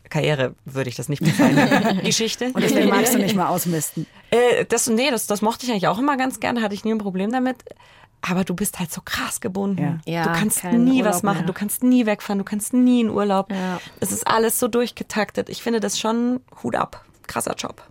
Karriere 0.10 0.56
würde 0.66 0.90
ich 0.90 0.96
das 0.96 1.08
nicht 1.08 1.24
bezeichnen. 1.24 2.02
Geschichte. 2.04 2.48
Und 2.54 2.62
deswegen 2.62 2.90
magst 2.90 3.14
du 3.14 3.18
nicht 3.20 3.36
mal 3.36 3.48
ausmisten. 3.50 4.06
Äh, 4.30 4.66
das, 4.66 4.88
nee, 4.88 5.10
das, 5.10 5.26
das 5.28 5.42
mochte 5.42 5.66
ich 5.66 5.72
eigentlich 5.72 5.88
auch 5.88 6.00
immer 6.00 6.18
ganz 6.18 6.40
gerne, 6.42 6.62
hatte 6.62 6.74
ich 6.74 6.84
nie 6.84 6.92
ein 6.92 6.98
Problem 6.98 7.32
damit. 7.32 7.58
Aber 8.22 8.44
du 8.44 8.54
bist 8.54 8.78
halt 8.80 8.92
so 8.92 9.02
krass 9.04 9.40
gebunden. 9.42 10.02
Ja. 10.06 10.24
du 10.24 10.30
Ja, 10.30 10.36
kannst 10.38 10.64
nie 10.66 11.00
Urlaub 11.00 11.06
was 11.14 11.24
machen, 11.24 11.38
mehr. 11.40 11.48
du 11.48 11.54
kannst 11.54 11.82
nie 11.82 12.06
wegfahren, 12.06 12.38
du 12.40 12.44
kannst 12.46 12.72
nie 12.74 13.02
in 13.02 13.10
Urlaub. 13.10 13.52
Es 14.00 14.12
ist 14.12 14.28
alles 14.28 14.60
so 14.60 14.68
durchgetaktet. 14.68 15.50
Ich 15.50 15.64
finde 15.64 15.80
das 15.80 15.98
schon 16.00 16.42
Hut 16.62 16.76
ab. 16.76 17.04
Krasser 17.26 17.56
Job. 17.56 17.82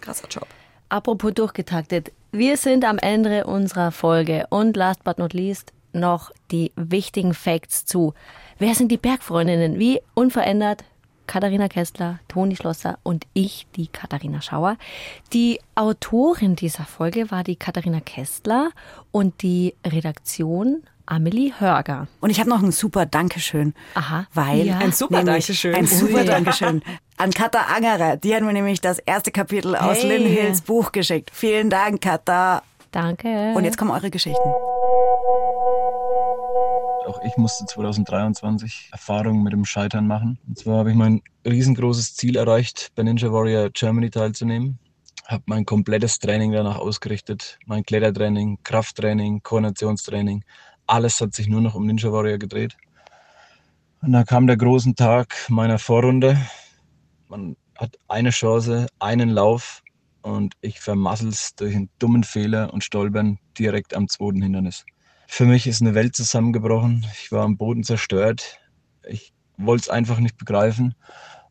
Krasser 0.00 0.26
Job. 0.28 0.46
Apropos 0.88 1.32
durchgetaktet. 1.34 2.12
Wir 2.32 2.56
sind 2.56 2.84
am 2.84 2.98
Ende 2.98 3.46
unserer 3.46 3.90
Folge 3.90 4.46
und 4.50 4.76
last 4.76 5.04
but 5.04 5.18
not 5.18 5.32
least 5.32 5.72
noch 5.92 6.30
die 6.50 6.72
wichtigen 6.76 7.34
Facts 7.34 7.84
zu. 7.84 8.14
Wer 8.58 8.74
sind 8.74 8.90
die 8.90 8.96
Bergfreundinnen? 8.96 9.78
Wie 9.78 10.00
unverändert 10.14 10.84
Katharina 11.26 11.68
Kessler, 11.68 12.20
Toni 12.26 12.56
Schlosser 12.56 12.98
und 13.02 13.26
ich, 13.34 13.66
die 13.76 13.86
Katharina 13.86 14.40
Schauer. 14.40 14.76
Die 15.32 15.60
Autorin 15.74 16.56
dieser 16.56 16.84
Folge 16.84 17.30
war 17.30 17.44
die 17.44 17.56
Katharina 17.56 18.00
Kessler 18.00 18.70
und 19.12 19.42
die 19.42 19.74
Redaktion 19.86 20.82
Amelie 21.04 21.52
Hörger. 21.58 22.08
Und 22.20 22.30
ich 22.30 22.40
habe 22.40 22.50
noch 22.50 22.62
ein 22.62 22.72
super 22.72 23.06
Dankeschön. 23.06 23.74
Aha. 23.94 24.26
Weil 24.34 24.66
Ja. 24.66 24.78
Ein 24.78 24.92
super 24.92 25.22
Dankeschön. 25.22 25.74
Ein 25.74 25.86
super. 25.86 26.24
Dankeschön. 26.24 26.82
An 27.18 27.32
Katha 27.32 27.62
Angerer. 27.74 28.16
Die 28.16 28.32
hat 28.32 28.42
mir 28.42 28.52
nämlich 28.52 28.80
das 28.80 29.00
erste 29.00 29.32
Kapitel 29.32 29.74
aus 29.74 29.98
Hey. 29.98 30.18
Lynn 30.18 30.26
Hills 30.28 30.60
Buch 30.60 30.92
geschickt. 30.92 31.30
Vielen 31.34 31.68
Dank, 31.68 32.00
Katha. 32.00 32.62
Danke. 32.92 33.54
Und 33.56 33.64
jetzt 33.64 33.76
kommen 33.76 33.90
eure 33.90 34.08
Geschichten. 34.08 34.48
Auch 37.08 37.20
ich 37.24 37.36
musste 37.36 37.66
2023 37.66 38.90
Erfahrungen 38.92 39.42
mit 39.42 39.52
dem 39.52 39.64
Scheitern 39.64 40.06
machen. 40.06 40.38
Und 40.46 40.58
zwar 40.58 40.78
habe 40.78 40.90
ich 40.90 40.96
mein 40.96 41.20
riesengroßes 41.44 42.14
Ziel 42.14 42.36
erreicht, 42.36 42.92
bei 42.94 43.02
Ninja 43.02 43.32
Warrior 43.32 43.70
Germany 43.70 44.10
teilzunehmen. 44.10 44.78
Habe 45.26 45.42
mein 45.46 45.66
komplettes 45.66 46.20
Training 46.20 46.52
danach 46.52 46.78
ausgerichtet. 46.78 47.58
Mein 47.66 47.82
Klettertraining, 47.82 48.58
Krafttraining, 48.62 49.42
Koordinationstraining. 49.42 50.44
Alles 50.86 51.20
hat 51.20 51.34
sich 51.34 51.48
nur 51.48 51.62
noch 51.62 51.74
um 51.74 51.84
Ninja 51.84 52.12
Warrior 52.12 52.38
gedreht. 52.38 52.76
Und 54.02 54.12
da 54.12 54.22
kam 54.22 54.46
der 54.46 54.56
große 54.56 54.94
Tag 54.94 55.34
meiner 55.48 55.80
Vorrunde. 55.80 56.38
Man 57.28 57.56
hat 57.76 57.98
eine 58.08 58.30
Chance, 58.30 58.86
einen 58.98 59.28
Lauf 59.28 59.82
und 60.22 60.54
ich 60.62 60.80
vermassel's 60.80 61.54
durch 61.54 61.76
einen 61.76 61.90
dummen 61.98 62.24
Fehler 62.24 62.72
und 62.72 62.84
stolpern 62.84 63.38
direkt 63.58 63.94
am 63.94 64.08
zweiten 64.08 64.40
Hindernis. 64.40 64.86
Für 65.26 65.44
mich 65.44 65.66
ist 65.66 65.82
eine 65.82 65.94
Welt 65.94 66.16
zusammengebrochen. 66.16 67.06
Ich 67.12 67.30
war 67.30 67.44
am 67.44 67.58
Boden 67.58 67.84
zerstört. 67.84 68.58
Ich 69.06 69.34
wollte 69.58 69.82
es 69.82 69.88
einfach 69.90 70.20
nicht 70.20 70.38
begreifen. 70.38 70.94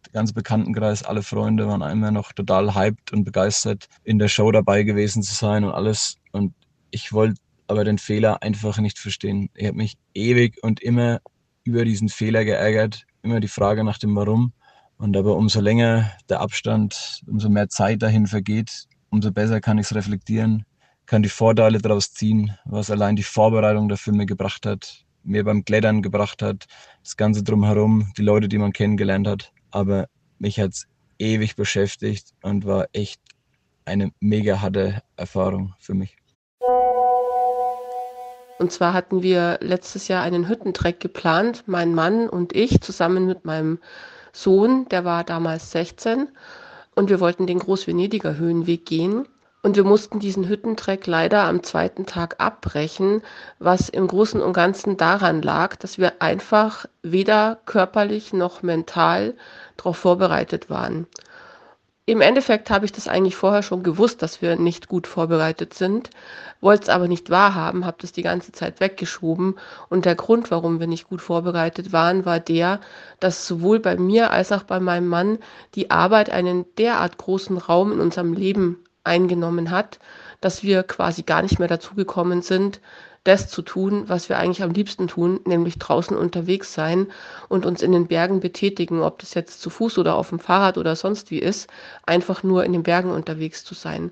Der 0.08 0.14
ganze 0.14 0.34
Bekanntenkreis, 0.34 1.04
alle 1.04 1.22
Freunde 1.22 1.68
waren 1.68 1.84
immer 1.84 2.10
noch 2.10 2.34
total 2.34 2.74
hyped 2.74 3.14
und 3.14 3.24
begeistert, 3.24 3.88
in 4.04 4.18
der 4.18 4.30
Show 4.30 4.52
dabei 4.52 4.82
gewesen 4.82 5.22
zu 5.22 5.36
sein 5.36 5.64
und 5.64 5.72
alles. 5.72 6.18
Und 6.32 6.56
ich 6.90 7.14
wollte 7.14 7.40
aber 7.68 7.84
den 7.84 8.00
Fehler 8.00 8.42
einfach 8.42 8.80
nicht 8.80 8.98
verstehen. 8.98 9.50
Ich 9.54 9.68
habe 9.68 9.78
mich 9.78 9.96
ewig 10.16 10.58
und 10.64 10.82
immer 10.82 11.20
über 11.64 11.86
diesen 11.86 12.10
Fehler 12.10 12.46
geärgert, 12.46 13.06
immer 13.22 13.40
die 13.40 13.48
Frage 13.48 13.84
nach 13.84 14.00
dem 14.00 14.16
Warum. 14.16 14.54
Und 14.98 15.16
aber 15.16 15.36
umso 15.36 15.62
länger 15.62 16.12
der 16.28 16.42
Abstand, 16.42 17.22
umso 17.28 17.50
mehr 17.50 17.70
Zeit 17.70 18.02
dahin 18.02 18.26
vergeht, 18.26 18.88
umso 19.10 19.32
besser 19.32 19.62
kann 19.62 19.78
ich 19.78 19.86
es 19.86 19.96
reflektieren, 19.96 20.66
kann 21.06 21.24
die 21.24 21.30
Vorteile 21.30 21.78
daraus 21.78 22.12
ziehen, 22.12 22.58
was 22.66 22.90
allein 22.90 23.16
die 23.16 23.24
Vorbereitung 23.24 23.90
dafür 23.90 24.14
mir 24.14 24.26
gebracht 24.26 24.66
hat, 24.66 25.06
mir 25.24 25.44
beim 25.44 25.64
Klettern 25.64 26.02
gebracht 26.02 26.42
hat, 26.42 26.66
das 27.04 27.16
Ganze 27.16 27.44
drumherum, 27.44 28.12
die 28.18 28.24
Leute, 28.24 28.48
die 28.48 28.58
man 28.58 28.74
kennengelernt 28.74 29.28
hat. 29.28 29.52
Aber 29.72 30.08
mich 30.40 30.60
hat 30.60 30.72
es 30.72 30.88
ewig 31.20 31.56
beschäftigt 31.56 32.34
und 32.42 32.66
war 32.66 32.88
echt 32.94 33.22
eine 33.86 34.12
mega 34.20 34.62
harte 34.62 35.02
Erfahrung 35.16 35.76
für 35.80 35.94
mich. 35.94 36.18
Und 38.60 38.72
zwar 38.72 38.94
hatten 38.94 39.22
wir 39.22 39.60
letztes 39.62 40.08
Jahr 40.08 40.24
einen 40.24 40.50
Hüttentreck 40.50 41.00
geplant, 41.00 41.64
mein 41.68 41.94
Mann 41.94 42.28
und 42.28 42.56
ich 42.56 42.82
zusammen 42.82 43.28
mit 43.28 43.46
meinem 43.46 43.80
Sohn, 44.38 44.88
der 44.90 45.04
war 45.04 45.24
damals 45.24 45.72
16. 45.72 46.30
Und 46.94 47.10
wir 47.10 47.20
wollten 47.20 47.48
den 47.48 47.58
Groß-Venediger 47.58 48.38
Höhenweg 48.38 48.86
gehen. 48.86 49.28
Und 49.64 49.76
wir 49.76 49.84
mussten 49.84 50.20
diesen 50.20 50.48
Hüttentreck 50.48 51.08
leider 51.08 51.44
am 51.44 51.64
zweiten 51.64 52.06
Tag 52.06 52.36
abbrechen, 52.38 53.24
was 53.58 53.90
im 53.90 54.08
Großen 54.08 54.40
und 54.40 54.54
Ganzen 54.54 54.96
daran 54.96 55.42
lag, 55.42 55.76
dass 55.78 55.98
wir 55.98 56.22
einfach 56.22 56.86
weder 57.02 57.58
körperlich 57.66 58.32
noch 58.32 58.62
mental 58.62 59.34
darauf 59.76 59.98
vorbereitet 59.98 60.70
waren. 60.70 61.08
Im 62.10 62.22
Endeffekt 62.22 62.70
habe 62.70 62.86
ich 62.86 62.94
das 62.94 63.10
eigentlich 63.10 63.36
vorher 63.36 63.62
schon 63.64 63.84
gewusst, 63.84 64.22
dass 64.22 64.42
wir 64.42 64.56
nicht 64.56 64.88
gut 64.88 65.08
vorbereitet 65.08 65.74
sind, 65.74 66.10
wollte 66.62 66.84
es 66.84 66.90
aber 66.90 67.10
nicht 67.10 67.30
wahrhaben, 67.30 67.86
habe 67.86 67.98
das 68.00 68.14
die 68.14 68.22
ganze 68.22 68.54
Zeit 68.54 68.80
weggeschoben. 68.80 69.60
Und 69.90 70.06
der 70.06 70.16
Grund, 70.16 70.50
warum 70.50 70.80
wir 70.80 70.88
nicht 70.88 71.10
gut 71.10 71.22
vorbereitet 71.22 71.92
waren, 71.92 72.26
war 72.26 72.40
der, 72.40 72.80
dass 73.20 73.46
sowohl 73.46 73.82
bei 73.82 73.98
mir 73.98 74.32
als 74.32 74.54
auch 74.54 74.64
bei 74.64 74.80
meinem 74.80 75.10
Mann 75.10 75.40
die 75.76 75.92
Arbeit 75.92 76.30
einen 76.30 76.66
derart 76.78 77.18
großen 77.18 77.58
Raum 77.58 77.92
in 77.92 78.00
unserem 78.00 78.32
Leben 78.32 78.86
eingenommen 79.04 79.70
hat, 79.70 80.00
dass 80.40 80.64
wir 80.64 80.84
quasi 80.84 81.24
gar 81.24 81.42
nicht 81.42 81.60
mehr 81.60 81.68
dazu 81.68 81.94
gekommen 81.94 82.42
sind, 82.42 82.80
das 83.24 83.50
zu 83.50 83.62
tun, 83.62 84.04
was 84.08 84.30
wir 84.30 84.38
eigentlich 84.38 84.64
am 84.64 84.72
liebsten 84.72 85.08
tun, 85.08 85.40
nämlich 85.46 85.80
draußen 85.80 86.16
unterwegs 86.16 86.74
sein 86.74 87.08
und 87.50 87.66
uns 87.66 87.82
in 87.82 87.92
den 87.92 88.08
Bergen 88.08 88.40
betätigen, 88.40 89.02
ob 89.02 89.20
das 89.20 89.34
jetzt 89.34 89.62
zu 89.62 89.70
Fuß 89.70 89.98
oder 89.98 90.16
auf 90.16 90.30
dem 90.30 90.40
Fahrrad 90.40 90.78
oder 90.78 90.96
sonst 90.96 91.32
wie 91.32 91.40
ist, 91.40 91.70
einfach 92.06 92.44
nur 92.44 92.64
in 92.64 92.74
den 92.74 92.84
Bergen 92.84 93.12
unterwegs 93.12 93.64
zu 93.64 93.74
sein. 93.74 94.12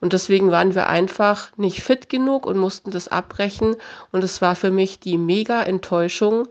Und 0.00 0.12
deswegen 0.12 0.50
waren 0.50 0.74
wir 0.74 0.88
einfach 0.88 1.56
nicht 1.56 1.82
fit 1.82 2.08
genug 2.08 2.46
und 2.46 2.58
mussten 2.58 2.90
das 2.90 3.08
abbrechen. 3.08 3.76
Und 4.12 4.22
es 4.24 4.42
war 4.42 4.54
für 4.54 4.70
mich 4.70 5.00
die 5.00 5.18
mega 5.18 5.62
Enttäuschung. 5.62 6.48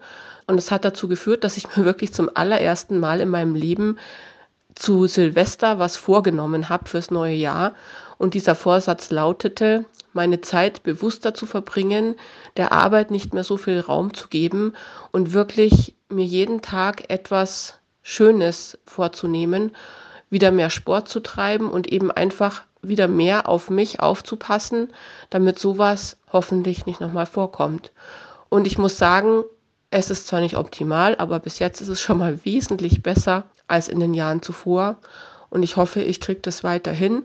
Und 0.48 0.58
es 0.58 0.72
hat 0.72 0.86
dazu 0.86 1.08
geführt, 1.08 1.44
dass 1.44 1.58
ich 1.58 1.68
mir 1.78 1.86
wirklich 1.86 2.14
zum 2.14 2.30
allerersten 2.34 3.00
Mal 3.00 3.22
in 3.22 3.30
meinem 3.30 3.56
Leben 3.56 4.00
zu 4.76 5.08
Silvester 5.08 5.80
was 5.80 5.96
vorgenommen 5.96 6.70
habe 6.70 6.90
fürs 6.90 7.12
neue 7.12 7.36
Jahr. 7.36 7.74
Und 8.18 8.34
dieser 8.34 8.56
Vorsatz 8.56 9.12
lautete, 9.12 9.86
meine 10.14 10.42
Zeit 10.42 10.84
bewusster 10.84 11.34
zu 11.34 11.46
verbringen, 11.46 12.16
der 12.58 12.72
Arbeit 12.72 13.12
nicht 13.12 13.34
mehr 13.34 13.44
so 13.44 13.58
viel 13.58 13.80
Raum 13.80 14.14
zu 14.14 14.30
geben 14.30 14.74
und 15.12 15.34
wirklich 15.34 15.96
mir 16.10 16.26
jeden 16.26 16.62
Tag 16.62 17.10
etwas 17.10 17.76
Schönes 18.02 18.78
vorzunehmen, 18.86 19.76
wieder 20.30 20.52
mehr 20.52 20.70
Sport 20.70 21.10
zu 21.10 21.20
treiben 21.20 21.70
und 21.70 21.88
eben 21.88 22.12
einfach 22.12 22.64
wieder 22.82 23.08
mehr 23.08 23.50
auf 23.50 23.70
mich 23.70 24.00
aufzupassen, 24.00 24.94
damit 25.30 25.60
sowas 25.60 26.18
hoffentlich 26.32 26.86
nicht 26.86 27.02
nochmal 27.02 27.26
vorkommt. 27.26 27.92
Und 28.50 28.68
ich 28.68 28.78
muss 28.78 28.98
sagen, 28.98 29.44
es 29.90 30.10
ist 30.10 30.28
zwar 30.28 30.42
nicht 30.42 30.58
optimal, 30.58 31.16
aber 31.18 31.40
bis 31.40 31.60
jetzt 31.60 31.82
ist 31.82 31.88
es 31.88 32.02
schon 32.02 32.18
mal 32.18 32.44
wesentlich 32.46 33.02
besser 33.02 33.44
als 33.68 33.88
in 33.88 34.00
den 34.00 34.14
Jahren 34.14 34.42
zuvor. 34.42 34.98
Und 35.56 35.64
ich 35.64 35.78
hoffe, 35.78 36.02
ich 36.02 36.20
kriege 36.20 36.42
das 36.42 36.66
weiterhin. 36.66 37.24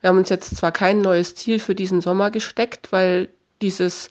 Wir 0.00 0.08
haben 0.08 0.18
uns 0.18 0.28
jetzt 0.28 0.56
zwar 0.56 0.70
kein 0.70 1.00
neues 1.00 1.34
Ziel 1.34 1.58
für 1.58 1.74
diesen 1.74 2.00
Sommer 2.00 2.30
gesteckt, 2.30 2.92
weil 2.92 3.28
dieses 3.60 4.10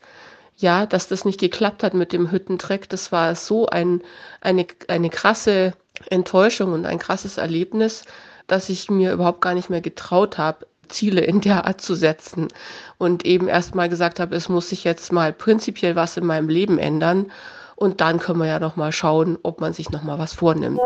ja, 0.57 0.85
dass 0.85 1.07
das 1.07 1.23
nicht 1.23 1.39
geklappt 1.39 1.81
hat 1.81 1.93
mit 1.93 2.11
dem 2.13 2.31
Hüttentreck, 2.31 2.89
das 2.89 3.11
war 3.13 3.33
so 3.35 3.67
ein, 3.67 4.01
eine, 4.41 4.67
eine 4.89 5.09
krasse 5.09 5.73
Enttäuschung 6.09 6.73
und 6.73 6.85
ein 6.85 6.99
krasses 6.99 7.37
Erlebnis, 7.37 8.03
dass 8.47 8.67
ich 8.67 8.91
mir 8.91 9.13
überhaupt 9.13 9.41
gar 9.41 9.53
nicht 9.53 9.69
mehr 9.69 9.81
getraut 9.81 10.37
habe, 10.37 10.67
Ziele 10.89 11.21
in 11.21 11.39
der 11.39 11.65
Art 11.65 11.79
zu 11.79 11.95
setzen 11.95 12.49
und 12.97 13.25
eben 13.25 13.47
erst 13.47 13.73
mal 13.73 13.87
gesagt 13.87 14.19
habe, 14.19 14.35
es 14.35 14.49
muss 14.49 14.67
sich 14.67 14.83
jetzt 14.83 15.13
mal 15.13 15.31
prinzipiell 15.31 15.95
was 15.95 16.17
in 16.17 16.25
meinem 16.25 16.49
Leben 16.49 16.77
ändern 16.77 17.31
und 17.77 18.01
dann 18.01 18.19
können 18.19 18.39
wir 18.39 18.47
ja 18.47 18.59
noch 18.59 18.75
mal 18.75 18.91
schauen, 18.91 19.39
ob 19.43 19.61
man 19.61 19.71
sich 19.71 19.89
noch 19.89 20.03
mal 20.03 20.19
was 20.19 20.33
vornimmt. 20.33 20.79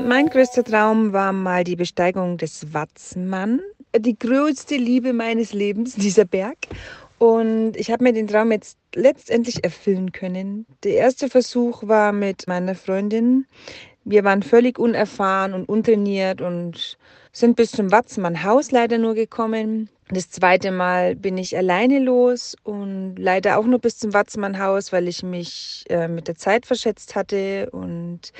Mein 0.00 0.28
größter 0.28 0.62
Traum 0.62 1.12
war 1.12 1.32
mal 1.32 1.64
die 1.64 1.74
Besteigung 1.74 2.38
des 2.38 2.72
Watzmann, 2.72 3.60
die 3.96 4.16
größte 4.16 4.76
Liebe 4.76 5.12
meines 5.12 5.52
Lebens, 5.52 5.94
dieser 5.96 6.24
Berg. 6.24 6.56
Und 7.18 7.76
ich 7.76 7.90
habe 7.90 8.04
mir 8.04 8.12
den 8.12 8.28
Traum 8.28 8.52
jetzt 8.52 8.78
letztendlich 8.94 9.64
erfüllen 9.64 10.12
können. 10.12 10.66
Der 10.84 10.94
erste 10.94 11.28
Versuch 11.28 11.82
war 11.88 12.12
mit 12.12 12.46
meiner 12.46 12.76
Freundin. 12.76 13.46
Wir 14.04 14.22
waren 14.22 14.44
völlig 14.44 14.78
unerfahren 14.78 15.52
und 15.52 15.68
untrainiert 15.68 16.40
und 16.40 16.96
sind 17.32 17.56
bis 17.56 17.72
zum 17.72 17.90
Watzmann 17.90 18.44
Haus 18.44 18.70
leider 18.70 18.98
nur 18.98 19.14
gekommen. 19.14 19.90
Das 20.10 20.30
zweite 20.30 20.70
Mal 20.70 21.16
bin 21.16 21.36
ich 21.36 21.54
alleine 21.54 21.98
los 21.98 22.56
und 22.64 23.16
leider 23.18 23.58
auch 23.58 23.66
nur 23.66 23.78
bis 23.78 23.98
zum 23.98 24.14
Watzmann 24.14 24.58
Haus, 24.58 24.90
weil 24.90 25.06
ich 25.06 25.22
mich 25.22 25.84
äh, 25.90 26.08
mit 26.08 26.28
der 26.28 26.34
Zeit 26.34 26.64
verschätzt 26.64 27.14
hatte. 27.14 27.68
Und 27.72 28.32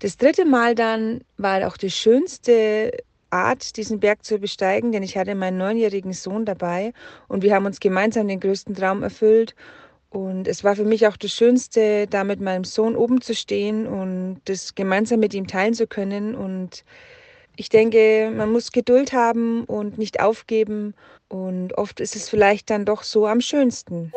das 0.00 0.16
dritte 0.16 0.44
Mal 0.44 0.74
dann 0.74 1.20
war 1.36 1.68
auch 1.68 1.76
das 1.76 1.92
schönste 1.92 2.90
Art, 3.30 3.76
diesen 3.76 4.00
Berg 4.00 4.24
zu 4.24 4.38
besteigen, 4.38 4.90
denn 4.90 5.04
ich 5.04 5.16
hatte 5.16 5.36
meinen 5.36 5.58
neunjährigen 5.58 6.12
Sohn 6.12 6.44
dabei 6.44 6.92
und 7.28 7.42
wir 7.44 7.54
haben 7.54 7.66
uns 7.66 7.78
gemeinsam 7.78 8.26
den 8.26 8.40
größten 8.40 8.74
Traum 8.74 9.04
erfüllt. 9.04 9.54
Und 10.10 10.46
es 10.46 10.62
war 10.64 10.76
für 10.76 10.84
mich 10.84 11.06
auch 11.06 11.16
das 11.16 11.32
Schönste, 11.32 12.06
da 12.06 12.24
mit 12.24 12.40
meinem 12.40 12.64
Sohn 12.64 12.96
oben 12.96 13.22
zu 13.22 13.34
stehen 13.34 13.86
und 13.86 14.42
das 14.44 14.74
gemeinsam 14.74 15.20
mit 15.20 15.32
ihm 15.32 15.46
teilen 15.46 15.72
zu 15.72 15.86
können. 15.86 16.34
Und 16.34 16.84
ich 17.56 17.68
denke, 17.68 18.32
man 18.34 18.50
muss 18.50 18.72
Geduld 18.72 19.12
haben 19.12 19.64
und 19.64 19.98
nicht 19.98 20.22
aufgeben. 20.22 20.94
Und 21.28 21.76
oft 21.78 22.00
ist 22.00 22.16
es 22.16 22.28
vielleicht 22.28 22.70
dann 22.70 22.84
doch 22.84 23.02
so 23.02 23.26
am 23.26 23.40
schönsten. 23.40 24.12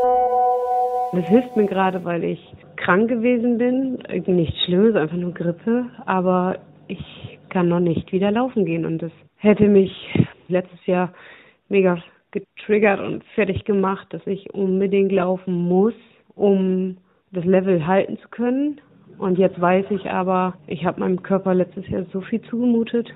Das 1.11 1.25
hilft 1.27 1.55
mir 1.55 1.65
gerade, 1.65 2.03
weil 2.03 2.23
ich 2.23 2.53
krank 2.75 3.09
gewesen 3.09 3.57
bin. 3.57 3.97
Nichts 4.25 4.63
Schlimmes, 4.65 4.95
einfach 4.95 5.17
nur 5.17 5.33
Grippe. 5.33 5.85
Aber 6.05 6.59
ich 6.87 7.39
kann 7.49 7.69
noch 7.69 7.79
nicht 7.79 8.11
wieder 8.11 8.31
laufen 8.31 8.65
gehen. 8.65 8.85
Und 8.85 9.01
das 9.01 9.11
hätte 9.37 9.67
mich 9.67 9.91
letztes 10.47 10.85
Jahr 10.85 11.13
mega 11.69 12.01
getriggert 12.31 12.99
und 12.99 13.23
fertig 13.33 13.63
gemacht, 13.63 14.07
dass 14.11 14.25
ich 14.27 14.53
unbedingt 14.53 15.11
laufen 15.11 15.53
muss, 15.53 15.93
um 16.35 16.97
das 17.31 17.45
Level 17.45 17.85
halten 17.87 18.17
zu 18.19 18.27
können. 18.29 18.81
Und 19.17 19.37
jetzt 19.37 19.59
weiß 19.59 19.85
ich 19.91 20.09
aber, 20.09 20.55
ich 20.67 20.85
habe 20.85 20.99
meinem 20.99 21.23
Körper 21.23 21.53
letztes 21.53 21.87
Jahr 21.87 22.05
so 22.11 22.21
viel 22.21 22.41
zugemutet. 22.41 23.13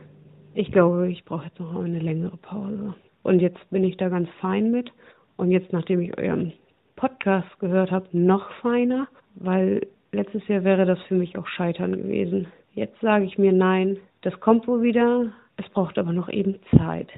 Ich 0.53 0.71
glaube, 0.71 1.09
ich 1.09 1.23
brauche 1.25 1.45
jetzt 1.45 1.59
noch 1.59 1.75
eine 1.75 1.99
längere 1.99 2.37
Pause. 2.37 2.95
Und 3.23 3.39
jetzt 3.39 3.69
bin 3.69 3.83
ich 3.83 3.97
da 3.97 4.09
ganz 4.09 4.29
fein 4.41 4.71
mit. 4.71 4.91
Und 5.37 5.51
jetzt, 5.51 5.71
nachdem 5.71 6.01
ich 6.01 6.17
euren 6.17 6.53
Podcast 6.95 7.59
gehört 7.59 7.91
habe, 7.91 8.07
noch 8.11 8.51
feiner, 8.61 9.07
weil 9.35 9.87
letztes 10.11 10.47
Jahr 10.47 10.63
wäre 10.63 10.85
das 10.85 11.01
für 11.03 11.15
mich 11.15 11.37
auch 11.37 11.47
Scheitern 11.47 11.93
gewesen. 11.93 12.47
Jetzt 12.73 12.99
sage 13.01 13.25
ich 13.25 13.37
mir 13.37 13.53
nein, 13.53 13.97
das 14.21 14.37
kommt 14.39 14.67
wohl 14.67 14.81
wieder. 14.81 15.31
Es 15.57 15.69
braucht 15.69 15.97
aber 15.97 16.13
noch 16.13 16.29
eben 16.29 16.55
Zeit. 16.77 17.09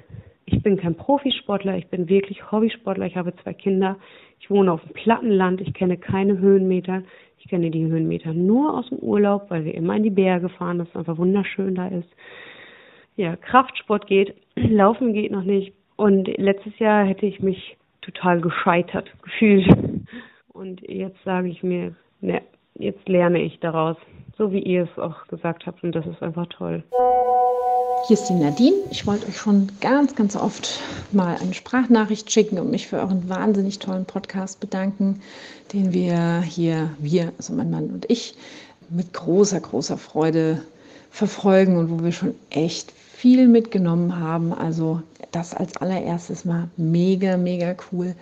Ich 0.46 0.62
bin 0.62 0.78
kein 0.78 0.96
Profisportler, 0.96 1.78
ich 1.78 1.88
bin 1.88 2.10
wirklich 2.10 2.52
Hobbysportler. 2.52 3.06
Ich 3.06 3.16
habe 3.16 3.34
zwei 3.38 3.54
Kinder. 3.54 3.98
Ich 4.40 4.50
wohne 4.50 4.72
auf 4.74 4.82
dem 4.82 4.94
Plattenland. 4.94 5.62
Ich 5.62 5.74
kenne 5.74 5.98
keine 5.98 6.38
Höhenmeter. 6.38 7.04
Ich 7.40 7.48
kenne 7.48 7.72
die 7.72 7.86
Höhenmeter 7.86 8.34
nur 8.34 8.78
aus 8.78 8.90
dem 8.90 9.00
Urlaub, 9.00 9.50
weil 9.50 9.66
wir 9.66 9.74
immer 9.74 9.96
in 9.96 10.04
die 10.04 10.10
Berge 10.10 10.50
fahren, 10.50 10.80
dass 10.80 10.90
es 10.90 10.96
einfach 10.96 11.18
wunderschön 11.18 11.76
da 11.76 11.88
ist. 11.88 12.10
Ja, 13.16 13.36
Kraftsport 13.36 14.08
geht, 14.08 14.36
Laufen 14.56 15.14
geht 15.14 15.32
noch 15.32 15.44
nicht. 15.44 15.74
Und 15.96 16.28
letztes 16.38 16.78
Jahr 16.80 17.06
hätte 17.06 17.26
ich 17.26 17.40
mich 17.40 17.78
total 18.02 18.42
gescheitert 18.42 19.12
gefühlt. 19.24 19.68
Und 20.54 20.82
jetzt 20.82 21.24
sage 21.24 21.50
ich 21.50 21.64
mir, 21.64 21.96
ne, 22.22 22.42
jetzt 22.76 23.08
lerne 23.08 23.42
ich 23.42 23.60
daraus 23.60 23.98
so 24.42 24.52
wie 24.52 24.60
ihr 24.60 24.84
es 24.92 25.00
auch 25.02 25.28
gesagt 25.28 25.68
habt. 25.68 25.84
Und 25.84 25.94
das 25.94 26.06
ist 26.08 26.22
einfach 26.22 26.48
toll. 26.48 26.84
Hier 28.08 28.16
ist 28.16 28.28
die 28.28 28.34
Nadine. 28.34 28.76
Ich 28.90 29.06
wollte 29.06 29.28
euch 29.28 29.38
schon 29.38 29.68
ganz, 29.80 30.16
ganz 30.16 30.36
oft 30.36 30.82
mal 31.12 31.38
eine 31.40 31.54
Sprachnachricht 31.54 32.32
schicken 32.32 32.58
und 32.58 32.72
mich 32.72 32.88
für 32.88 32.98
euren 32.98 33.30
wahnsinnig 33.30 33.78
tollen 33.78 34.06
Podcast 34.06 34.60
bedanken, 34.60 35.22
den 35.74 35.94
wir 35.94 36.42
hier, 36.42 36.90
wir, 36.98 37.32
also 37.38 37.54
mein 37.54 37.70
Mann 37.70 37.92
und 37.92 38.10
ich, 38.10 38.34
mit 38.90 39.14
großer, 39.14 39.60
großer 39.60 39.98
Freude 39.98 40.64
verfolgen 41.12 41.78
und 41.78 41.92
wo 41.92 42.04
wir 42.04 42.12
schon 42.12 42.36
echt 42.50 42.92
viel 42.92 43.48
mitgenommen 43.48 44.20
haben. 44.20 44.52
Also 44.52 45.04
das 45.32 45.54
als 45.54 45.78
allererstes 45.78 46.44
mal 46.44 46.70
mega, 46.76 47.38
mega 47.38 47.76
cool. 47.92 48.16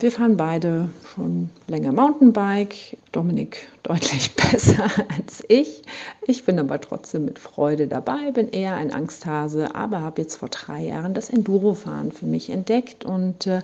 Wir 0.00 0.12
fahren 0.12 0.36
beide 0.36 0.90
schon 1.14 1.48
länger 1.66 1.92
Mountainbike. 1.92 2.98
Dominik 3.12 3.68
deutlich 3.84 4.34
besser 4.36 4.90
als 5.16 5.42
ich. 5.48 5.82
Ich 6.26 6.44
bin 6.44 6.58
aber 6.58 6.80
trotzdem 6.80 7.24
mit 7.24 7.38
Freude 7.38 7.86
dabei, 7.86 8.32
bin 8.32 8.50
eher 8.50 8.74
ein 8.74 8.92
Angsthase, 8.92 9.74
aber 9.74 10.02
habe 10.02 10.20
jetzt 10.20 10.36
vor 10.36 10.50
drei 10.50 10.82
Jahren 10.82 11.14
das 11.14 11.30
Endurofahren 11.30 12.12
für 12.12 12.26
mich 12.26 12.50
entdeckt 12.50 13.04
und 13.04 13.46
äh, 13.46 13.62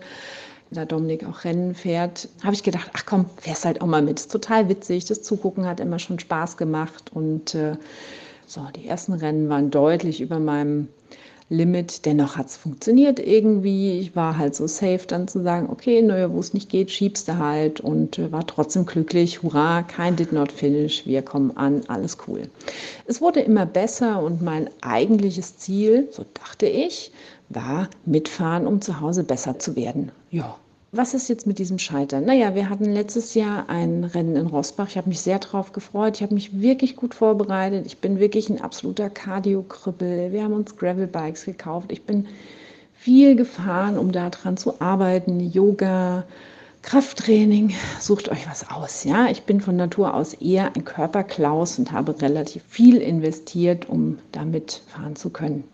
da 0.71 0.85
Dominik 0.85 1.27
auch 1.27 1.45
Rennen 1.45 1.75
fährt, 1.75 2.29
habe 2.45 2.55
ich 2.55 2.62
gedacht, 2.62 2.91
ach 2.95 3.05
komm, 3.05 3.27
fährst 3.39 3.64
halt 3.64 3.83
auch 3.83 3.87
mal 3.87 4.03
mit. 4.03 4.21
Ist 4.21 4.31
total 4.31 4.68
witzig. 4.68 5.05
Das 5.05 5.23
Zugucken 5.23 5.66
hat 5.66 5.81
immer 5.81 5.99
schon 5.99 6.21
Spaß 6.21 6.57
gemacht 6.57 7.11
und 7.12 7.55
äh, 7.55 7.77
so, 8.51 8.66
die 8.74 8.88
ersten 8.88 9.12
Rennen 9.12 9.48
waren 9.48 9.70
deutlich 9.70 10.20
über 10.20 10.40
meinem 10.40 10.88
Limit. 11.51 12.05
Dennoch 12.05 12.36
hat 12.36 12.46
es 12.46 12.57
funktioniert 12.57 13.20
irgendwie. 13.20 14.01
Ich 14.01 14.16
war 14.16 14.38
halt 14.38 14.57
so 14.57 14.66
safe, 14.66 15.03
dann 15.07 15.28
zu 15.28 15.42
sagen, 15.42 15.68
okay, 15.70 16.03
naja, 16.03 16.32
wo 16.32 16.40
es 16.40 16.53
nicht 16.53 16.68
geht, 16.68 16.90
schiebst 16.90 17.28
du 17.28 17.38
halt 17.38 17.80
und 17.80 18.18
äh, 18.18 18.32
war 18.32 18.46
trotzdem 18.46 18.86
glücklich. 18.86 19.42
Hurra, 19.42 19.82
kein 19.82 20.16
Did 20.16 20.32
Not 20.32 20.51
Finish, 20.51 21.07
wir 21.07 21.22
kommen 21.22 21.57
an, 21.57 21.82
alles 21.86 22.18
cool. 22.26 22.42
Es 23.07 23.20
wurde 23.20 23.40
immer 23.40 23.66
besser 23.66 24.22
und 24.22 24.42
mein 24.42 24.68
eigentliches 24.80 25.57
Ziel, 25.59 26.09
so 26.11 26.24
dachte 26.34 26.66
ich, 26.66 27.12
war 27.51 27.88
mitfahren, 28.05 28.66
um 28.66 28.80
zu 28.80 29.01
Hause 29.01 29.22
besser 29.24 29.59
zu 29.59 29.76
werden. 29.76 30.11
Ja, 30.30 30.57
was 30.93 31.14
ist 31.14 31.28
jetzt 31.28 31.47
mit 31.47 31.59
diesem 31.59 31.78
Scheitern? 31.78 32.24
Naja, 32.24 32.55
wir 32.57 32.68
hatten 32.68 32.93
letztes 32.93 33.34
Jahr 33.34 33.68
ein 33.68 34.03
Rennen 34.03 34.34
in 34.34 34.47
Rossbach. 34.49 34.88
Ich 34.88 34.97
habe 34.97 35.09
mich 35.09 35.20
sehr 35.20 35.38
darauf 35.38 35.72
gefreut. 35.72 36.16
Ich 36.16 36.22
habe 36.22 36.34
mich 36.34 36.61
wirklich 36.61 36.97
gut 36.97 37.14
vorbereitet. 37.14 37.86
Ich 37.86 37.99
bin 37.99 38.18
wirklich 38.18 38.51
ein 38.51 38.61
absoluter 38.61 39.09
Cardio-Krüppel. 39.09 40.32
Wir 40.32 40.43
haben 40.43 40.53
uns 40.53 40.76
Gravel-Bikes 40.76 41.45
gekauft. 41.45 41.93
Ich 41.93 42.03
bin 42.03 42.26
viel 42.95 43.36
gefahren, 43.36 43.99
um 43.99 44.11
daran 44.11 44.57
zu 44.57 44.80
arbeiten. 44.80 45.38
Yoga, 45.38 46.24
Krafttraining, 46.83 47.74
sucht 48.01 48.31
euch 48.31 48.49
was 48.49 48.70
aus. 48.70 49.05
Ja, 49.05 49.28
ich 49.31 49.43
bin 49.43 49.61
von 49.61 49.76
Natur 49.76 50.14
aus 50.14 50.35
eher 50.35 50.74
ein 50.74 50.85
Körperklaus 50.85 51.78
und 51.78 51.93
habe 51.93 52.20
relativ 52.20 52.62
viel 52.68 52.97
investiert, 52.97 53.89
um 53.89 54.18
damit 54.33 54.83
fahren 54.89 55.14
zu 55.14 55.31
können. 55.31 55.64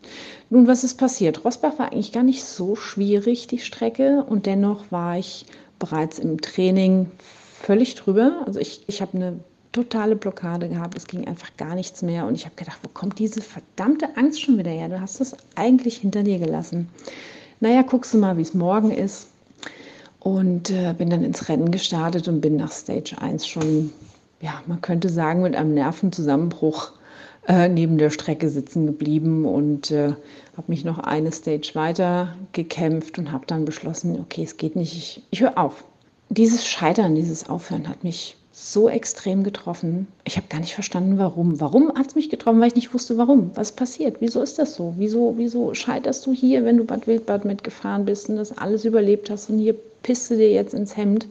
Nun, 0.50 0.66
was 0.66 0.84
ist 0.84 0.96
passiert? 0.96 1.44
Rosbach 1.44 1.78
war 1.78 1.92
eigentlich 1.92 2.12
gar 2.12 2.24
nicht 2.24 2.44
so 2.44 2.74
schwierig, 2.74 3.46
die 3.46 3.60
Strecke, 3.60 4.24
und 4.28 4.46
dennoch 4.46 4.90
war 4.90 5.16
ich 5.16 5.46
bereits 5.78 6.18
im 6.18 6.40
Training 6.40 7.10
völlig 7.62 7.94
drüber. 7.94 8.42
Also 8.44 8.58
ich, 8.58 8.82
ich 8.88 9.00
habe 9.00 9.16
eine 9.16 9.40
totale 9.72 10.16
Blockade 10.16 10.68
gehabt. 10.68 10.96
Es 10.96 11.06
ging 11.06 11.26
einfach 11.26 11.56
gar 11.56 11.74
nichts 11.74 12.02
mehr. 12.02 12.26
Und 12.26 12.34
ich 12.34 12.44
habe 12.44 12.56
gedacht, 12.56 12.78
wo 12.82 12.88
kommt 12.88 13.18
diese 13.18 13.42
verdammte 13.42 14.16
Angst 14.16 14.42
schon 14.42 14.58
wieder 14.58 14.70
her? 14.70 14.88
Du 14.88 15.00
hast 15.00 15.20
es 15.20 15.36
eigentlich 15.54 15.98
hinter 15.98 16.22
dir 16.22 16.38
gelassen. 16.38 16.88
Naja, 17.60 17.82
guckst 17.82 18.12
du 18.12 18.18
mal, 18.18 18.36
wie 18.36 18.42
es 18.42 18.54
morgen 18.54 18.90
ist. 18.90 19.28
Und 20.26 20.70
äh, 20.70 20.92
bin 20.92 21.08
dann 21.08 21.22
ins 21.22 21.48
Rennen 21.48 21.70
gestartet 21.70 22.26
und 22.26 22.40
bin 22.40 22.56
nach 22.56 22.72
Stage 22.72 23.14
1 23.16 23.46
schon, 23.46 23.92
ja, 24.40 24.60
man 24.66 24.80
könnte 24.80 25.08
sagen, 25.08 25.42
mit 25.42 25.54
einem 25.54 25.72
Nervenzusammenbruch 25.72 26.90
äh, 27.46 27.68
neben 27.68 27.96
der 27.96 28.10
Strecke 28.10 28.48
sitzen 28.48 28.86
geblieben 28.86 29.44
und 29.44 29.92
äh, 29.92 30.14
habe 30.56 30.66
mich 30.66 30.84
noch 30.84 30.98
eine 30.98 31.30
Stage 31.30 31.70
weiter 31.74 32.34
gekämpft 32.50 33.20
und 33.20 33.30
habe 33.30 33.46
dann 33.46 33.64
beschlossen, 33.64 34.18
okay, 34.18 34.42
es 34.42 34.56
geht 34.56 34.74
nicht, 34.74 34.96
ich, 34.96 35.22
ich 35.30 35.42
höre 35.42 35.56
auf. 35.56 35.84
Dieses 36.28 36.66
Scheitern, 36.66 37.14
dieses 37.14 37.48
Aufhören 37.48 37.88
hat 37.88 38.02
mich 38.02 38.36
so 38.58 38.88
extrem 38.88 39.44
getroffen. 39.44 40.06
Ich 40.24 40.38
habe 40.38 40.46
gar 40.48 40.60
nicht 40.60 40.74
verstanden, 40.74 41.18
warum. 41.18 41.60
Warum 41.60 41.92
hat 41.94 42.06
es 42.06 42.14
mich 42.14 42.30
getroffen? 42.30 42.58
Weil 42.58 42.68
ich 42.68 42.74
nicht 42.74 42.94
wusste, 42.94 43.18
warum. 43.18 43.50
Was 43.54 43.70
passiert? 43.70 44.16
Wieso 44.20 44.40
ist 44.40 44.58
das 44.58 44.74
so? 44.74 44.94
Wieso, 44.96 45.34
wieso 45.36 45.74
scheiterst 45.74 46.24
du 46.24 46.32
hier, 46.32 46.64
wenn 46.64 46.78
du 46.78 46.84
Bad 46.84 47.06
Wildbad 47.06 47.44
mitgefahren 47.44 48.06
bist 48.06 48.30
und 48.30 48.36
das 48.36 48.56
alles 48.56 48.86
überlebt 48.86 49.28
hast 49.28 49.50
und 49.50 49.58
hier 49.58 49.74
pisst 50.02 50.30
du 50.30 50.36
dir 50.36 50.50
jetzt 50.50 50.72
ins 50.72 50.96
Hemd? 50.96 51.28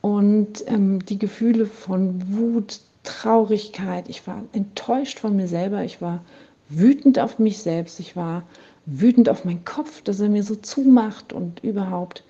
Und 0.00 0.64
ähm, 0.66 1.04
die 1.04 1.18
Gefühle 1.18 1.66
von 1.66 2.22
Wut, 2.34 2.80
Traurigkeit, 3.02 4.08
ich 4.08 4.26
war 4.26 4.42
enttäuscht 4.54 5.18
von 5.18 5.36
mir 5.36 5.48
selber, 5.48 5.84
ich 5.84 6.00
war 6.00 6.24
wütend 6.70 7.18
auf 7.18 7.38
mich 7.38 7.58
selbst, 7.58 8.00
ich 8.00 8.16
war 8.16 8.44
wütend 8.86 9.28
auf 9.28 9.44
meinen 9.44 9.66
Kopf, 9.66 10.00
dass 10.00 10.20
er 10.20 10.30
mir 10.30 10.42
so 10.42 10.56
zumacht 10.56 11.34
und 11.34 11.62
überhaupt. 11.62 12.24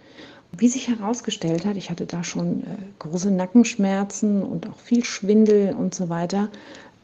Wie 0.58 0.68
sich 0.68 0.88
herausgestellt 0.88 1.66
hat, 1.66 1.76
ich 1.76 1.90
hatte 1.90 2.06
da 2.06 2.24
schon 2.24 2.62
äh, 2.62 2.66
große 2.98 3.30
Nackenschmerzen 3.30 4.42
und 4.42 4.68
auch 4.68 4.78
viel 4.78 5.04
Schwindel 5.04 5.74
und 5.74 5.94
so 5.94 6.08
weiter. 6.08 6.48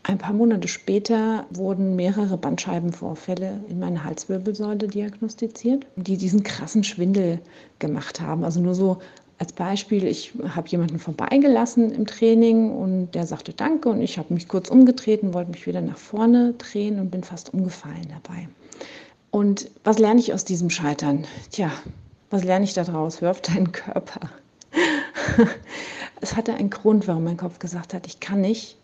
Ein 0.05 0.19
paar 0.19 0.33
Monate 0.33 0.69
später 0.69 1.45
wurden 1.51 1.95
mehrere 1.95 2.37
Bandscheibenvorfälle 2.37 3.61
in 3.69 3.79
meiner 3.79 4.05
Halswirbelsäule 4.05 4.89
diagnostiziert, 4.89 5.87
die 5.97 6.17
diesen 6.17 6.43
krassen 6.43 6.83
Schwindel 6.83 7.41
gemacht 7.79 8.21
haben. 8.21 8.43
Also 8.43 8.61
nur 8.61 8.75
so 8.75 8.99
als 9.39 9.53
Beispiel, 9.53 10.07
ich 10.07 10.33
habe 10.49 10.69
jemanden 10.69 10.99
vorbeigelassen 10.99 11.93
im 11.93 12.07
Training 12.07 12.71
und 12.71 13.11
der 13.13 13.27
sagte 13.27 13.53
Danke 13.53 13.91
und 13.91 14.01
ich 14.01 14.19
habe 14.19 14.33
mich 14.35 14.49
kurz 14.49 14.71
umgedreht 14.71 15.23
und 15.23 15.35
wollte 15.35 15.51
mich 15.51 15.67
wieder 15.67 15.81
nach 15.81 15.99
vorne 15.99 16.55
drehen 16.55 16.99
und 16.99 17.11
bin 17.11 17.23
fast 17.23 17.53
umgefallen 17.53 18.09
dabei. 18.09 18.49
Und 19.31 19.71
was 19.85 19.99
lerne 19.99 20.21
ich 20.21 20.33
aus 20.33 20.45
diesem 20.45 20.71
Scheitern? 20.71 21.27
Tja, 21.51 21.71
was 22.33 22.45
lerne 22.45 22.65
ich 22.65 22.73
daraus? 22.73 23.21
Hör 23.21 23.31
auf 23.31 23.43
deinen 23.43 23.73
Körper. 23.73 24.21
es 26.21 26.35
hatte 26.35 26.55
einen 26.55 26.71
Grund, 26.71 27.07
warum 27.07 27.25
mein 27.25 27.37
Kopf 27.37 27.59
gesagt 27.59 27.93
hat, 27.93 28.07
ich 28.07 28.21
kann 28.21 28.41
nicht, 28.41 28.77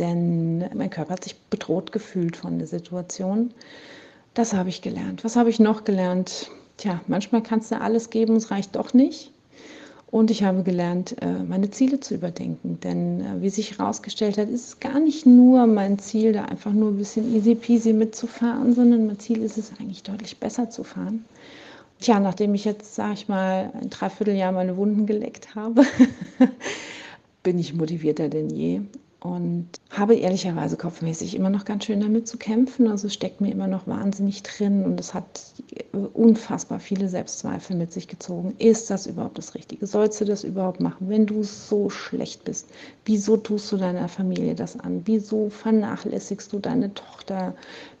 denn 0.00 0.58
mein 0.74 0.90
Körper 0.90 1.12
hat 1.12 1.24
sich 1.24 1.40
bedroht 1.48 1.92
gefühlt 1.92 2.36
von 2.36 2.58
der 2.58 2.66
Situation. 2.66 3.54
Das 4.34 4.52
habe 4.52 4.68
ich 4.68 4.82
gelernt. 4.82 5.24
Was 5.24 5.36
habe 5.36 5.50
ich 5.50 5.60
noch 5.60 5.84
gelernt? 5.84 6.50
Tja, 6.78 7.00
manchmal 7.06 7.42
kannst 7.42 7.70
du 7.70 7.80
alles 7.80 8.10
geben, 8.10 8.36
es 8.36 8.50
reicht 8.50 8.74
doch 8.74 8.92
nicht. 8.92 9.30
Und 10.10 10.30
ich 10.30 10.42
habe 10.42 10.62
gelernt, 10.62 11.16
äh, 11.22 11.32
meine 11.32 11.70
Ziele 11.70 12.00
zu 12.00 12.14
überdenken. 12.14 12.80
Denn 12.82 13.20
äh, 13.20 13.40
wie 13.40 13.50
sich 13.50 13.78
herausgestellt 13.78 14.36
hat, 14.36 14.48
ist 14.48 14.66
es 14.66 14.80
gar 14.80 14.98
nicht 14.98 15.26
nur 15.26 15.66
mein 15.66 15.98
Ziel, 15.98 16.32
da 16.32 16.44
einfach 16.44 16.72
nur 16.72 16.90
ein 16.90 16.96
bisschen 16.96 17.34
easy 17.34 17.54
peasy 17.54 17.92
mitzufahren, 17.92 18.74
sondern 18.74 19.06
mein 19.06 19.18
Ziel 19.18 19.42
ist 19.42 19.58
es 19.58 19.72
eigentlich 19.78 20.02
deutlich 20.02 20.38
besser 20.38 20.70
zu 20.70 20.84
fahren. 20.84 21.24
Tja, 22.00 22.20
nachdem 22.20 22.54
ich 22.54 22.64
jetzt, 22.64 22.94
sage 22.94 23.14
ich 23.14 23.28
mal, 23.28 23.72
ein 23.80 23.90
Dreivierteljahr 23.90 24.52
meine 24.52 24.76
Wunden 24.76 25.06
geleckt 25.06 25.54
habe, 25.54 25.82
bin 27.42 27.58
ich 27.58 27.74
motivierter 27.74 28.28
denn 28.28 28.50
je 28.50 28.82
und 29.20 29.68
habe 29.90 30.14
ehrlicherweise 30.14 30.76
kopfmäßig 30.76 31.34
immer 31.34 31.50
noch 31.50 31.64
ganz 31.64 31.84
schön 31.84 32.00
damit 32.00 32.28
zu 32.28 32.36
kämpfen. 32.36 32.88
Also 32.88 33.08
steckt 33.08 33.40
mir 33.40 33.50
immer 33.50 33.66
noch 33.66 33.86
wahnsinnig 33.86 34.42
drin 34.42 34.84
und 34.84 35.00
es 35.00 35.14
hat 35.14 35.42
unfassbar 36.12 36.80
viele 36.80 37.08
Selbstzweifel 37.08 37.76
mit 37.76 37.92
sich 37.92 38.08
gezogen. 38.08 38.54
Ist 38.58 38.90
das 38.90 39.06
überhaupt 39.06 39.38
das 39.38 39.54
Richtige? 39.54 39.86
Sollst 39.86 40.20
du 40.20 40.26
das 40.26 40.44
überhaupt 40.44 40.80
machen, 40.80 41.08
wenn 41.08 41.26
du 41.26 41.42
so 41.42 41.90
schlecht 41.90 42.44
bist? 42.44 42.68
Wieso 43.04 43.36
tust 43.36 43.72
du 43.72 43.78
deiner 43.78 44.08
Familie 44.08 44.54
das 44.54 44.78
an? 44.78 45.02
Wieso 45.06 45.48
vernachlässigst 45.50 46.52
du 46.52 46.58
deine 46.58 46.92
Tochter? 46.94 47.54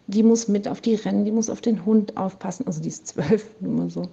Die 0.08 0.22
muss 0.22 0.48
mit 0.48 0.68
auf 0.68 0.80
die 0.80 0.94
Rennen, 0.94 1.24
die 1.24 1.32
muss 1.32 1.50
auf 1.50 1.60
den 1.60 1.84
Hund 1.84 2.16
aufpassen. 2.16 2.66
Also 2.66 2.80
die 2.80 2.88
ist 2.88 3.08
zwölf, 3.08 3.44
nur 3.60 3.90
so 3.90 4.08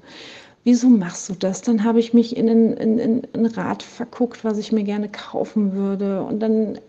wieso 0.64 0.90
machst 0.90 1.30
du 1.30 1.34
das? 1.34 1.62
Dann 1.62 1.84
habe 1.84 2.00
ich 2.00 2.14
mich 2.14 2.36
in 2.36 2.50
ein, 2.50 2.74
in, 2.74 3.00
in 3.00 3.28
ein 3.34 3.46
Rad 3.48 3.84
verguckt, 3.84 4.44
was 4.44 4.58
ich 4.58 4.72
mir 4.72 4.84
gerne 4.84 5.10
kaufen 5.10 5.74
würde. 5.74 6.24
Und 6.24 6.40
dann 6.40 6.80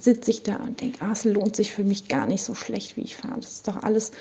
sitze 0.00 0.30
ich 0.30 0.42
da 0.42 0.56
und 0.56 0.80
denke, 0.80 0.98
ah, 1.04 1.12
es 1.12 1.24
lohnt 1.24 1.56
sich 1.56 1.72
für 1.72 1.84
mich 1.84 2.08
gar 2.08 2.26
nicht 2.26 2.42
so 2.42 2.54
schlecht, 2.54 2.96
wie 2.96 3.02
ich 3.02 3.16
fahre. 3.16 3.36
Das 3.36 3.52
ist 3.52 3.68
doch 3.68 3.82
alles, 3.82 4.12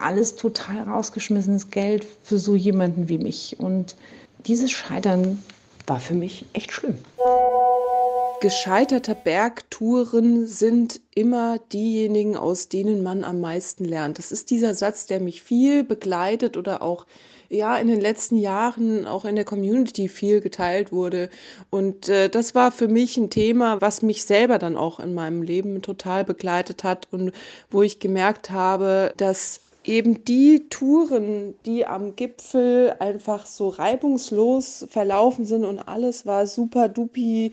alles 0.00 0.36
total 0.36 0.82
rausgeschmissenes 0.82 1.70
Geld 1.70 2.06
für 2.22 2.38
so 2.38 2.54
jemanden 2.54 3.08
wie 3.08 3.18
mich. 3.18 3.56
Und 3.58 3.96
dieses 4.46 4.70
Scheitern 4.70 5.42
war 5.86 6.00
für 6.00 6.14
mich 6.14 6.46
echt 6.52 6.72
schlimm. 6.72 6.98
Gescheiterte 8.40 9.14
Bergtouren 9.14 10.46
sind 10.46 11.00
immer 11.14 11.58
diejenigen, 11.72 12.36
aus 12.36 12.68
denen 12.68 13.02
man 13.02 13.24
am 13.24 13.40
meisten 13.40 13.84
lernt. 13.86 14.18
Das 14.18 14.30
ist 14.30 14.50
dieser 14.50 14.74
Satz, 14.74 15.06
der 15.06 15.20
mich 15.20 15.42
viel 15.42 15.84
begleitet 15.84 16.58
oder 16.58 16.82
auch 16.82 17.06
ja 17.48 17.78
in 17.78 17.88
den 17.88 18.00
letzten 18.00 18.36
Jahren 18.36 19.06
auch 19.06 19.24
in 19.24 19.36
der 19.36 19.46
Community 19.46 20.08
viel 20.08 20.42
geteilt 20.42 20.92
wurde. 20.92 21.30
Und 21.70 22.10
äh, 22.10 22.28
das 22.28 22.54
war 22.54 22.72
für 22.72 22.88
mich 22.88 23.16
ein 23.16 23.30
Thema, 23.30 23.80
was 23.80 24.02
mich 24.02 24.24
selber 24.24 24.58
dann 24.58 24.76
auch 24.76 25.00
in 25.00 25.14
meinem 25.14 25.42
Leben 25.42 25.80
total 25.80 26.24
begleitet 26.24 26.84
hat 26.84 27.08
und 27.12 27.32
wo 27.70 27.82
ich 27.82 28.00
gemerkt 28.00 28.50
habe, 28.50 29.14
dass 29.16 29.60
eben 29.84 30.24
die 30.24 30.68
Touren, 30.68 31.54
die 31.64 31.86
am 31.86 32.16
Gipfel 32.16 32.96
einfach 32.98 33.46
so 33.46 33.68
reibungslos 33.68 34.86
verlaufen 34.90 35.44
sind 35.46 35.64
und 35.64 35.78
alles 35.78 36.26
war 36.26 36.46
super 36.46 36.88
dupi 36.88 37.52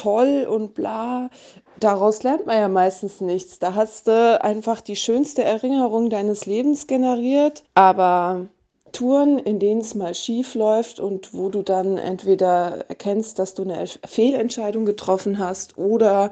toll 0.00 0.46
und 0.48 0.74
bla. 0.74 1.30
Daraus 1.78 2.22
lernt 2.22 2.46
man 2.46 2.58
ja 2.58 2.68
meistens 2.68 3.20
nichts. 3.20 3.58
Da 3.58 3.74
hast 3.74 4.06
du 4.06 4.42
einfach 4.42 4.80
die 4.80 4.96
schönste 4.96 5.42
Erinnerung 5.44 6.10
deines 6.10 6.46
Lebens 6.46 6.86
generiert, 6.86 7.64
aber 7.74 8.46
Touren, 8.92 9.38
in 9.38 9.58
denen 9.58 9.80
es 9.80 9.94
mal 9.94 10.14
schief 10.14 10.54
läuft 10.54 11.00
und 11.00 11.32
wo 11.32 11.48
du 11.48 11.62
dann 11.62 11.96
entweder 11.96 12.84
erkennst, 12.88 13.38
dass 13.38 13.54
du 13.54 13.62
eine 13.62 13.86
Fehlentscheidung 14.06 14.84
getroffen 14.84 15.38
hast 15.38 15.78
oder 15.78 16.30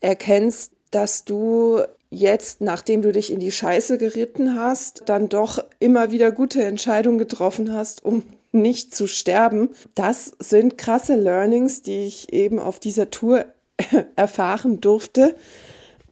erkennst, 0.00 0.72
dass 0.90 1.24
du 1.24 1.80
jetzt, 2.10 2.60
nachdem 2.60 3.02
du 3.02 3.12
dich 3.12 3.32
in 3.32 3.40
die 3.40 3.52
Scheiße 3.52 3.98
geritten 3.98 4.58
hast, 4.58 5.02
dann 5.06 5.28
doch 5.28 5.64
immer 5.78 6.10
wieder 6.10 6.32
gute 6.32 6.62
Entscheidungen 6.64 7.18
getroffen 7.18 7.72
hast, 7.72 8.04
um 8.04 8.24
nicht 8.52 8.94
zu 8.94 9.06
sterben. 9.06 9.70
Das 9.94 10.32
sind 10.38 10.78
krasse 10.78 11.16
Learnings, 11.16 11.82
die 11.82 12.04
ich 12.04 12.32
eben 12.32 12.58
auf 12.58 12.78
dieser 12.78 13.10
Tour 13.10 13.46
erfahren 14.16 14.80
durfte 14.80 15.34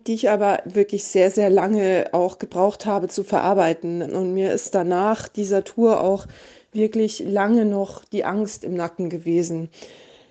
die 0.06 0.14
ich 0.14 0.30
aber 0.30 0.60
wirklich 0.64 1.04
sehr, 1.04 1.30
sehr 1.30 1.50
lange 1.50 2.06
auch 2.12 2.38
gebraucht 2.38 2.86
habe 2.86 3.08
zu 3.08 3.24
verarbeiten. 3.24 4.02
Und 4.02 4.32
mir 4.32 4.52
ist 4.52 4.74
danach 4.74 5.28
dieser 5.28 5.64
Tour 5.64 6.00
auch 6.00 6.26
wirklich 6.72 7.20
lange 7.20 7.64
noch 7.64 8.04
die 8.04 8.24
Angst 8.24 8.64
im 8.64 8.74
Nacken 8.74 9.10
gewesen. 9.10 9.68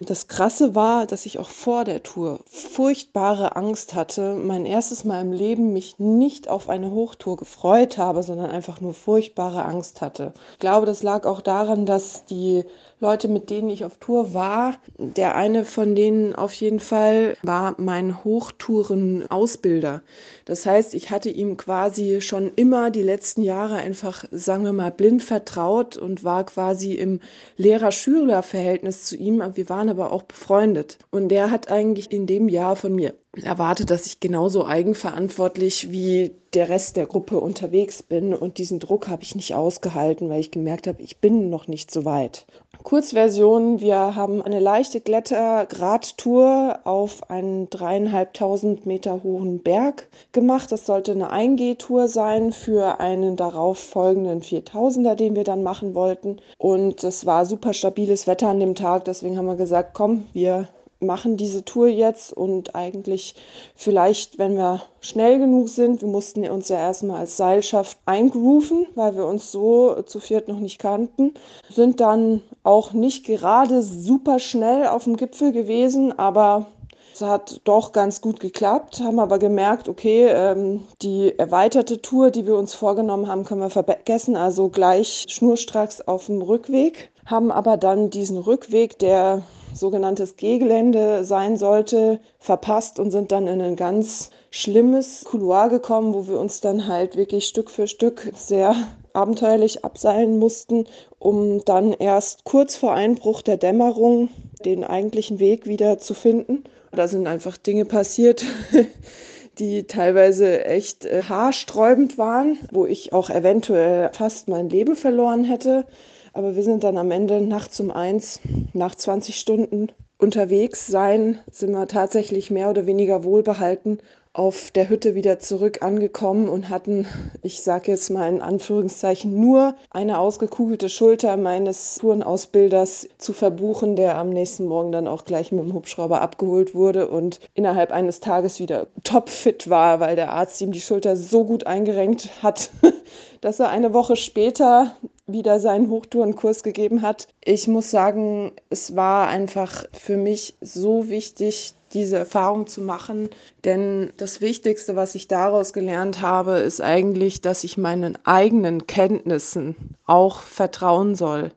Das 0.02 0.28
Krasse 0.30 0.76
war, 0.76 1.06
dass 1.06 1.26
ich 1.26 1.40
auch 1.40 1.50
vor 1.50 1.84
der 1.84 2.04
Tour 2.04 2.40
furchtbare 2.50 3.58
Angst 3.58 3.94
hatte, 3.96 4.36
mein 4.36 4.66
erstes 4.66 5.04
Mal 5.04 5.22
im 5.22 5.34
Leben 5.34 5.74
mich 5.74 6.00
nicht 6.00 6.48
auf 6.48 6.70
eine 6.70 6.92
Hochtour 6.92 7.36
gefreut 7.36 7.98
habe, 7.98 8.24
sondern 8.24 8.50
einfach 8.50 8.80
nur 8.80 8.94
furchtbare 8.94 9.66
Angst 9.66 10.00
hatte. 10.00 10.34
Ich 10.54 10.60
glaube, 10.60 10.86
das 10.86 11.04
lag 11.04 11.26
auch 11.26 11.42
daran, 11.42 11.86
dass 11.86 12.24
die 12.26 12.64
Leute, 13.02 13.30
mit 13.30 13.50
denen 13.50 13.70
ich 13.70 13.86
auf 13.86 13.96
Tour 13.98 14.34
war. 14.34 14.76
Der 14.98 15.36
eine 15.36 15.64
von 15.64 15.96
denen 15.96 16.36
auf 16.36 16.54
jeden 16.54 16.82
Fall 16.82 17.38
war 17.44 17.76
mein 17.78 18.26
Hochtouren-Ausbilder. 18.26 20.02
Das 20.44 20.66
heißt, 20.66 20.94
ich 20.94 21.10
hatte 21.10 21.30
ihm 21.30 21.56
quasi 21.56 22.20
schon 22.20 22.52
immer 22.56 22.92
die 22.92 23.04
letzten 23.04 23.42
Jahre 23.42 23.76
einfach, 23.76 24.26
sagen 24.32 24.66
wir 24.66 24.74
mal, 24.74 24.92
blind 24.92 25.24
vertraut 25.24 25.96
und 25.96 26.26
war 26.26 26.46
quasi 26.46 26.94
im 26.94 27.22
Lehrer-Schüler-Verhältnis 27.56 29.06
zu 29.06 29.16
ihm. 29.16 29.42
Wir 29.54 29.70
waren 29.70 29.90
aber 29.90 30.12
auch 30.12 30.24
befreundet. 30.24 30.98
Und 31.10 31.30
der 31.30 31.52
hat 31.52 31.72
eigentlich 31.72 32.12
in 32.12 32.28
dem 32.28 32.50
Jahr 32.50 32.76
von 32.76 32.94
mir 32.94 33.14
erwartet, 33.44 33.92
dass 33.92 34.08
ich 34.08 34.20
genauso 34.20 34.66
eigenverantwortlich 34.66 35.92
wie 35.92 36.32
der 36.54 36.70
Rest 36.70 36.98
der 36.98 37.06
Gruppe 37.06 37.40
unterwegs 37.40 38.02
bin. 38.02 38.34
Und 38.34 38.58
diesen 38.58 38.80
Druck 38.80 39.08
habe 39.08 39.24
ich 39.24 39.36
nicht 39.36 39.54
ausgehalten, 39.54 40.30
weil 40.30 40.40
ich 40.40 40.52
gemerkt 40.52 40.88
habe, 40.88 41.02
ich 41.02 41.18
bin 41.18 41.50
noch 41.50 41.68
nicht 41.68 41.92
so 41.92 42.06
weit. 42.06 42.46
Kurzversion, 42.82 43.82
wir 43.82 44.16
haben 44.16 44.42
eine 44.42 44.60
leichte 44.60 45.02
Kletterradtour 45.02 46.80
auf 46.86 47.30
einen 47.30 47.70
dreieinhalbtausend 47.70 48.86
Meter 48.86 49.22
hohen 49.22 49.62
Berg 49.62 50.08
gemacht. 50.32 50.72
Das 50.72 50.86
sollte 50.86 51.12
eine 51.12 51.30
Eingehtour 51.30 52.08
sein 52.08 52.52
für 52.52 53.00
einen 53.00 53.36
darauf 53.36 53.78
folgenden 53.78 54.42
4000er, 54.42 55.16
den 55.16 55.36
wir 55.36 55.44
dann 55.44 55.62
machen 55.62 55.94
wollten. 55.94 56.38
Und 56.58 57.04
es 57.04 57.26
war 57.26 57.46
super 57.46 57.74
stabiles 57.74 58.28
Wetter 58.28 58.48
an 58.48 58.60
dem 58.60 58.76
Tag, 58.76 59.06
deswegen 59.06 59.38
haben 59.38 59.48
wir 59.48 59.56
gesagt, 59.56 59.94
komm, 59.94 60.26
wir 60.34 60.70
machen 61.00 61.38
diese 61.38 61.64
Tour 61.64 61.88
jetzt 61.88 62.34
und 62.34 62.76
eigentlich 62.76 63.36
vielleicht, 63.76 64.38
wenn 64.38 64.58
wir 64.58 64.82
schnell 65.02 65.40
genug 65.40 65.70
sind, 65.70 66.02
wir 66.02 66.10
mussten 66.10 66.48
uns 66.50 66.70
ja 66.70 66.78
erstmal 66.78 67.20
als 67.22 67.38
Seilschaft 67.38 67.98
eingrooven, 68.06 68.88
weil 68.96 69.16
wir 69.16 69.26
uns 69.26 69.52
so 69.52 70.02
zu 70.04 70.20
viert 70.20 70.48
noch 70.48 70.60
nicht 70.60 70.80
kannten, 70.80 71.34
sind 71.70 72.02
dann 72.02 72.42
auch 72.64 72.92
nicht 72.92 73.26
gerade 73.26 73.82
super 73.82 74.40
schnell 74.40 74.88
auf 74.88 75.06
dem 75.06 75.16
Gipfel 75.16 75.52
gewesen, 75.54 76.18
aber 76.20 76.68
es 77.14 77.22
hat 77.22 77.62
doch 77.64 77.92
ganz 77.92 78.22
gut 78.22 78.40
geklappt, 78.40 79.02
haben 79.02 79.20
aber 79.20 79.40
gemerkt, 79.40 79.90
okay, 79.90 80.28
ähm, 80.28 80.86
die 81.02 81.38
erweiterte 81.38 82.02
Tour, 82.02 82.32
die 82.32 82.46
wir 82.46 82.56
uns 82.56 82.74
vorgenommen 82.74 83.28
haben, 83.28 83.44
können 83.46 83.62
wir 83.62 83.70
vergessen, 83.70 84.38
also 84.38 84.70
gleich 84.70 85.26
schnurstracks 85.28 86.02
auf 86.02 86.28
dem 86.28 86.42
Rückweg, 86.42 87.10
haben 87.26 87.52
aber 87.52 87.78
dann 87.78 88.10
diesen 88.10 88.38
Rückweg, 88.38 89.00
der 89.00 89.44
sogenanntes 89.74 90.36
G-Gelände 90.36 91.24
sein 91.24 91.58
sollte, 91.58 92.20
verpasst 92.40 93.00
und 93.00 93.12
sind 93.12 93.32
dann 93.32 93.48
in 93.48 93.62
ein 93.62 93.76
ganz 93.76 94.30
schlimmes 94.52 95.24
Couloir 95.26 95.70
gekommen, 95.70 96.14
wo 96.14 96.28
wir 96.28 96.40
uns 96.40 96.62
dann 96.62 96.88
halt 96.88 97.16
wirklich 97.16 97.46
Stück 97.46 97.70
für 97.70 97.88
Stück 97.88 98.32
sehr 98.36 98.76
abenteuerlich 99.14 99.84
abseilen 99.84 100.40
mussten, 100.40 100.86
um 101.20 101.64
dann 101.66 101.94
erst 101.94 102.44
kurz 102.44 102.76
vor 102.76 102.94
Einbruch 102.94 103.42
der 103.42 103.58
Dämmerung 103.58 104.30
den 104.66 104.84
eigentlichen 104.84 105.40
Weg 105.40 105.66
wieder 105.66 106.00
zu 106.00 106.14
finden. 106.14 106.64
Da 106.92 107.08
sind 107.08 107.28
einfach 107.28 107.58
Dinge 107.58 107.86
passiert, 107.86 108.44
die 109.60 109.84
teilweise 109.84 110.66
echt 110.66 111.06
äh, 111.06 111.24
haarsträubend 111.24 112.18
waren, 112.18 112.58
wo 112.72 112.86
ich 112.86 113.14
auch 113.14 113.30
eventuell 113.30 114.10
fast 114.14 114.48
mein 114.48 114.70
Leben 114.70 114.96
verloren 114.96 115.44
hätte. 115.44 115.86
Aber 116.34 116.56
wir 116.56 116.64
sind 116.64 116.84
dann 116.84 116.98
am 116.98 117.12
Ende 117.12 117.42
nachts 117.42 117.80
um 117.80 117.92
eins, 117.92 118.40
nach 118.74 118.96
20 118.96 119.40
Stunden 119.40 119.88
unterwegs 120.18 120.88
sein, 120.88 121.40
sind 121.50 121.72
wir 121.72 121.88
tatsächlich 121.88 122.52
mehr 122.52 122.70
oder 122.70 122.86
weniger 122.86 123.24
wohlbehalten 123.24 124.00
auf 124.34 124.70
der 124.72 124.90
Hütte 124.90 125.16
wieder 125.16 125.40
zurück 125.40 125.82
angekommen 125.82 126.50
und 126.50 126.70
hatten, 126.70 127.08
ich 127.42 127.64
sage 127.64 127.92
jetzt 127.92 128.10
mal 128.12 128.30
in 128.32 128.42
Anführungszeichen, 128.42 129.40
nur 129.40 129.76
eine 129.90 130.20
ausgekugelte 130.20 130.88
Schulter 130.88 131.36
meines 131.36 131.96
Tourenausbilders 131.96 133.10
zu 133.18 133.34
verbuchen, 133.34 133.96
der 133.96 134.18
am 134.18 134.30
nächsten 134.30 134.66
Morgen 134.66 134.92
dann 134.92 135.08
auch 135.08 135.26
gleich 135.26 135.52
mit 135.52 135.64
dem 135.64 135.74
Hubschrauber 135.74 136.22
abgeholt 136.22 136.76
wurde 136.76 137.08
und 137.10 137.40
innerhalb 137.56 137.92
eines 137.92 138.20
Tages 138.20 138.60
wieder 138.60 138.88
topfit 139.04 139.68
war, 139.68 140.00
weil 140.00 140.16
der 140.16 140.32
Arzt 140.32 140.62
ihm 140.62 140.72
die 140.72 140.82
Schulter 140.82 141.18
so 141.18 141.44
gut 141.44 141.66
eingerenkt 141.66 142.30
hat, 142.44 142.70
dass 143.42 143.60
er 143.60 143.70
eine 143.70 143.94
Woche 143.94 144.16
später 144.16 144.96
wieder 145.26 145.60
seinen 145.60 145.90
Hochtourenkurs 145.90 146.62
gegeben 146.64 147.02
hat. 147.02 147.28
Ich 147.44 147.68
muss 147.68 147.90
sagen, 147.90 148.52
es 148.70 148.96
war 148.96 149.28
einfach 149.28 149.86
für 149.94 150.18
mich 150.18 150.56
so 150.62 151.10
wichtig, 151.10 151.74
diese 151.94 152.18
Erfahrung 152.18 152.68
zu 152.68 152.82
machen. 152.82 153.30
Denn 153.66 154.12
das 154.18 154.42
Wichtigste, 154.42 154.96
was 154.96 155.16
ich 155.16 155.28
daraus 155.28 155.74
gelernt 155.74 156.22
habe, 156.22 156.60
ist 156.60 156.82
eigentlich, 156.82 157.42
dass 157.42 157.64
ich 157.64 157.78
meinen 157.78 158.18
eigenen 158.26 158.88
Kenntnissen 158.88 159.76
auch 160.06 160.42
vertrauen 160.42 161.16
soll 161.16 161.52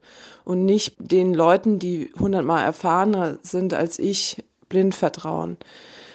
und 0.44 0.64
nicht 0.64 0.94
den 0.98 1.34
Leuten, 1.34 1.78
die 1.78 2.12
hundertmal 2.18 2.64
erfahrener 2.64 3.38
sind 3.42 3.74
als 3.74 3.98
ich, 3.98 4.42
blind 4.68 4.94
vertrauen 4.94 5.58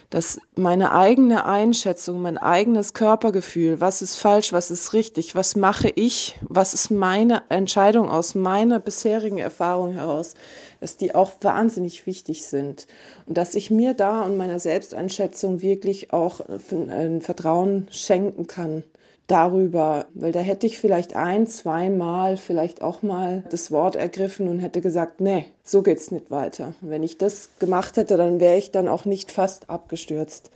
dass 0.09 0.39
meine 0.55 0.93
eigene 0.93 1.45
Einschätzung, 1.45 2.21
mein 2.21 2.37
eigenes 2.37 2.93
Körpergefühl, 2.93 3.81
was 3.81 4.01
ist 4.01 4.15
falsch, 4.15 4.53
was 4.53 4.71
ist 4.71 4.93
richtig, 4.93 5.35
was 5.35 5.57
mache 5.57 5.89
ich, 5.89 6.39
was 6.41 6.73
ist 6.73 6.91
meine 6.91 7.43
Entscheidung 7.49 8.09
aus 8.09 8.33
meiner 8.33 8.79
bisherigen 8.79 9.37
Erfahrung 9.37 9.93
heraus, 9.93 10.35
dass 10.79 10.97
die 10.97 11.15
auch 11.15 11.31
wahnsinnig 11.41 12.05
wichtig 12.05 12.45
sind 12.45 12.87
und 13.25 13.37
dass 13.37 13.55
ich 13.55 13.71
mir 13.71 13.93
da 13.93 14.23
und 14.23 14.37
meiner 14.37 14.59
Selbsteinschätzung 14.59 15.61
wirklich 15.61 16.13
auch 16.13 16.41
ein 16.69 17.21
Vertrauen 17.21 17.87
schenken 17.91 18.47
kann 18.47 18.83
darüber, 19.27 20.05
weil 20.13 20.31
da 20.31 20.39
hätte 20.39 20.65
ich 20.65 20.79
vielleicht 20.79 21.15
ein, 21.15 21.47
zweimal 21.47 22.37
vielleicht 22.37 22.81
auch 22.81 23.01
mal 23.01 23.43
das 23.49 23.71
Wort 23.71 23.95
ergriffen 23.95 24.47
und 24.47 24.59
hätte 24.59 24.81
gesagt, 24.81 25.21
nee, 25.21 25.45
so 25.63 25.83
geht's 25.83 26.11
nicht 26.11 26.31
weiter. 26.31 26.73
wenn 26.81 27.03
ich 27.03 27.17
das 27.17 27.49
gemacht 27.59 27.97
hätte, 27.97 28.17
dann 28.17 28.39
wäre 28.39 28.57
ich 28.57 28.71
dann 28.71 28.87
auch 28.87 29.05
nicht 29.05 29.31
fast 29.31 29.69
abgestürzt. 29.69 30.51